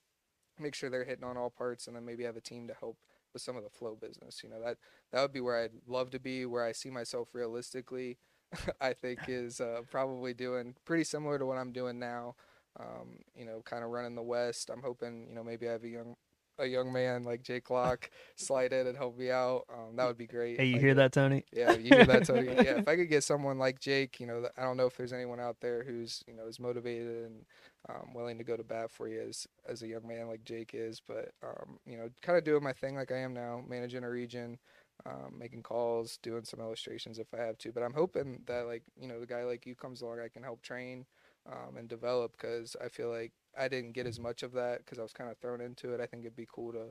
make 0.58 0.74
sure 0.74 0.88
they're 0.88 1.04
hitting 1.04 1.24
on 1.24 1.36
all 1.36 1.50
parts 1.50 1.86
and 1.86 1.96
then 1.96 2.04
maybe 2.04 2.22
have 2.22 2.36
a 2.36 2.40
team 2.40 2.68
to 2.68 2.74
help 2.78 2.96
with 3.32 3.42
some 3.42 3.56
of 3.56 3.64
the 3.64 3.70
flow 3.70 3.96
business 4.00 4.42
you 4.44 4.48
know 4.48 4.60
that 4.64 4.76
that 5.10 5.20
would 5.20 5.32
be 5.32 5.40
where 5.40 5.64
i'd 5.64 5.72
love 5.88 6.10
to 6.10 6.20
be 6.20 6.46
where 6.46 6.64
i 6.64 6.70
see 6.70 6.90
myself 6.90 7.28
realistically 7.32 8.16
i 8.80 8.92
think 8.92 9.18
is 9.28 9.60
uh, 9.60 9.80
probably 9.90 10.32
doing 10.32 10.74
pretty 10.84 11.04
similar 11.04 11.38
to 11.38 11.46
what 11.46 11.58
i'm 11.58 11.72
doing 11.72 11.98
now. 11.98 12.34
Um, 12.78 13.20
you 13.36 13.44
know 13.44 13.62
kind 13.64 13.84
of 13.84 13.90
running 13.90 14.16
the 14.16 14.22
west. 14.22 14.68
I'm 14.68 14.82
hoping 14.82 15.26
you 15.28 15.34
know 15.36 15.44
maybe 15.44 15.68
i 15.68 15.72
have 15.72 15.84
a 15.84 15.88
young 15.88 16.16
a 16.58 16.66
young 16.66 16.92
man 16.92 17.24
like 17.24 17.42
Jake 17.42 17.70
Locke 17.70 18.10
slide 18.36 18.72
in 18.72 18.86
and 18.86 18.96
help 18.96 19.18
me 19.18 19.30
out. 19.30 19.64
Um, 19.72 19.96
that 19.96 20.06
would 20.06 20.16
be 20.18 20.26
great. 20.26 20.58
Hey, 20.58 20.66
you 20.66 20.76
I 20.76 20.80
hear 20.80 20.90
could- 20.90 20.98
that, 20.98 21.12
Tony? 21.12 21.44
Yeah, 21.52 21.72
you 21.72 21.94
hear 21.94 22.04
that, 22.06 22.26
Tony. 22.26 22.46
yeah, 22.54 22.78
if 22.78 22.88
I 22.88 22.96
could 22.96 23.08
get 23.08 23.24
someone 23.24 23.58
like 23.58 23.80
Jake, 23.80 24.20
you 24.20 24.26
know, 24.26 24.46
I 24.56 24.62
don't 24.62 24.76
know 24.76 24.86
if 24.86 24.96
there's 24.96 25.12
anyone 25.12 25.40
out 25.40 25.56
there 25.60 25.82
who's 25.84 26.22
you 26.26 26.34
know 26.34 26.46
is 26.46 26.60
motivated 26.60 27.24
and 27.26 27.44
um, 27.88 28.14
willing 28.14 28.38
to 28.38 28.44
go 28.44 28.56
to 28.56 28.64
bat 28.64 28.90
for 28.90 29.08
you 29.08 29.20
as 29.20 29.46
as 29.68 29.82
a 29.82 29.86
young 29.88 30.06
man 30.06 30.28
like 30.28 30.44
Jake 30.44 30.70
is. 30.74 31.00
But 31.06 31.30
um, 31.42 31.78
you 31.86 31.96
know, 31.96 32.08
kind 32.22 32.38
of 32.38 32.44
doing 32.44 32.62
my 32.62 32.72
thing 32.72 32.94
like 32.96 33.12
I 33.12 33.18
am 33.18 33.34
now, 33.34 33.62
managing 33.68 34.04
a 34.04 34.10
region. 34.10 34.58
Um, 35.06 35.34
making 35.36 35.64
calls, 35.64 36.18
doing 36.22 36.44
some 36.44 36.60
illustrations 36.60 37.18
if 37.18 37.26
I 37.34 37.42
have 37.42 37.58
to, 37.58 37.72
but 37.72 37.82
I'm 37.82 37.92
hoping 37.92 38.42
that 38.46 38.66
like 38.68 38.84
you 38.98 39.08
know 39.08 39.18
the 39.18 39.26
guy 39.26 39.42
like 39.42 39.66
you 39.66 39.74
comes 39.74 40.00
along, 40.02 40.20
I 40.20 40.28
can 40.28 40.44
help 40.44 40.62
train 40.62 41.04
um, 41.50 41.76
and 41.76 41.88
develop 41.88 42.32
because 42.32 42.76
I 42.82 42.88
feel 42.88 43.10
like 43.10 43.32
I 43.58 43.68
didn't 43.68 43.92
get 43.92 44.06
as 44.06 44.18
much 44.18 44.42
of 44.42 44.52
that 44.52 44.78
because 44.78 44.98
I 44.98 45.02
was 45.02 45.12
kind 45.12 45.30
of 45.30 45.38
thrown 45.38 45.60
into 45.60 45.92
it. 45.92 46.00
I 46.00 46.06
think 46.06 46.24
it'd 46.24 46.36
be 46.36 46.48
cool 46.50 46.72
to, 46.72 46.86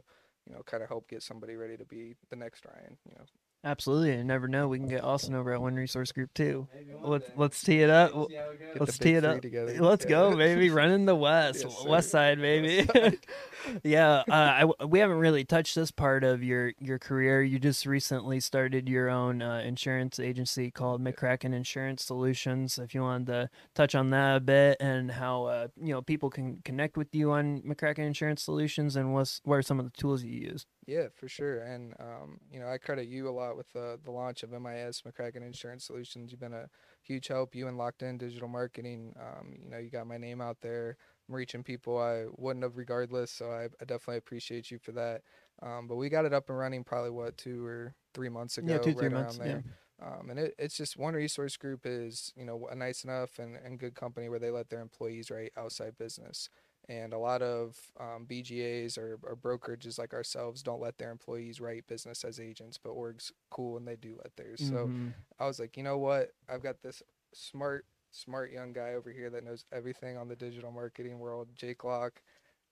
you 0.47 0.53
know, 0.53 0.61
kind 0.65 0.83
of 0.83 0.89
help 0.89 1.09
get 1.09 1.23
somebody 1.23 1.55
ready 1.55 1.77
to 1.77 1.85
be 1.85 2.15
the 2.29 2.35
next 2.35 2.65
Ryan. 2.65 2.97
You 3.05 3.15
know, 3.17 3.25
Absolutely. 3.63 4.15
You 4.17 4.23
never 4.23 4.47
know. 4.47 4.67
We 4.67 4.77
can 4.77 4.87
get 4.87 5.03
Austin 5.03 5.35
over 5.35 5.53
at 5.53 5.61
One 5.61 5.75
Resource 5.75 6.11
Group 6.11 6.33
too. 6.33 6.67
Let's 7.01 7.29
let's 7.35 7.61
tee 7.61 7.81
it 7.81 7.89
up. 7.89 8.11
get 8.13 8.79
Let's 8.79 8.97
tee 8.97 9.13
it 9.13 9.23
up. 9.25 9.41
together. 9.41 9.73
Let's 9.79 10.05
Yeah. 10.05 10.09
go, 10.09 10.35
baby. 10.37 10.69
Running 10.69 11.05
the 11.05 11.15
west, 11.15 11.63
Yes, 11.63 11.83
west 11.85 12.09
side, 12.09 12.39
baby. 12.41 12.87
West 12.93 12.93
side. 12.93 13.17
yeah, 13.83 14.23
uh, 14.29 14.65
I, 14.81 14.85
we 14.85 14.99
haven't 14.99 15.17
really 15.19 15.43
touched 15.45 15.75
this 15.75 15.91
part 15.91 16.23
of 16.23 16.43
your 16.43 16.73
your 16.79 16.99
career. 16.99 17.41
You 17.43 17.59
just 17.59 17.85
recently 17.85 18.39
started 18.39 18.89
your 18.89 19.09
own 19.09 19.41
uh, 19.41 19.61
insurance 19.65 20.19
agency 20.19 20.71
called 20.71 21.01
McCracken 21.03 21.53
Insurance 21.53 22.03
Solutions. 22.03 22.77
If 22.77 22.93
you 22.93 23.01
wanted 23.01 23.27
to 23.27 23.49
touch 23.75 23.95
on 23.95 24.09
that 24.11 24.37
a 24.37 24.39
bit 24.41 24.77
and 24.79 25.11
how 25.11 25.45
uh, 25.45 25.67
you 25.81 25.93
know 25.93 26.01
people 26.01 26.29
can 26.29 26.61
connect 26.65 26.97
with 26.97 27.13
you 27.13 27.31
on 27.31 27.61
McCracken 27.61 27.99
Insurance 28.07 28.43
Solutions 28.43 28.95
and 28.95 29.13
what's 29.13 29.39
what 29.43 29.55
are 29.55 29.61
some 29.61 29.79
of 29.79 29.85
the 29.85 29.91
tools 29.97 30.23
you 30.23 30.31
use? 30.39 30.65
Yeah, 30.85 31.07
for 31.15 31.27
sure. 31.27 31.59
And 31.59 31.93
um, 31.99 32.39
you 32.51 32.59
know, 32.59 32.67
I 32.67 32.77
credit 32.77 33.07
you 33.07 33.29
a 33.29 33.31
lot 33.31 33.55
with 33.55 33.71
the 33.73 33.99
the 34.03 34.11
launch 34.11 34.43
of 34.43 34.51
MIS 34.51 35.01
McCracken 35.01 35.45
Insurance 35.45 35.85
Solutions. 35.85 36.31
You've 36.31 36.41
been 36.41 36.53
a 36.53 36.69
huge 37.01 37.27
help. 37.27 37.55
You 37.55 37.67
and 37.67 37.77
Locked 37.77 38.03
In 38.03 38.17
Digital 38.17 38.47
Marketing. 38.47 39.13
Um, 39.19 39.53
you 39.63 39.69
know, 39.69 39.77
you 39.77 39.89
got 39.89 40.07
my 40.07 40.17
name 40.17 40.41
out 40.41 40.57
there. 40.61 40.97
I'm 41.29 41.35
reaching 41.35 41.63
people 41.63 41.97
I 41.97 42.25
wouldn't 42.37 42.63
have 42.63 42.77
regardless. 42.77 43.31
So 43.31 43.51
I, 43.51 43.65
I 43.65 43.85
definitely 43.85 44.17
appreciate 44.17 44.71
you 44.71 44.77
for 44.77 44.91
that. 44.93 45.21
Um, 45.61 45.87
but 45.87 45.95
we 45.95 46.09
got 46.09 46.25
it 46.25 46.33
up 46.33 46.49
and 46.49 46.57
running 46.57 46.83
probably 46.83 47.11
what 47.11 47.37
two 47.37 47.65
or 47.65 47.95
three 48.13 48.29
months 48.29 48.57
ago. 48.57 48.73
yeah, 48.73 48.77
two 48.79 48.89
right 48.89 48.97
three 48.99 49.07
around 49.07 49.23
months. 49.23 49.37
Yeah. 49.37 49.43
there. 49.45 49.63
Um, 50.01 50.29
and 50.31 50.39
it, 50.39 50.55
it's 50.59 50.75
just 50.75 50.97
one 50.97 51.13
resource 51.13 51.55
group 51.55 51.81
is 51.85 52.33
you 52.35 52.43
know 52.43 52.67
a 52.69 52.75
nice 52.75 53.05
enough 53.05 53.39
and, 53.39 53.55
and 53.55 53.79
good 53.79 53.95
company 53.95 54.27
where 54.27 54.39
they 54.39 54.49
let 54.49 54.69
their 54.69 54.81
employees 54.81 55.31
write 55.31 55.53
outside 55.55 55.97
business 55.97 56.49
and 56.89 57.13
a 57.13 57.17
lot 57.17 57.41
of 57.41 57.77
um, 57.99 58.25
BGAs 58.27 58.97
or, 58.97 59.17
or 59.23 59.35
brokerages 59.35 59.97
like 59.97 60.13
ourselves 60.13 60.61
don't 60.63 60.81
let 60.81 60.97
their 60.97 61.11
employees 61.11 61.59
write 61.61 61.87
business 61.87 62.23
as 62.23 62.39
agents, 62.39 62.77
but 62.81 62.89
org's 62.91 63.31
cool 63.49 63.77
and 63.77 63.87
they 63.87 63.95
do 63.95 64.15
let 64.23 64.35
theirs. 64.35 64.61
So 64.61 64.91
Mhm. 64.91 65.13
I 65.39 65.45
was 65.45 65.59
like, 65.59 65.77
you 65.77 65.83
know 65.83 65.97
what? 65.97 66.31
I've 66.49 66.63
got 66.63 66.81
this 66.81 67.01
smart, 67.33 67.85
smart 68.11 68.51
young 68.51 68.73
guy 68.73 68.93
over 68.93 69.11
here 69.11 69.29
that 69.29 69.43
knows 69.43 69.65
everything 69.71 70.17
on 70.17 70.27
the 70.27 70.35
digital 70.35 70.71
marketing 70.71 71.19
world, 71.19 71.49
Jake 71.55 71.83
Locke. 71.83 72.21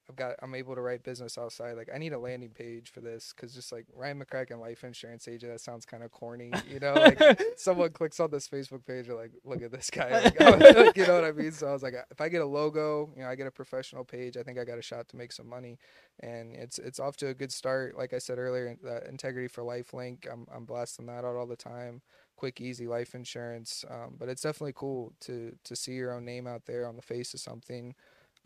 I've 0.09 0.15
got, 0.15 0.35
I'm 0.41 0.55
able 0.55 0.75
to 0.75 0.81
write 0.81 1.03
business 1.03 1.37
outside. 1.37 1.77
Like, 1.77 1.89
I 1.93 1.97
need 1.97 2.13
a 2.13 2.19
landing 2.19 2.49
page 2.49 2.91
for 2.91 2.99
this 2.99 3.33
because 3.35 3.53
just 3.53 3.71
like 3.71 3.85
Ryan 3.95 4.21
McCracken, 4.21 4.59
life 4.59 4.83
insurance 4.83 5.27
agent, 5.27 5.51
that 5.51 5.61
sounds 5.61 5.85
kind 5.85 6.03
of 6.03 6.11
corny, 6.11 6.51
you 6.69 6.79
know? 6.79 6.93
Like, 6.93 7.41
someone 7.57 7.91
clicks 7.91 8.19
on 8.19 8.29
this 8.31 8.47
Facebook 8.47 8.85
page, 8.85 9.07
they're 9.07 9.15
like, 9.15 9.31
look 9.45 9.61
at 9.61 9.71
this 9.71 9.89
guy. 9.89 10.31
Like, 10.41 10.59
like, 10.75 10.97
you 10.97 11.05
know 11.05 11.15
what 11.15 11.23
I 11.23 11.31
mean? 11.31 11.51
So 11.51 11.67
I 11.67 11.73
was 11.73 11.83
like, 11.83 11.93
if 12.09 12.19
I 12.19 12.29
get 12.29 12.41
a 12.41 12.45
logo, 12.45 13.09
you 13.15 13.23
know, 13.23 13.29
I 13.29 13.35
get 13.35 13.47
a 13.47 13.51
professional 13.51 14.03
page, 14.03 14.37
I 14.37 14.43
think 14.43 14.57
I 14.57 14.63
got 14.63 14.77
a 14.77 14.81
shot 14.81 15.07
to 15.09 15.17
make 15.17 15.31
some 15.31 15.47
money. 15.47 15.77
And 16.19 16.55
it's 16.55 16.77
it's 16.79 16.99
off 16.99 17.17
to 17.17 17.27
a 17.27 17.33
good 17.33 17.51
start. 17.51 17.97
Like 17.97 18.13
I 18.13 18.17
said 18.17 18.37
earlier, 18.37 18.75
the 18.81 19.07
Integrity 19.07 19.47
for 19.47 19.63
Life 19.63 19.93
link, 19.93 20.27
I'm, 20.31 20.47
I'm 20.53 20.65
blasting 20.65 21.05
that 21.07 21.25
out 21.25 21.35
all 21.35 21.47
the 21.47 21.55
time. 21.55 22.01
Quick, 22.35 22.59
easy 22.59 22.87
life 22.87 23.13
insurance. 23.15 23.85
Um, 23.89 24.15
but 24.17 24.29
it's 24.29 24.41
definitely 24.41 24.73
cool 24.75 25.13
to 25.21 25.55
to 25.63 25.75
see 25.75 25.93
your 25.93 26.13
own 26.13 26.25
name 26.25 26.47
out 26.47 26.65
there 26.65 26.87
on 26.87 26.95
the 26.95 27.01
face 27.01 27.33
of 27.33 27.39
something. 27.39 27.93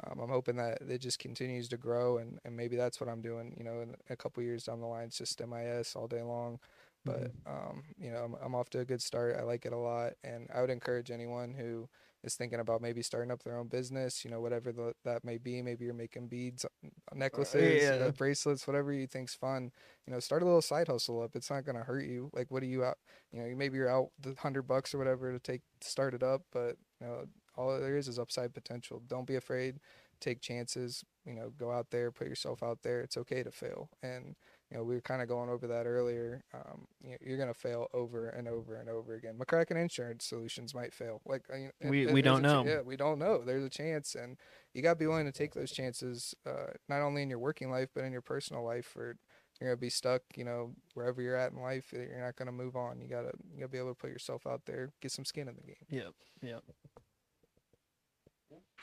Um, 0.03 0.19
I'm 0.19 0.29
hoping 0.29 0.57
that 0.57 0.79
it 0.81 0.99
just 0.99 1.19
continues 1.19 1.69
to 1.69 1.77
grow, 1.77 2.17
and, 2.17 2.39
and 2.43 2.55
maybe 2.55 2.75
that's 2.75 2.99
what 2.99 3.09
I'm 3.09 3.21
doing. 3.21 3.53
You 3.57 3.63
know, 3.63 3.81
in 3.81 3.95
a 4.09 4.15
couple 4.15 4.43
years 4.43 4.65
down 4.65 4.81
the 4.81 4.87
line, 4.87 5.05
it's 5.05 5.17
just 5.17 5.41
MIS 5.45 5.95
all 5.95 6.07
day 6.07 6.21
long. 6.21 6.59
But 7.05 7.31
um, 7.45 7.83
you 7.97 8.11
know, 8.11 8.23
I'm, 8.23 8.35
I'm 8.43 8.55
off 8.55 8.69
to 8.71 8.79
a 8.79 8.85
good 8.85 9.01
start. 9.01 9.37
I 9.39 9.43
like 9.43 9.65
it 9.65 9.73
a 9.73 9.77
lot, 9.77 10.13
and 10.23 10.49
I 10.53 10.61
would 10.61 10.71
encourage 10.71 11.11
anyone 11.11 11.53
who 11.53 11.87
is 12.23 12.35
thinking 12.35 12.59
about 12.59 12.81
maybe 12.81 13.03
starting 13.03 13.31
up 13.31 13.43
their 13.43 13.57
own 13.57 13.67
business. 13.67 14.25
You 14.25 14.31
know, 14.31 14.41
whatever 14.41 14.71
the, 14.71 14.93
that 15.05 15.23
may 15.23 15.37
be. 15.37 15.61
Maybe 15.61 15.85
you're 15.85 15.93
making 15.93 16.27
beads, 16.27 16.65
uh, 16.65 16.89
necklaces, 17.13 17.91
you 17.91 17.99
know, 17.99 18.11
bracelets, 18.11 18.65
whatever 18.65 18.91
you 18.91 19.05
think's 19.05 19.35
fun. 19.35 19.71
You 20.07 20.13
know, 20.13 20.19
start 20.19 20.41
a 20.41 20.45
little 20.45 20.63
side 20.63 20.87
hustle 20.87 21.21
up. 21.21 21.35
It's 21.35 21.51
not 21.51 21.63
gonna 21.63 21.83
hurt 21.83 22.05
you. 22.05 22.31
Like, 22.33 22.49
what 22.49 22.63
are 22.63 22.67
you 22.67 22.83
out? 22.83 22.97
You 23.31 23.39
know, 23.39 23.55
maybe 23.55 23.77
you're 23.77 23.89
out 23.89 24.09
the 24.19 24.35
hundred 24.39 24.63
bucks 24.63 24.93
or 24.93 24.97
whatever 24.97 25.31
to 25.31 25.39
take 25.39 25.61
to 25.81 25.87
start 25.87 26.15
it 26.15 26.23
up, 26.23 26.41
but 26.51 26.75
you 26.99 27.07
know, 27.07 27.25
all 27.57 27.79
there 27.79 27.97
is 27.97 28.07
is 28.07 28.19
upside 28.19 28.53
potential. 28.53 29.01
Don't 29.07 29.27
be 29.27 29.35
afraid. 29.35 29.79
Take 30.21 30.39
chances. 30.41 31.03
You 31.25 31.33
know, 31.33 31.51
go 31.57 31.71
out 31.71 31.91
there, 31.91 32.11
put 32.11 32.27
yourself 32.27 32.63
out 32.63 32.79
there. 32.83 33.01
It's 33.01 33.17
okay 33.17 33.43
to 33.43 33.51
fail. 33.51 33.89
And 34.01 34.35
you 34.71 34.77
know, 34.77 34.83
we 34.83 34.95
were 34.95 35.01
kind 35.01 35.21
of 35.21 35.27
going 35.27 35.49
over 35.49 35.67
that 35.67 35.85
earlier. 35.85 36.43
Um, 36.53 36.87
you 37.03 37.11
know, 37.11 37.17
you're 37.21 37.37
gonna 37.37 37.53
fail 37.53 37.87
over 37.93 38.29
and 38.29 38.47
over 38.47 38.75
and 38.77 38.89
over 38.89 39.15
again. 39.15 39.35
McCracken 39.37 39.75
Insurance 39.75 40.25
Solutions 40.25 40.73
might 40.73 40.93
fail. 40.93 41.21
Like 41.25 41.43
uh, 41.51 41.57
you 41.57 41.69
know, 41.81 41.89
We- 41.89 42.05
and- 42.05 42.13
we 42.13 42.21
don't 42.21 42.39
a 42.39 42.41
ch- 42.41 42.51
know. 42.51 42.65
yeah, 42.65 42.81
we 42.81 42.95
don't 42.95 43.19
know. 43.19 43.43
There's 43.43 43.63
a 43.63 43.69
chance, 43.69 44.15
and 44.15 44.37
you 44.73 44.81
gotta 44.81 44.95
be 44.97 45.05
willing 45.07 45.25
to 45.25 45.31
take 45.31 45.53
those 45.53 45.71
chances, 45.71 46.33
uh, 46.45 46.67
not 46.89 47.01
only 47.01 47.21
in 47.21 47.29
your 47.29 47.39
working 47.39 47.69
life 47.69 47.89
but 47.93 48.03
in 48.05 48.11
your 48.11 48.21
personal 48.21 48.63
life. 48.63 48.95
Or 48.95 49.17
you're 49.59 49.69
gonna 49.69 49.77
be 49.77 49.89
stuck. 49.89 50.21
You 50.35 50.45
know, 50.45 50.73
wherever 50.95 51.21
you're 51.21 51.35
at 51.35 51.51
in 51.51 51.61
life, 51.61 51.91
you're 51.93 52.19
not 52.21 52.35
gonna 52.37 52.51
move 52.51 52.75
on. 52.75 52.99
You 53.01 53.07
gotta 53.09 53.31
you 53.53 53.59
gotta 53.59 53.67
be 53.71 53.77
able 53.77 53.89
to 53.89 53.95
put 53.95 54.09
yourself 54.11 54.47
out 54.47 54.65
there, 54.65 54.91
get 55.01 55.11
some 55.11 55.25
skin 55.25 55.47
in 55.49 55.55
the 55.55 55.61
game. 55.63 55.85
Yep. 55.89 56.13
Yep. 56.41 56.63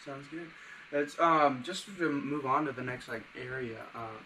Sounds 0.05 0.27
good. 0.31 0.49
That's 0.91 1.19
um 1.19 1.62
just 1.65 1.87
to 1.87 2.12
move 2.12 2.47
on 2.47 2.67
to 2.67 2.73
the 2.73 2.83
next 2.83 3.09
like 3.09 3.25
area. 3.41 3.79
Um, 3.95 4.19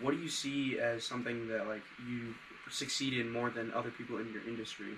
what 0.00 0.12
do 0.12 0.18
you 0.18 0.28
see 0.28 0.78
as 0.78 1.04
something 1.04 1.48
that 1.48 1.66
like 1.66 1.82
you 2.08 2.34
succeed 2.70 3.18
in 3.18 3.30
more 3.30 3.50
than 3.50 3.72
other 3.72 3.90
people 3.90 4.18
in 4.18 4.32
your 4.32 4.46
industry? 4.46 4.94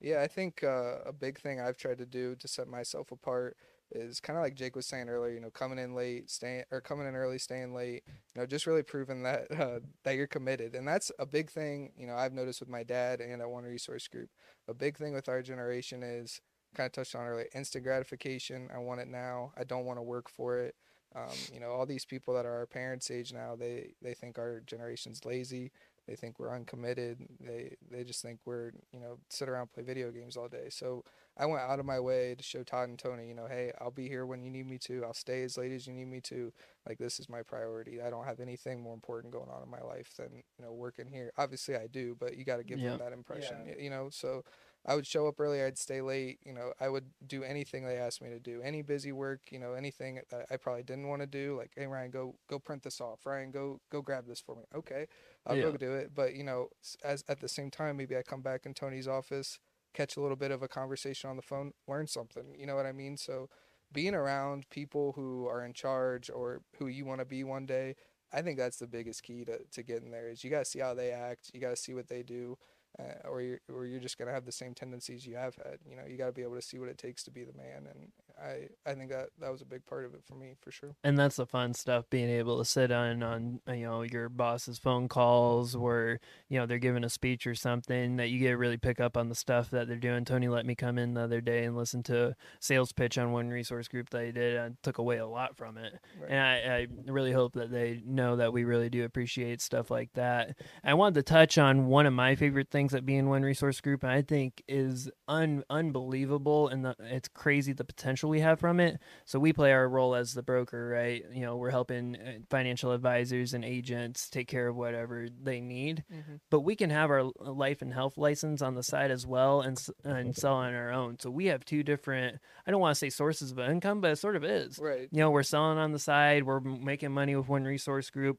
Yeah, 0.00 0.22
I 0.22 0.28
think 0.28 0.64
uh, 0.64 1.00
a 1.04 1.12
big 1.12 1.38
thing 1.38 1.60
I've 1.60 1.76
tried 1.76 1.98
to 1.98 2.06
do 2.06 2.34
to 2.36 2.48
set 2.48 2.68
myself 2.68 3.12
apart 3.12 3.56
is 3.92 4.20
kind 4.20 4.38
of 4.38 4.42
like 4.42 4.54
Jake 4.54 4.76
was 4.76 4.86
saying 4.86 5.08
earlier. 5.08 5.32
You 5.32 5.40
know, 5.40 5.50
coming 5.50 5.78
in 5.78 5.94
late, 5.94 6.30
staying 6.30 6.64
or 6.70 6.80
coming 6.80 7.06
in 7.06 7.14
early, 7.14 7.38
staying 7.38 7.74
late. 7.74 8.02
You 8.34 8.40
know, 8.40 8.46
just 8.46 8.66
really 8.66 8.82
proving 8.82 9.22
that 9.24 9.50
uh, 9.58 9.80
that 10.04 10.16
you're 10.16 10.26
committed, 10.26 10.74
and 10.74 10.88
that's 10.88 11.12
a 11.18 11.26
big 11.26 11.50
thing. 11.50 11.92
You 11.96 12.06
know, 12.06 12.14
I've 12.14 12.32
noticed 12.32 12.60
with 12.60 12.68
my 12.68 12.82
dad 12.82 13.20
and 13.20 13.42
at 13.42 13.50
One 13.50 13.64
Resource 13.64 14.08
Group. 14.08 14.30
A 14.68 14.74
big 14.74 14.96
thing 14.96 15.12
with 15.12 15.28
our 15.28 15.42
generation 15.42 16.02
is 16.02 16.40
kind 16.74 16.86
of 16.86 16.92
touched 16.92 17.14
on 17.14 17.26
earlier, 17.26 17.46
instant 17.54 17.84
gratification. 17.84 18.68
I 18.74 18.78
want 18.78 19.00
it 19.00 19.08
now. 19.08 19.52
I 19.56 19.64
don't 19.64 19.84
want 19.84 19.98
to 19.98 20.02
work 20.02 20.28
for 20.28 20.58
it. 20.58 20.74
Um, 21.14 21.46
you 21.52 21.60
know, 21.60 21.70
all 21.70 21.86
these 21.86 22.04
people 22.04 22.34
that 22.34 22.46
are 22.46 22.54
our 22.56 22.66
parents' 22.66 23.10
age 23.10 23.32
now, 23.32 23.56
they 23.56 23.94
they 24.02 24.14
think 24.14 24.38
our 24.38 24.60
generation's 24.66 25.24
lazy. 25.24 25.72
They 26.06 26.16
think 26.16 26.38
we're 26.38 26.54
uncommitted. 26.54 27.18
They 27.40 27.76
they 27.90 28.04
just 28.04 28.22
think 28.22 28.40
we're 28.44 28.72
you 28.92 29.00
know 29.00 29.18
sit 29.28 29.48
around 29.48 29.72
play 29.72 29.82
video 29.82 30.10
games 30.10 30.36
all 30.36 30.48
day. 30.48 30.68
So 30.70 31.04
I 31.36 31.46
went 31.46 31.62
out 31.62 31.78
of 31.80 31.86
my 31.86 31.98
way 32.00 32.34
to 32.36 32.42
show 32.42 32.62
Todd 32.62 32.88
and 32.88 32.98
Tony, 32.98 33.28
you 33.28 33.34
know, 33.34 33.46
hey, 33.48 33.72
I'll 33.80 33.90
be 33.90 34.08
here 34.08 34.26
when 34.26 34.42
you 34.42 34.50
need 34.50 34.68
me 34.68 34.78
to. 34.78 35.04
I'll 35.04 35.14
stay 35.14 35.42
as 35.42 35.56
late 35.56 35.72
as 35.72 35.86
you 35.86 35.92
need 35.92 36.06
me 36.08 36.20
to. 36.22 36.52
Like 36.86 36.98
this 36.98 37.18
is 37.20 37.28
my 37.28 37.42
priority. 37.42 38.00
I 38.02 38.10
don't 38.10 38.24
have 38.24 38.40
anything 38.40 38.82
more 38.82 38.94
important 38.94 39.32
going 39.32 39.48
on 39.50 39.62
in 39.62 39.70
my 39.70 39.80
life 39.80 40.12
than 40.16 40.42
you 40.58 40.64
know 40.64 40.72
working 40.72 41.06
here. 41.08 41.32
Obviously 41.38 41.76
I 41.76 41.86
do, 41.86 42.16
but 42.18 42.36
you 42.36 42.44
got 42.44 42.56
to 42.58 42.64
give 42.64 42.80
Yeah. 42.80 42.82
them 42.82 42.98
that 42.98 43.12
impression. 43.12 43.64
y 43.66 43.74
You 43.78 43.90
know, 43.90 44.08
so 44.10 44.42
I 44.86 44.94
would 44.94 45.06
show 45.06 45.26
up 45.26 45.38
early. 45.40 45.62
I'd 45.62 45.78
stay 45.78 46.00
late. 46.00 46.38
You 46.44 46.52
know, 46.52 46.72
I 46.80 46.88
would 46.88 47.06
do 47.26 47.42
anything 47.42 47.84
they 47.84 47.96
asked 47.96 48.22
me 48.22 48.30
to 48.30 48.38
do. 48.40 48.60
Any 48.62 48.82
busy 48.82 49.12
work. 49.12 49.40
You 49.50 49.58
know, 49.58 49.74
anything 49.74 50.20
that 50.30 50.46
I 50.50 50.56
probably 50.56 50.82
didn't 50.82 51.08
want 51.08 51.20
to 51.22 51.26
do. 51.26 51.56
Like, 51.56 51.72
hey 51.76 51.86
Ryan, 51.86 52.10
go 52.10 52.36
go 52.48 52.58
print 52.58 52.82
this 52.82 53.00
off. 53.00 53.26
Ryan, 53.26 53.50
go 53.50 53.80
go 53.90 54.00
grab 54.02 54.26
this 54.26 54.40
for 54.40 54.54
me. 54.56 54.62
Okay, 54.74 55.06
I'll 55.46 55.56
Yeah. 55.56 55.62
go 55.62 55.76
do 55.76 55.94
it. 55.94 56.14
But 56.14 56.34
you 56.34 56.44
know, 56.44 56.68
as 57.04 57.24
at 57.28 57.40
the 57.40 57.48
same 57.48 57.70
time, 57.70 57.96
maybe 57.96 58.16
I 58.16 58.22
come 58.22 58.42
back 58.42 58.66
in 58.66 58.74
Tony's 58.74 59.08
office, 59.08 59.58
catch 59.94 60.16
a 60.16 60.20
little 60.20 60.36
bit 60.36 60.50
of 60.50 60.62
a 60.62 60.68
conversation 60.68 61.30
on 61.30 61.36
the 61.36 61.42
phone, 61.42 61.72
learn 61.86 62.06
something. 62.06 62.54
You 62.56 62.66
know 62.66 62.76
what 62.76 62.86
I 62.86 62.92
mean? 62.92 63.16
So, 63.16 63.48
being 63.92 64.14
around 64.14 64.68
people 64.70 65.12
who 65.12 65.46
are 65.46 65.64
in 65.64 65.72
charge 65.72 66.30
or 66.30 66.62
who 66.78 66.86
you 66.86 67.04
want 67.04 67.20
to 67.20 67.24
be 67.26 67.44
one 67.44 67.66
day, 67.66 67.96
I 68.32 68.42
think 68.42 68.58
that's 68.58 68.78
the 68.78 68.86
biggest 68.86 69.22
key 69.22 69.44
to 69.44 69.58
to 69.72 69.82
getting 69.82 70.10
there. 70.10 70.28
Is 70.28 70.44
you 70.44 70.50
got 70.50 70.60
to 70.60 70.64
see 70.64 70.78
how 70.80 70.94
they 70.94 71.10
act. 71.10 71.50
You 71.52 71.60
got 71.60 71.70
to 71.70 71.76
see 71.76 71.94
what 71.94 72.08
they 72.08 72.22
do 72.22 72.56
uh, 72.98 73.28
or 73.28 73.40
you're 73.40 73.60
or 73.72 73.86
you're 73.86 74.00
just 74.00 74.18
gonna 74.18 74.32
have 74.32 74.44
the 74.44 74.52
same 74.52 74.74
tendencies 74.74 75.26
you 75.26 75.36
have 75.36 75.54
had. 75.56 75.78
You 75.88 75.96
know, 75.96 76.02
you 76.06 76.16
got 76.16 76.26
to 76.26 76.32
be 76.32 76.42
able 76.42 76.56
to 76.56 76.62
see 76.62 76.78
what 76.78 76.88
it 76.88 76.98
takes 76.98 77.22
to 77.24 77.30
be 77.30 77.44
the 77.44 77.52
man, 77.52 77.86
and 77.88 78.12
I 78.42 78.68
I 78.90 78.94
think 78.94 79.10
that 79.10 79.28
that 79.40 79.50
was 79.52 79.60
a 79.60 79.66
big 79.66 79.84
part 79.86 80.04
of 80.04 80.14
it 80.14 80.22
for 80.26 80.34
me 80.34 80.54
for 80.60 80.70
sure. 80.70 80.94
and 81.04 81.18
that's 81.18 81.36
the 81.36 81.46
fun 81.46 81.74
stuff 81.74 82.04
being 82.10 82.28
able 82.30 82.58
to 82.58 82.64
sit 82.64 82.90
on 82.90 83.22
on 83.22 83.60
uh, 83.68 83.72
you 83.72 83.84
know 83.86 84.02
your 84.02 84.28
boss's 84.28 84.78
phone 84.78 85.08
calls 85.08 85.76
where 85.76 86.20
you 86.48 86.58
know 86.58 86.66
they're 86.66 86.78
giving 86.78 87.04
a 87.04 87.08
speech 87.10 87.46
or 87.46 87.54
something 87.54 88.16
that 88.16 88.28
you 88.28 88.38
get 88.38 88.52
really 88.58 88.76
pick 88.78 89.00
up 89.00 89.16
on 89.16 89.28
the 89.28 89.34
stuff 89.34 89.70
that 89.70 89.88
they're 89.88 89.96
doing 89.96 90.24
tony 90.24 90.48
let 90.48 90.64
me 90.64 90.74
come 90.74 90.98
in 90.98 91.14
the 91.14 91.20
other 91.20 91.40
day 91.40 91.64
and 91.64 91.76
listen 91.76 92.02
to 92.02 92.28
a 92.28 92.36
sales 92.60 92.92
pitch 92.92 93.18
on 93.18 93.32
one 93.32 93.48
resource 93.48 93.88
group 93.88 94.08
that 94.10 94.24
he 94.24 94.32
did 94.32 94.56
and 94.56 94.76
took 94.82 94.98
away 94.98 95.18
a 95.18 95.26
lot 95.26 95.56
from 95.56 95.76
it 95.76 95.94
Right. 96.20 96.30
and 96.30 96.40
I, 96.40 96.76
I 96.76 96.86
really 97.12 97.32
hope 97.32 97.52
that 97.54 97.70
they 97.70 98.00
know 98.06 98.36
that 98.36 98.52
we 98.52 98.64
really 98.64 98.88
do 98.90 99.04
appreciate 99.04 99.60
stuff 99.60 99.90
like 99.90 100.12
that 100.14 100.56
i 100.84 100.94
wanted 100.94 101.14
to 101.16 101.22
touch 101.22 101.58
on 101.58 101.86
one 101.86 102.06
of 102.06 102.12
my 102.12 102.34
favorite 102.34 102.70
things 102.70 102.94
at 102.94 103.04
being 103.04 103.28
one 103.28 103.42
resource 103.42 103.80
group 103.80 104.02
and 104.02 104.12
i 104.12 104.22
think 104.22 104.62
is 104.68 105.10
un- 105.28 105.64
unbelievable 105.68 106.68
and 106.68 106.84
the, 106.84 106.96
it's 107.00 107.28
crazy 107.28 107.72
the 107.72 107.84
potential 107.84 108.29
we 108.30 108.40
have 108.40 108.60
from 108.60 108.80
it 108.80 108.98
so 109.24 109.38
we 109.38 109.52
play 109.52 109.72
our 109.72 109.88
role 109.88 110.14
as 110.14 110.32
the 110.32 110.42
broker, 110.42 110.88
right? 110.88 111.22
You 111.32 111.42
know, 111.42 111.56
we're 111.56 111.70
helping 111.70 112.16
uh, 112.16 112.32
financial 112.48 112.92
advisors 112.92 113.54
and 113.54 113.64
agents 113.64 114.28
take 114.28 114.48
care 114.48 114.68
of 114.68 114.76
whatever 114.76 115.28
they 115.42 115.60
need. 115.60 116.04
Mm-hmm. 116.12 116.36
But 116.50 116.60
we 116.60 116.76
can 116.76 116.90
have 116.90 117.10
our 117.10 117.24
life 117.38 117.82
and 117.82 117.92
health 117.92 118.16
license 118.16 118.62
on 118.62 118.74
the 118.74 118.82
side 118.82 119.10
as 119.10 119.26
well 119.26 119.60
and 119.60 119.78
and 120.04 120.34
sell 120.34 120.54
on 120.54 120.74
our 120.74 120.92
own. 120.92 121.18
So 121.18 121.30
we 121.30 121.46
have 121.46 121.64
two 121.64 121.82
different 121.82 122.38
I 122.66 122.70
don't 122.70 122.80
want 122.80 122.94
to 122.94 122.98
say 122.98 123.10
sources 123.10 123.52
of 123.52 123.58
income, 123.58 124.00
but 124.00 124.12
it 124.12 124.16
sort 124.16 124.36
of 124.36 124.44
is. 124.44 124.78
Right. 124.78 125.08
You 125.10 125.20
know, 125.20 125.30
we're 125.30 125.42
selling 125.42 125.78
on 125.78 125.92
the 125.92 125.98
side, 125.98 126.44
we're 126.44 126.60
making 126.60 127.12
money 127.12 127.36
with 127.36 127.48
one 127.48 127.64
resource 127.64 128.10
group. 128.10 128.38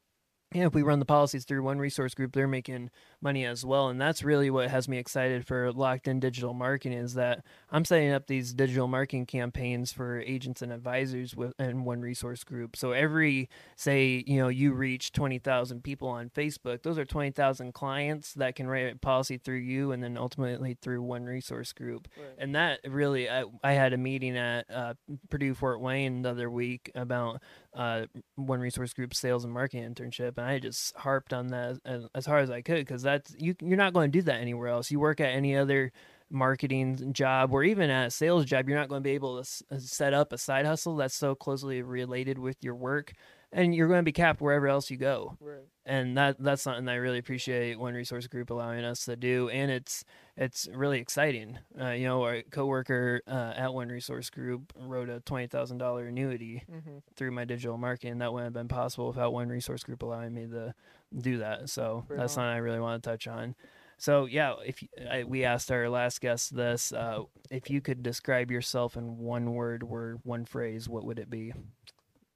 Yeah, 0.54 0.66
if 0.66 0.74
we 0.74 0.82
run 0.82 1.00
the 1.00 1.06
policies 1.06 1.46
through 1.46 1.64
one 1.64 1.80
resource 1.80 2.14
group, 2.14 2.34
they're 2.34 2.48
making 2.48 2.90
money 3.22 3.46
as 3.46 3.64
well. 3.64 3.88
And 3.88 4.02
that's 4.02 4.22
really 4.22 4.50
what 4.50 4.70
has 4.70 4.90
me 4.90 4.98
excited 4.98 5.48
for 5.48 5.72
locked 5.72 6.10
in 6.10 6.20
digital 6.20 6.54
marketing 6.54 6.98
is 6.98 7.14
that 7.14 7.46
I'm 7.72 7.86
setting 7.86 8.12
up 8.12 8.28
these 8.28 8.54
digital 8.54 8.90
marketing 8.90 9.28
campaigns 9.28 9.94
for 9.94 10.20
agents 10.20 10.62
and 10.62 10.74
advisors 10.74 11.38
within 11.38 11.86
one 11.86 12.02
resource 12.02 12.44
group. 12.44 12.76
So 12.76 12.92
every 12.92 13.50
say, 13.78 14.26
you 14.28 14.42
know, 14.42 14.50
you 14.50 14.74
reach 14.74 15.14
20,000 15.14 15.86
people 15.86 16.10
on 16.10 16.30
Facebook, 16.30 16.84
those 16.84 16.98
are 16.98 17.06
20,000 17.06 17.74
clients 17.74 18.34
that 18.34 18.56
can 18.56 18.68
write 18.68 18.94
a 18.94 18.98
policy 18.98 19.38
through 19.38 19.60
you 19.60 19.94
and 19.94 20.04
then 20.04 20.18
ultimately 20.18 20.78
through 20.82 21.02
one 21.02 21.24
resource 21.24 21.72
group. 21.72 22.10
Right. 22.18 22.28
And 22.38 22.56
that 22.56 22.82
really, 22.86 23.30
I, 23.30 23.46
I 23.64 23.72
had 23.72 23.94
a 23.94 23.98
meeting 23.98 24.36
at 24.36 24.66
uh, 24.70 24.96
Purdue 25.30 25.54
Fort 25.54 25.80
Wayne 25.80 26.24
the 26.24 26.32
other 26.32 26.52
week 26.52 26.92
about 26.94 27.42
uh, 27.74 28.06
one 28.36 28.60
resource 28.60 28.94
group 28.94 29.14
sales 29.14 29.44
and 29.44 29.54
marketing 29.54 29.94
internship, 29.94 30.38
and 30.38 30.46
I 30.46 30.60
just 30.60 30.96
harped 30.96 31.34
on 31.34 31.48
that 31.48 31.80
as, 31.86 32.06
as 32.16 32.26
hard 32.26 32.44
as 32.44 32.50
I 32.50 32.62
could 32.62 32.78
because 32.78 33.02
that's 33.02 33.36
you. 33.38 33.56
You're 33.62 33.78
not 33.78 33.94
going 33.94 34.12
to 34.12 34.18
do 34.20 34.24
that 34.24 34.42
anywhere 34.42 34.68
else. 34.70 34.92
You 34.92 35.00
work 35.00 35.20
at 35.20 35.30
any 35.30 35.56
other 35.56 35.92
marketing 36.30 37.14
job 37.14 37.54
or 37.54 37.64
even 37.64 37.90
at 37.90 38.08
a 38.08 38.12
sales 38.12 38.46
job, 38.46 38.68
you're 38.68 38.78
not 38.78 38.88
going 38.90 39.02
to 39.02 39.08
be 39.08 39.12
able 39.16 39.36
to 39.36 39.42
s- 39.42 39.64
uh, 39.72 39.78
set 39.78 40.14
up 40.14 40.32
a 40.32 40.38
side 40.38 40.66
hustle 40.66 40.96
that's 40.96 41.16
so 41.16 41.36
closely 41.36 41.82
related 41.82 42.40
with 42.40 42.58
your 42.62 42.76
work, 42.76 43.14
and 43.52 43.76
you're 43.76 43.88
going 43.88 44.00
to 44.00 44.04
be 44.04 44.12
capped 44.12 44.42
wherever 44.42 44.68
else 44.68 44.90
you 44.90 44.98
go 44.98 45.38
Right. 45.42 45.66
and 45.86 46.18
that 46.18 46.38
that's 46.40 46.62
something 46.62 46.88
I 46.88 46.96
really 46.96 47.18
appreciate 47.20 47.80
one 47.80 47.94
resource 47.94 48.28
group 48.28 48.50
allowing 48.50 48.84
us 48.86 49.06
to 49.06 49.16
do, 49.16 49.50
and 49.50 49.70
it's 49.72 50.04
it's 50.38 50.68
really 50.74 51.00
exciting. 51.00 51.60
Uh, 51.80 51.90
you 51.90 52.06
know, 52.06 52.24
our 52.24 52.42
coworker 52.52 53.22
uh, 53.28 53.54
at 53.56 53.74
one 53.74 53.90
resource 53.90 54.30
group 54.30 54.72
wrote 54.80 55.10
a 55.10 55.20
twenty 55.22 55.48
thousand 55.48 55.78
dollar 55.80 56.06
annuity 56.08 56.64
Mm-hmm. 56.72 56.98
through 57.16 57.32
my 57.32 57.46
digital 57.46 57.78
marketing. 57.78 58.20
That 58.20 58.32
wouldn't 58.32 58.48
have 58.48 58.54
been 58.54 58.68
possible 58.70 59.08
without 59.08 59.34
one 59.34 59.50
resource 59.50 59.84
group 59.84 60.02
allowing 60.04 60.34
me 60.34 60.48
to 60.48 60.74
do 61.18 61.40
that. 61.40 61.70
So 61.70 62.06
that's 62.10 62.22
on. 62.22 62.30
something 62.30 62.50
I 62.50 62.58
really 62.58 62.80
want 62.80 63.04
to 63.04 63.10
touch 63.10 63.28
on. 63.28 63.56
So 63.98 64.26
yeah, 64.26 64.56
if 64.66 64.82
you, 64.82 64.88
I, 65.12 65.24
we 65.26 65.44
asked 65.44 65.72
our 65.72 65.88
last 65.90 66.22
guest 66.22 66.56
this, 66.56 66.92
uh, 66.92 67.24
if 67.52 67.70
you 67.70 67.82
could 67.82 68.02
describe 68.02 68.50
yourself 68.50 68.96
in 68.98 69.18
one 69.20 69.54
word 69.54 69.84
or 69.88 70.18
one 70.24 70.46
phrase, 70.46 70.90
what 70.90 71.04
would 71.06 71.20
it 71.20 71.30
be? 71.30 71.54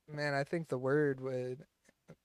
Man, 0.08 0.34
I 0.34 0.44
think 0.44 0.68
the 0.68 0.78
word 0.78 1.20
would 1.22 1.66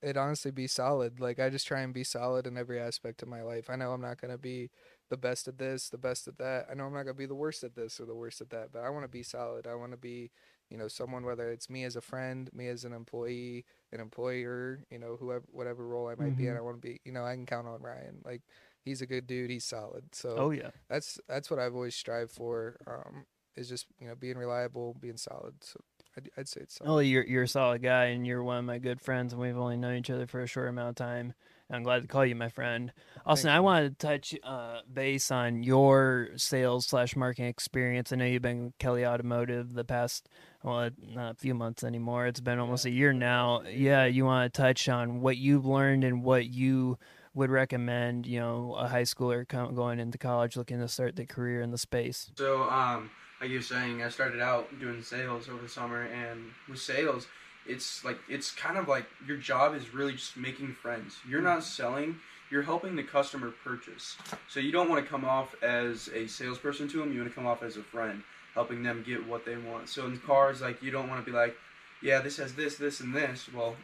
it 0.01 0.17
honestly 0.17 0.51
be 0.51 0.67
solid. 0.67 1.19
Like 1.19 1.39
I 1.39 1.49
just 1.49 1.67
try 1.67 1.81
and 1.81 1.93
be 1.93 2.03
solid 2.03 2.47
in 2.47 2.57
every 2.57 2.79
aspect 2.79 3.21
of 3.23 3.29
my 3.29 3.41
life. 3.41 3.69
I 3.69 3.75
know 3.75 3.93
I'm 3.93 4.01
not 4.01 4.21
gonna 4.21 4.37
be 4.37 4.69
the 5.09 5.17
best 5.17 5.47
at 5.47 5.57
this, 5.57 5.89
the 5.89 5.97
best 5.97 6.27
at 6.27 6.37
that. 6.39 6.67
I 6.69 6.75
know 6.75 6.85
I'm 6.85 6.93
not 6.93 7.03
gonna 7.03 7.13
be 7.15 7.25
the 7.27 7.35
worst 7.35 7.63
at 7.63 7.75
this 7.75 7.99
or 7.99 8.05
the 8.05 8.15
worst 8.15 8.41
at 8.41 8.49
that, 8.51 8.71
but 8.73 8.83
I 8.83 8.89
want 8.89 9.03
to 9.05 9.09
be 9.09 9.23
solid. 9.23 9.67
I 9.67 9.75
want 9.75 9.91
to 9.91 9.97
be, 9.97 10.31
you 10.69 10.77
know, 10.77 10.87
someone 10.87 11.25
whether 11.25 11.51
it's 11.51 11.69
me 11.69 11.83
as 11.85 11.95
a 11.95 12.01
friend, 12.01 12.49
me 12.53 12.67
as 12.67 12.85
an 12.85 12.93
employee, 12.93 13.65
an 13.91 13.99
employer, 14.01 14.83
you 14.91 14.99
know, 14.99 15.17
whoever 15.19 15.45
whatever 15.51 15.87
role 15.87 16.07
I 16.09 16.15
might 16.15 16.35
be 16.37 16.47
in. 16.47 16.55
Mhm. 16.55 16.57
I 16.57 16.61
want 16.61 16.81
to 16.81 16.87
be, 16.87 16.99
you 17.05 17.11
know, 17.13 17.25
I 17.25 17.35
can 17.35 17.45
count 17.45 17.67
on 17.67 17.81
Ryan. 17.81 18.21
Like 18.25 18.41
he's 18.85 19.01
a 19.01 19.07
good 19.07 19.27
dude. 19.27 19.49
He's 19.51 19.65
solid. 19.65 20.13
So 20.15 20.47
Oh 20.47 20.51
yeah, 20.51 20.71
that's 20.89 21.19
that's 21.27 21.49
what 21.51 21.59
I've 21.59 21.75
always 21.75 21.95
strived 21.95 22.31
for. 22.31 22.77
Um, 22.87 23.25
is 23.55 23.69
just 23.69 23.87
you 23.99 24.07
know 24.07 24.15
being 24.15 24.37
reliable, 24.37 24.95
being 24.99 25.17
solid. 25.17 25.55
So 25.63 25.79
I'd, 26.17 26.29
I'd 26.37 26.47
say 26.47 26.61
it's 26.61 26.75
solid. 26.75 26.91
Oh, 26.91 26.99
you're 26.99 27.25
you're 27.25 27.43
a 27.43 27.47
solid 27.47 27.81
guy, 27.81 28.05
and 28.05 28.25
you're 28.25 28.43
one 28.43 28.57
of 28.57 28.65
my 28.65 28.77
good 28.79 29.01
friends, 29.01 29.33
and 29.33 29.41
we've 29.41 29.57
only 29.57 29.77
known 29.77 29.95
each 29.95 30.09
other 30.09 30.27
for 30.27 30.41
a 30.41 30.47
short 30.47 30.69
amount 30.69 30.89
of 30.89 30.95
time. 30.95 31.33
And 31.69 31.77
I'm 31.77 31.83
glad 31.83 32.01
to 32.01 32.07
call 32.07 32.25
you 32.25 32.35
my 32.35 32.49
friend. 32.49 32.91
Austin, 33.25 33.47
Thank 33.47 33.53
I 33.53 33.57
you. 33.57 33.63
wanted 33.63 33.99
to 33.99 34.07
touch 34.07 34.35
uh, 34.43 34.81
base 34.91 35.31
on 35.31 35.63
your 35.63 36.29
sales 36.35 36.85
slash 36.85 37.15
marketing 37.15 37.45
experience. 37.45 38.11
I 38.11 38.17
know 38.17 38.25
you've 38.25 38.41
been 38.41 38.65
with 38.65 38.77
Kelly 38.77 39.05
Automotive 39.05 39.73
the 39.73 39.85
past 39.85 40.27
well, 40.63 40.89
not 41.13 41.31
a 41.31 41.35
few 41.35 41.55
months 41.55 41.83
anymore. 41.83 42.27
It's 42.27 42.41
been 42.41 42.59
almost 42.59 42.85
a 42.85 42.89
year 42.91 43.13
now. 43.13 43.61
Yeah, 43.61 44.03
you 44.05 44.25
want 44.25 44.53
to 44.53 44.61
touch 44.61 44.89
on 44.89 45.21
what 45.21 45.37
you've 45.37 45.65
learned 45.65 46.03
and 46.03 46.23
what 46.23 46.45
you 46.47 46.97
would 47.33 47.49
recommend, 47.49 48.27
you 48.27 48.39
know, 48.41 48.75
a 48.77 48.89
high 48.89 49.03
schooler 49.03 49.47
co- 49.47 49.71
going 49.71 49.99
into 49.99 50.17
college 50.17 50.57
looking 50.57 50.79
to 50.79 50.87
start 50.89 51.15
their 51.15 51.25
career 51.25 51.61
in 51.61 51.71
the 51.71 51.77
space. 51.77 52.29
So, 52.37 52.63
um, 52.63 53.09
like 53.41 53.49
you 53.49 53.57
were 53.57 53.63
saying, 53.63 54.03
I 54.03 54.09
started 54.09 54.39
out 54.39 54.67
doing 54.79 55.01
sales 55.01 55.49
over 55.49 55.63
the 55.63 55.67
summer, 55.67 56.03
and 56.03 56.51
with 56.69 56.79
sales, 56.79 57.27
it's 57.65 58.05
like 58.05 58.19
it's 58.29 58.51
kind 58.51 58.77
of 58.77 58.87
like 58.87 59.05
your 59.25 59.37
job 59.37 59.75
is 59.75 59.93
really 59.93 60.13
just 60.13 60.37
making 60.37 60.73
friends. 60.73 61.17
You're 61.27 61.41
not 61.41 61.59
mm-hmm. 61.59 61.83
selling; 61.83 62.19
you're 62.51 62.61
helping 62.61 62.95
the 62.95 63.03
customer 63.03 63.51
purchase. 63.63 64.15
So 64.47 64.59
you 64.59 64.71
don't 64.71 64.89
want 64.89 65.03
to 65.03 65.09
come 65.09 65.25
off 65.25 65.55
as 65.63 66.07
a 66.13 66.27
salesperson 66.27 66.87
to 66.89 66.99
them. 66.99 67.11
You 67.11 67.21
want 67.21 67.31
to 67.31 67.35
come 67.35 67.47
off 67.47 67.63
as 67.63 67.77
a 67.77 67.83
friend, 67.83 68.21
helping 68.53 68.83
them 68.83 69.03
get 69.05 69.27
what 69.27 69.43
they 69.43 69.57
want. 69.57 69.89
So 69.89 70.05
in 70.05 70.17
cars, 70.19 70.61
like 70.61 70.83
you 70.83 70.91
don't 70.91 71.09
want 71.09 71.25
to 71.25 71.29
be 71.29 71.35
like, 71.35 71.55
"Yeah, 72.03 72.19
this 72.19 72.37
has 72.37 72.53
this, 72.53 72.77
this, 72.77 72.99
and 72.99 73.13
this." 73.13 73.49
Well, 73.51 73.75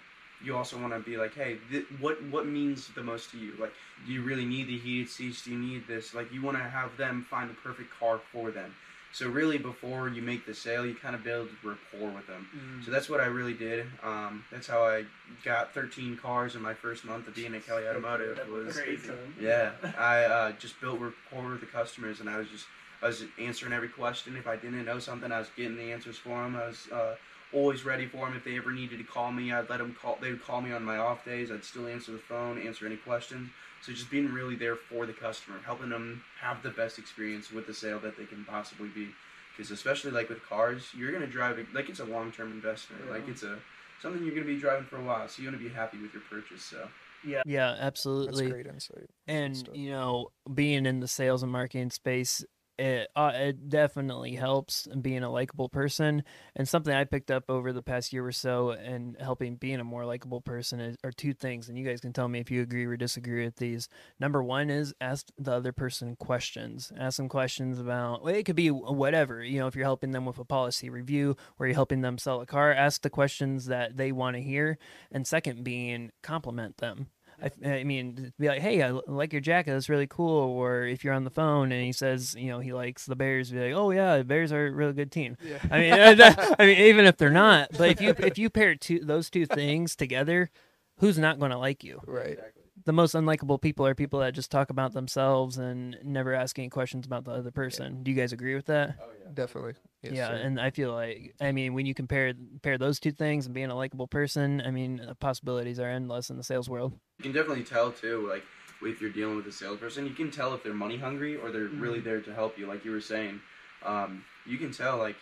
you 0.44 0.56
also 0.56 0.80
want 0.80 0.94
to 0.94 1.00
be 1.00 1.18
like, 1.18 1.34
"Hey, 1.34 1.58
th- 1.72 1.86
what 2.00 2.24
what 2.26 2.46
means 2.46 2.90
the 2.90 3.02
most 3.02 3.32
to 3.32 3.40
you? 3.40 3.54
Like, 3.60 3.74
do 4.06 4.14
you 4.14 4.22
really 4.22 4.46
need 4.46 4.68
the 4.68 4.78
heated 4.78 5.10
seats? 5.10 5.46
Do 5.46 5.52
you 5.52 5.58
need 5.58 5.88
this? 5.88 6.14
Like, 6.14 6.32
you 6.32 6.44
want 6.44 6.58
to 6.58 6.64
have 6.64 6.96
them 6.96 7.26
find 7.28 7.50
the 7.50 7.56
perfect 7.56 7.90
car 8.00 8.22
for 8.32 8.52
them." 8.52 8.76
So 9.14 9.28
really, 9.30 9.58
before 9.58 10.10
you 10.10 10.22
make 10.22 10.46
the 10.46 10.54
sale, 10.54 10.86
you 10.86 10.94
kind 10.94 11.16
of 11.16 11.24
build 11.24 11.50
rapport 11.64 12.10
with 12.10 12.28
them. 12.28 12.48
So 12.86 12.92
that's 12.92 13.10
what 13.10 13.20
I 13.20 13.26
really 13.26 13.54
did. 13.54 13.86
Um, 14.04 14.44
that's 14.52 14.68
how 14.68 14.84
I 14.84 15.06
got 15.44 15.74
13 15.74 16.18
cars 16.18 16.56
in 16.56 16.62
my 16.62 16.74
first 16.74 17.04
month 17.06 17.28
of 17.28 17.36
being 17.36 17.56
at 17.56 17.66
Kelly 17.66 17.88
Automotive. 17.88 18.36
That 18.36 18.50
Was 18.50 18.78
crazy. 18.80 19.10
yeah, 19.42 19.72
I 19.98 20.24
uh, 20.24 20.52
just 20.54 20.80
built 20.82 21.00
rapport 21.00 21.50
with 21.50 21.62
the 21.62 21.66
customers, 21.68 22.20
and 22.20 22.30
I 22.30 22.38
was 22.38 22.50
just 22.50 22.66
I 23.02 23.08
was 23.08 23.24
answering 23.40 23.74
every 23.74 23.90
question. 23.90 24.36
If 24.36 24.48
I 24.48 24.56
didn't 24.56 24.86
know 24.86 25.00
something, 25.00 25.32
I 25.32 25.40
was 25.40 25.50
getting 25.56 25.78
the 25.78 25.92
answers 25.92 26.18
for 26.18 26.42
them. 26.44 26.56
I 26.56 26.68
was 26.68 26.88
uh, 26.92 27.16
always 27.54 27.86
ready 27.86 28.08
for 28.08 28.26
them. 28.26 28.36
If 28.36 28.44
they 28.44 28.58
ever 28.58 28.72
needed 28.72 28.98
to 28.98 29.04
call 29.04 29.32
me, 29.32 29.52
I'd 29.52 29.70
let 29.70 29.78
them 29.78 29.96
call. 30.00 30.18
They 30.22 30.32
would 30.32 30.44
call 30.44 30.62
me 30.62 30.74
on 30.74 30.84
my 30.84 30.98
off 30.98 31.24
days. 31.24 31.52
I'd 31.52 31.64
still 31.64 31.88
answer 31.88 32.12
the 32.12 32.18
phone, 32.18 32.60
answer 32.60 32.86
any 32.86 32.98
questions. 32.98 33.50
So 33.88 33.94
just 33.94 34.12
being 34.12 34.28
really 34.34 34.58
there 34.58 34.76
for 34.76 35.06
the 35.06 35.14
customer, 35.14 35.60
helping 35.66 35.88
them 35.88 36.22
have 36.42 36.62
the 36.62 36.72
best 36.72 37.00
experience 37.00 37.52
with 37.52 37.68
the 37.68 37.74
sale 37.74 38.00
that 38.00 38.18
they 38.18 38.26
can 38.26 38.44
possibly 38.44 38.90
be. 38.90 39.08
because 39.56 39.72
especially 39.72 40.12
like 40.12 40.28
with 40.30 40.44
cars, 40.44 40.90
you're 40.96 41.12
gonna 41.12 41.26
drive 41.26 41.58
it 41.58 41.74
like 41.74 41.88
it's 41.90 42.02
a 42.02 42.06
long 42.06 42.32
term 42.34 42.52
investment. 42.52 43.10
Like 43.10 43.28
it's 43.30 43.44
a 43.44 43.58
something 44.02 44.22
you're 44.24 44.36
gonna 44.36 44.46
be 44.46 44.60
driving 44.60 44.86
for 44.86 44.98
a 44.98 45.04
while, 45.04 45.28
so 45.30 45.42
you 45.42 45.48
want 45.48 45.58
to 45.62 45.68
be 45.68 45.74
happy 45.74 45.98
with 46.02 46.14
your 46.14 46.22
purchase. 46.30 46.64
So 46.64 46.90
Yeah, 47.26 47.44
yeah, 47.46 47.72
That's 47.72 47.82
absolutely. 47.82 48.50
great 48.52 48.68
insight. 48.68 49.10
That's 49.26 49.64
good 49.64 49.70
and 49.70 49.70
you 49.78 49.92
know 49.92 50.28
being 50.54 50.86
in 50.86 51.00
the 51.00 51.08
sales 51.08 51.42
and 51.42 51.52
marketing 51.52 51.90
space 51.92 52.44
it, 52.78 53.10
uh, 53.16 53.32
it 53.34 53.70
definitely 53.70 54.36
helps 54.36 54.88
being 55.02 55.24
a 55.24 55.32
likable 55.32 55.70
person 55.70 56.24
and 56.56 56.68
something 56.68 56.94
i 56.94 57.04
picked 57.04 57.32
up 57.32 57.46
over 57.50 57.74
the 57.74 57.82
past 57.82 58.14
year 58.14 58.26
or 58.26 58.32
so 58.32 58.72
and 58.72 59.18
helping 59.20 59.56
being 59.56 59.80
a 59.80 59.84
more 59.84 60.06
likable 60.06 60.42
person 60.42 60.80
is, 60.80 60.98
are 61.04 61.12
two 61.12 61.34
things 61.34 61.70
and 61.70 61.78
you 61.78 61.86
guys 61.86 62.02
can 62.02 62.14
tell 62.14 62.28
me 62.28 62.40
if 62.40 62.52
you 62.52 62.62
agree 62.62 62.86
or 62.86 62.98
disagree 62.98 63.46
with 63.46 63.58
these. 63.58 63.90
Number 64.20 64.44
one 64.44 64.70
is 64.70 64.94
ask 65.00 65.28
the 65.38 65.54
other 65.54 65.72
person 65.72 66.16
questions. 66.16 66.92
Ask 66.98 67.18
them 67.18 67.30
questions 67.30 67.80
about 67.80 68.24
well, 68.24 68.34
it 68.34 68.44
could 68.44 68.56
be 68.56 68.70
whatever 68.70 69.44
you 69.44 69.60
know 69.60 69.68
if 69.68 69.76
you're 69.76 69.86
helping 69.86 70.12
them 70.12 70.26
with 70.26 70.40
a 70.40 70.46
policy 70.46 70.90
review 70.90 71.36
or 71.60 71.68
you're 71.68 71.76
helping 71.76 72.02
them 72.02 72.18
sell 72.18 72.42
a 72.42 72.46
car 72.46 72.72
ask 72.72 73.02
the 73.02 73.10
questions 73.10 73.66
that 73.66 73.98
they 73.98 74.12
want 74.12 74.36
to 74.36 74.42
hear 74.42 74.78
and 75.12 75.26
second 75.26 75.64
being 75.64 76.12
compliment 76.22 76.78
them 76.78 77.08
I, 77.42 77.52
I 77.70 77.84
mean, 77.84 78.34
be 78.40 78.48
like, 78.48 78.62
hey, 78.62 78.82
I 78.82 78.92
like 79.08 79.32
your 79.32 79.42
jacket. 79.42 79.72
That's 79.72 79.90
really 79.90 80.08
cool. 80.08 80.50
Or 80.50 80.84
if 80.84 81.04
you're 81.04 81.14
on 81.14 81.24
the 81.24 81.30
phone 81.30 81.72
and 81.72 81.86
he 81.86 81.92
says, 81.92 82.36
you 82.36 82.48
know, 82.48 82.60
he 82.60 82.74
likes 82.74 83.06
the 83.06 83.16
Bears, 83.16 83.52
be 83.52 83.60
like, 83.60 83.74
oh 83.74 83.92
yeah, 83.92 84.18
the 84.18 84.24
Bears 84.24 84.52
are 84.52 84.68
a 84.68 84.72
really 84.72 84.94
good 84.94 85.12
team. 85.12 85.38
Yeah. 85.44 85.60
I 85.70 85.80
mean, 85.80 85.94
uh, 85.94 86.56
I 86.58 86.66
mean, 86.66 86.78
even 86.80 87.06
if 87.06 87.18
they're 87.18 87.30
not, 87.30 87.70
but 87.78 87.92
if 87.92 88.02
you 88.02 88.10
if 88.18 88.38
you 88.38 88.50
pair 88.50 88.76
two 88.76 89.00
those 89.00 89.30
two 89.30 89.46
things 89.46 89.96
together, 89.96 90.50
who's 90.98 91.18
not 91.18 91.40
going 91.40 91.52
to 91.52 91.58
like 91.58 91.84
you? 91.84 92.02
right. 92.08 92.40
The 92.88 92.94
most 92.94 93.16
unlikable 93.16 93.62
people 93.62 93.86
are 93.86 93.94
people 93.94 94.22
that 94.22 94.34
just 94.34 94.50
talk 94.50 94.70
about 94.70 94.94
themselves 94.94 95.58
and 95.58 95.98
never 96.06 96.34
ask 96.34 96.58
any 96.58 96.70
questions 96.70 97.06
about 97.06 97.26
the 97.26 97.32
other 97.32 97.52
person. 97.52 98.02
Do 98.02 98.10
you 98.10 98.16
guys 98.16 98.32
agree 98.32 98.56
with 98.56 98.68
that? 98.68 98.96
oh 99.02 99.10
yeah. 99.22 99.30
Definitely. 99.34 99.74
Yes, 100.04 100.14
yeah, 100.14 100.28
sir. 100.30 100.36
and 100.36 100.58
I 100.58 100.70
feel 100.70 100.94
like 100.94 101.36
I 101.42 101.52
mean, 101.52 101.74
when 101.74 101.86
you 101.86 101.94
compare 101.94 102.34
pair 102.62 102.78
those 102.78 103.02
two 103.02 103.12
things 103.12 103.46
and 103.46 103.54
being 103.54 103.70
a 103.70 103.76
likable 103.76 104.08
person, 104.08 104.62
I 104.66 104.72
mean, 104.72 105.02
the 105.06 105.16
possibilities 105.16 105.82
are 105.82 105.90
endless 105.90 106.30
in 106.30 106.38
the 106.38 106.46
sales 106.46 106.70
world. 106.70 106.94
You 107.18 107.24
can 107.24 107.34
definitely 107.34 107.66
tell 107.66 107.92
too, 107.92 108.26
like 108.30 108.46
if 108.82 109.02
you're 109.02 109.12
dealing 109.12 109.36
with 109.36 109.48
a 109.48 109.52
salesperson, 109.52 110.06
you 110.06 110.14
can 110.14 110.32
tell 110.32 110.54
if 110.54 110.64
they're 110.64 110.74
money 110.74 110.98
hungry 110.98 111.36
or 111.36 111.52
they're 111.52 111.68
really 111.68 112.00
there 112.00 112.22
to 112.22 112.34
help 112.34 112.58
you. 112.58 112.68
Like 112.68 112.86
you 112.86 112.92
were 112.92 113.02
saying, 113.02 113.42
um, 113.86 114.24
you 114.46 114.58
can 114.58 114.72
tell 114.72 114.96
like 114.96 115.18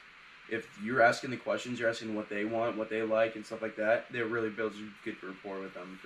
if 0.51 0.67
you're 0.83 1.01
asking 1.01 1.31
the 1.31 1.37
questions, 1.37 1.79
you're 1.79 1.89
asking 1.89 2.13
what 2.13 2.29
they 2.29 2.45
want, 2.45 2.77
what 2.77 2.91
they 2.91 3.01
like, 3.01 3.35
and 3.35 3.43
stuff 3.43 3.63
like 3.63 3.75
that. 3.77 4.05
That 4.13 4.25
really 4.25 4.51
builds 4.51 4.77
a 4.77 4.87
good 5.03 5.15
rapport 5.23 5.59
with 5.61 5.73
them. 5.73 5.99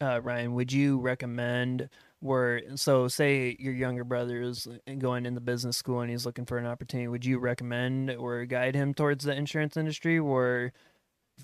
Uh, 0.00 0.20
Ryan, 0.22 0.54
would 0.54 0.72
you 0.72 0.98
recommend 0.98 1.88
where 2.20 2.76
so 2.76 3.06
say 3.06 3.56
your 3.60 3.72
younger 3.72 4.04
brother 4.04 4.42
is 4.42 4.66
going 4.98 5.24
into 5.24 5.40
business 5.40 5.76
school 5.76 6.00
and 6.00 6.10
he's 6.10 6.26
looking 6.26 6.46
for 6.46 6.58
an 6.58 6.66
opportunity, 6.66 7.08
would 7.08 7.24
you 7.24 7.38
recommend 7.38 8.10
or 8.10 8.44
guide 8.44 8.74
him 8.74 8.94
towards 8.94 9.24
the 9.24 9.34
insurance 9.34 9.76
industry 9.76 10.18
or 10.18 10.72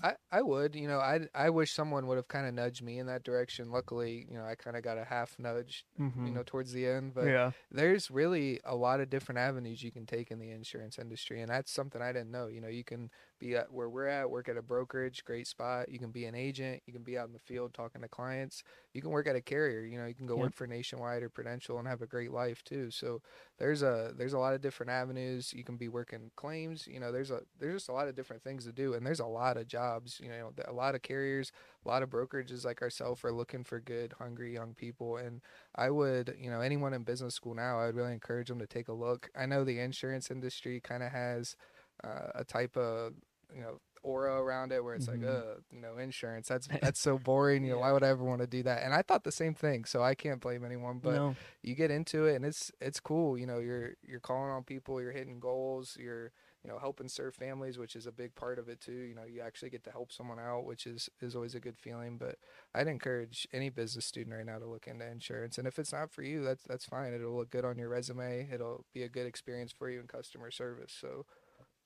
I, 0.03 0.13
I 0.31 0.41
would, 0.41 0.75
you 0.75 0.87
know, 0.87 0.99
I 0.99 1.21
I 1.33 1.49
wish 1.49 1.71
someone 1.71 2.07
would 2.07 2.17
have 2.17 2.27
kind 2.27 2.45
of 2.45 2.53
nudged 2.53 2.83
me 2.83 2.99
in 2.99 3.07
that 3.07 3.23
direction. 3.23 3.71
Luckily, 3.71 4.27
you 4.29 4.37
know, 4.37 4.43
I 4.43 4.55
kind 4.55 4.75
of 4.75 4.83
got 4.83 4.97
a 4.97 5.05
half 5.05 5.37
nudge, 5.39 5.85
you 5.97 6.31
know, 6.31 6.43
towards 6.45 6.73
the 6.73 6.85
end. 6.85 7.13
But 7.13 7.27
yeah. 7.27 7.51
there's 7.71 8.11
really 8.11 8.59
a 8.65 8.75
lot 8.75 8.99
of 8.99 9.09
different 9.09 9.39
avenues 9.39 9.83
you 9.83 9.91
can 9.91 10.05
take 10.05 10.31
in 10.31 10.39
the 10.39 10.51
insurance 10.51 10.99
industry, 10.99 11.41
and 11.41 11.49
that's 11.49 11.71
something 11.71 12.01
I 12.01 12.11
didn't 12.11 12.31
know. 12.31 12.47
You 12.47 12.61
know, 12.61 12.67
you 12.67 12.83
can 12.83 13.09
be 13.39 13.55
at 13.55 13.71
where 13.71 13.89
we're 13.89 14.07
at, 14.07 14.29
work 14.29 14.49
at 14.49 14.57
a 14.57 14.61
brokerage, 14.61 15.23
great 15.25 15.47
spot. 15.47 15.89
You 15.89 15.99
can 15.99 16.11
be 16.11 16.25
an 16.25 16.35
agent. 16.35 16.81
You 16.85 16.93
can 16.93 17.03
be 17.03 17.17
out 17.17 17.27
in 17.27 17.33
the 17.33 17.39
field 17.39 17.73
talking 17.73 18.01
to 18.01 18.07
clients. 18.07 18.63
You 18.93 19.01
can 19.01 19.11
work 19.11 19.27
at 19.27 19.35
a 19.35 19.41
carrier. 19.41 19.81
You 19.81 19.97
know, 19.99 20.05
you 20.05 20.15
can 20.15 20.25
go 20.27 20.35
Yep. 20.35 20.37
work 20.37 20.55
for 20.55 20.67
Nationwide 20.67 21.23
or 21.23 21.29
Prudential 21.29 21.77
and 21.79 21.87
have 21.87 22.01
a 22.01 22.07
great 22.07 22.31
life 22.31 22.63
too. 22.63 22.91
So 22.91 23.21
there's 23.57 23.81
a 23.83 24.13
there's 24.17 24.33
a 24.33 24.39
lot 24.39 24.53
of 24.53 24.61
different 24.61 24.91
avenues. 24.91 25.53
You 25.53 25.63
can 25.63 25.77
be 25.77 25.87
working 25.89 26.31
claims. 26.35 26.87
You 26.87 26.99
know, 26.99 27.11
there's 27.11 27.31
a 27.31 27.41
there's 27.59 27.73
just 27.75 27.89
a 27.89 27.93
lot 27.93 28.07
of 28.07 28.15
different 28.15 28.43
things 28.43 28.65
to 28.65 28.71
do, 28.71 28.93
and 28.93 29.05
there's 29.05 29.19
a 29.19 29.25
lot 29.25 29.57
of 29.57 29.67
jobs. 29.67 30.19
You 30.21 30.29
know, 30.29 30.51
a 30.67 30.73
lot 30.73 30.95
of 30.95 31.01
carriers, 31.01 31.51
a 31.85 31.87
lot 31.87 32.03
of 32.03 32.09
brokerages 32.09 32.65
like 32.65 32.81
ourselves 32.81 33.23
are 33.23 33.31
looking 33.31 33.63
for 33.63 33.79
good, 33.79 34.13
hungry 34.19 34.53
young 34.53 34.73
people. 34.73 35.17
And 35.17 35.41
I 35.75 35.89
would, 35.89 36.35
you 36.39 36.49
know, 36.49 36.61
anyone 36.61 36.93
in 36.93 37.03
business 37.03 37.35
school 37.35 37.55
now, 37.55 37.79
I 37.79 37.85
would 37.87 37.95
really 37.95 38.13
encourage 38.13 38.47
them 38.49 38.59
to 38.59 38.67
take 38.67 38.87
a 38.87 38.93
look. 38.93 39.29
I 39.35 39.45
know 39.45 39.63
the 39.63 39.79
insurance 39.79 40.31
industry 40.31 40.79
kind 40.79 41.03
of 41.03 41.11
has 41.11 41.55
uh, 42.03 42.31
a 42.35 42.43
type 42.43 42.75
of 42.77 43.13
you 43.53 43.61
know 43.61 43.79
aura 44.03 44.39
around 44.41 44.71
it 44.71 44.83
where 44.83 44.93
it's 44.95 45.07
Mhm. 45.07 45.11
like 45.13 45.23
uh 45.23 45.55
you 45.71 45.81
know 45.81 45.97
insurance. 45.97 46.47
That's 46.47 46.67
that's 46.81 46.99
so 46.99 47.17
boring. 47.17 47.63
You 47.63 47.71
know 47.71 47.79
why 47.79 47.91
would 47.91 48.03
i 48.03 48.07
ever 48.09 48.23
want 48.23 48.41
to 48.41 48.47
do 48.47 48.63
that? 48.63 48.83
And 48.83 48.93
i 48.93 49.01
thought 49.01 49.23
the 49.23 49.31
same 49.31 49.53
thing 49.55 49.85
so 49.85 50.01
i 50.03 50.13
can't 50.15 50.39
blame 50.41 50.63
anyone 50.65 50.99
but 50.99 51.15
no. 51.15 51.35
you 51.63 51.75
get 51.75 51.91
into 51.91 52.25
it 52.25 52.35
and 52.35 52.45
it's 52.45 52.71
it's 52.79 52.99
cool. 52.99 53.37
You 53.37 53.47
know 53.47 53.59
you're 53.59 53.95
you're 54.03 54.19
calling 54.19 54.51
on 54.51 54.63
people 54.63 55.01
you're 55.01 55.11
hitting 55.11 55.39
goals 55.39 55.97
you're 55.99 56.31
you 56.63 56.69
know 56.71 56.79
helping 56.79 57.07
serve 57.07 57.35
families 57.35 57.77
which 57.77 57.95
is 57.95 58.05
a 58.07 58.11
big 58.11 58.35
part 58.35 58.59
of 58.59 58.69
it 58.69 58.79
too. 58.81 58.91
You 58.91 59.15
know 59.15 59.23
you 59.25 59.41
actually 59.41 59.69
get 59.69 59.83
to 59.85 59.91
help 59.91 60.11
someone 60.11 60.39
out 60.39 60.65
which 60.65 60.85
is 60.85 61.09
is 61.21 61.35
always 61.35 61.55
a 61.55 61.59
good 61.59 61.77
feeling 61.77 62.17
but 62.17 62.35
i'd 62.75 62.87
encourage 62.87 63.47
any 63.53 63.69
business 63.69 64.05
student 64.05 64.35
right 64.35 64.45
now 64.45 64.57
to 64.59 64.65
look 64.65 64.87
into 64.87 65.05
insurance 65.07 65.57
and 65.57 65.67
if 65.67 65.77
it's 65.79 65.93
not 65.93 66.11
for 66.11 66.21
you 66.23 66.43
that's 66.43 66.63
that's 66.63 66.85
fine. 66.85 67.13
It'll 67.13 67.35
look 67.35 67.49
good 67.51 67.65
on 67.65 67.77
your 67.77 67.89
resume. 67.89 68.47
It'll 68.51 68.85
be 68.93 69.03
a 69.03 69.09
good 69.09 69.25
experience 69.27 69.71
for 69.71 69.89
you 69.89 69.99
in 69.99 70.07
customer 70.07 70.51
service 70.51 70.93
so 70.99 71.25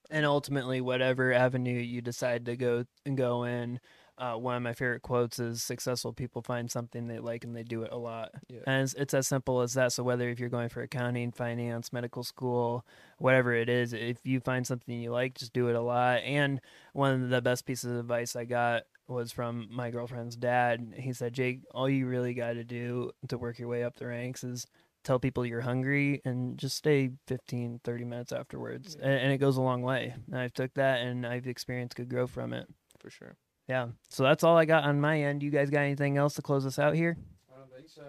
and 0.10 0.26
ultimately 0.26 0.82
whatever 0.82 1.34
avenue 1.34 1.80
you 1.80 2.02
decide 2.02 2.46
to 2.46 2.56
go 2.56 2.86
and 3.06 3.18
go 3.18 3.44
in 3.44 3.80
uh, 4.20 4.34
one 4.34 4.58
of 4.58 4.62
my 4.62 4.74
favorite 4.74 5.02
quotes 5.02 5.40
is 5.40 5.64
successful 5.64 6.12
people 6.12 6.42
find 6.42 6.70
something 6.70 7.08
they 7.08 7.20
like 7.20 7.46
and 7.46 7.56
they 7.56 7.64
do 7.64 7.84
it 7.84 7.92
a 7.94 7.98
lot. 7.98 8.32
Yeah. 8.50 8.60
and 8.68 8.84
it's, 8.84 8.94
it's 8.96 9.14
as 9.14 9.28
simple 9.28 9.62
as 9.62 9.74
that. 9.74 9.94
So 9.94 10.04
whether 10.04 10.28
if 10.28 10.40
you're 10.40 10.50
going 10.50 10.68
for 10.68 10.82
accounting 10.82 11.32
finance 11.32 11.94
medical 11.94 12.24
school 12.24 12.86
whatever 13.18 13.54
it 13.54 13.70
is 13.70 13.94
if 13.94 14.18
you 14.26 14.42
find 14.42 14.68
something 14.68 15.00
you 15.00 15.12
like 15.12 15.36
just 15.36 15.54
do 15.54 15.70
it 15.70 15.76
a 15.76 15.82
lot. 15.82 16.22
And 16.24 16.60
one 16.92 17.24
of 17.24 17.30
the 17.30 17.42
best 17.42 17.66
pieces 17.66 17.92
of 17.92 18.00
advice 18.00 18.36
i 18.36 18.44
got 18.44 18.84
was 19.08 19.32
from 19.32 19.68
my 19.72 19.90
girlfriend's 19.90 20.36
dad. 20.36 20.96
He 20.98 21.14
said 21.14 21.34
jake 21.34 21.62
all 21.72 21.90
you 21.90 22.06
really 22.06 22.34
got 22.34 22.54
to 22.54 22.66
do 22.66 23.12
to 23.30 23.38
work 23.38 23.58
your 23.58 23.70
way 23.70 23.86
up 23.86 23.96
the 23.96 24.08
ranks 24.08 24.44
is 24.44 24.68
tell 25.10 25.20
people 25.20 25.44
you're 25.44 25.62
hungry 25.62 26.22
and 26.24 26.56
just 26.56 26.78
stay 26.78 27.10
15 27.26 27.80
30 27.84 28.04
minutes 28.06 28.32
afterwards 28.32 28.96
Yeah. 29.00 29.08
and, 29.08 29.20
and 29.24 29.32
it 29.34 29.40
goes 29.40 29.58
a 29.58 29.62
long 29.62 29.82
way. 29.82 30.14
And 30.28 30.38
i've 30.40 30.54
took 30.54 30.72
that 30.76 31.00
and 31.02 31.26
i've 31.26 31.48
experienced 31.48 31.96
good 31.96 32.10
growth 32.10 32.30
from 32.30 32.54
it. 32.54 32.68
For 33.00 33.10
sure. 33.10 33.36
Yeah. 33.68 33.88
So 34.10 34.22
that's 34.22 34.44
all 34.44 34.56
i 34.56 34.66
got 34.66 34.84
on 34.84 35.02
my 35.02 35.20
end. 35.22 35.42
You 35.42 35.50
guys 35.50 35.72
got 35.72 35.80
anything 35.82 36.18
else 36.18 36.36
to 36.36 36.44
close 36.44 36.64
us 36.66 36.78
out 36.78 36.94
here? 36.94 37.18
I 37.52 37.58
don't 37.58 37.72
think 37.76 37.90
so. 37.90 38.04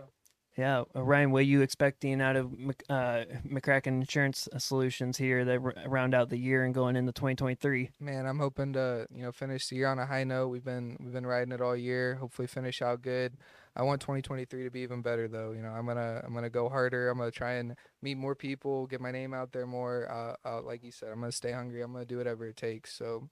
Yeah. 0.58 0.82
Uh, 0.94 1.02
ryan 1.02 1.30
what 1.30 1.38
are 1.38 1.52
you 1.54 1.62
expecting 1.62 2.20
out 2.20 2.36
of 2.36 2.52
uh, 2.90 3.24
mccracken 3.48 3.86
insurance 4.04 4.46
solutions 4.58 5.16
here 5.16 5.44
that 5.46 5.58
r- 5.64 5.74
round 5.86 6.12
out 6.14 6.28
the 6.28 6.36
year 6.36 6.64
and 6.64 6.74
going 6.74 6.96
into 6.96 7.12
2023 7.12 7.88
Man, 7.98 8.26
I'm 8.26 8.38
hoping 8.38 8.74
to, 8.74 9.06
you 9.14 9.22
know, 9.22 9.32
finish 9.32 9.68
the 9.68 9.76
year 9.76 9.86
on 9.88 9.98
a 9.98 10.04
high 10.04 10.24
note. 10.24 10.48
We've 10.48 10.64
been 10.64 10.98
we've 11.00 11.14
been 11.14 11.26
riding 11.26 11.52
it 11.52 11.62
all 11.62 11.74
year. 11.76 12.16
Hopefully 12.16 12.46
finish 12.48 12.82
out 12.82 13.00
good. 13.00 13.38
I 13.76 13.82
want 13.82 14.00
2023 14.00 14.64
to 14.64 14.70
be 14.70 14.80
even 14.80 15.02
better 15.02 15.28
though. 15.28 15.52
You 15.52 15.62
know, 15.62 15.70
I'm 15.70 15.84
going 15.84 15.96
to 15.96 16.22
I'm 16.24 16.32
going 16.32 16.44
to 16.44 16.50
go 16.50 16.68
harder. 16.68 17.08
I'm 17.08 17.18
going 17.18 17.30
to 17.30 17.36
try 17.36 17.54
and 17.54 17.76
meet 18.02 18.16
more 18.16 18.34
people, 18.34 18.86
get 18.86 19.00
my 19.00 19.10
name 19.10 19.32
out 19.32 19.52
there 19.52 19.66
more. 19.66 20.10
Uh, 20.10 20.48
uh 20.48 20.62
like 20.62 20.82
you 20.82 20.90
said, 20.90 21.10
I'm 21.10 21.20
going 21.20 21.30
to 21.30 21.36
stay 21.36 21.52
hungry. 21.52 21.82
I'm 21.82 21.92
going 21.92 22.04
to 22.04 22.08
do 22.08 22.18
whatever 22.18 22.46
it 22.46 22.56
takes. 22.56 22.92
So 22.92 23.28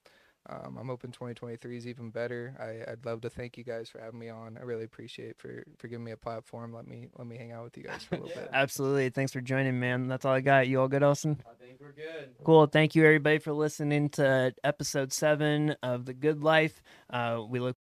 um, 0.51 0.79
I'm 0.81 0.87
hoping 0.89 1.11
2023 1.11 1.77
is 1.77 1.87
even 1.87 2.11
better. 2.11 2.55
I, 2.59 2.93
I'd 2.93 3.05
love 3.05 3.21
to 3.23 3.31
thank 3.31 3.59
you 3.59 3.65
guys 3.65 3.91
for 3.91 4.01
having 4.01 4.19
me 4.19 4.31
on. 4.31 4.57
I 4.57 4.63
really 4.63 4.85
appreciate 4.85 5.37
for 5.37 5.65
for 5.79 5.89
giving 5.89 6.05
me 6.05 6.13
a 6.13 6.17
platform. 6.17 6.73
Let 6.73 6.87
me 6.87 7.09
let 7.19 7.27
me 7.27 7.37
hang 7.37 7.53
out 7.53 7.65
with 7.65 7.77
you 7.77 7.85
guys 7.85 8.05
for 8.05 8.15
a 8.15 8.21
little 8.21 8.35
bit. 8.41 8.49
absolutely 8.53 9.11
thanks 9.11 9.33
for 9.33 9.41
joining 9.41 9.79
man 9.79 10.09
that's 10.09 10.25
all 10.25 10.33
i 10.33 10.41
got 10.41 10.69
you 10.69 10.81
all 10.81 10.89
good 10.89 11.03
austin 11.03 11.39
I 11.47 11.65
think 11.79 11.81
we're 11.81 11.93
good. 11.93 12.35
Cool. 12.45 12.67
Thank 12.67 12.95
you, 12.95 13.05
everybody, 13.05 13.39
for 13.39 13.53
listening 13.53 14.09
to 14.11 14.55
episode 14.65 15.13
seven 15.13 15.77
of 15.83 16.07
The 16.07 16.15
Good 16.15 16.43
Life. 16.43 16.83
Uh, 17.11 17.43
we 17.49 17.61
look 17.61 17.77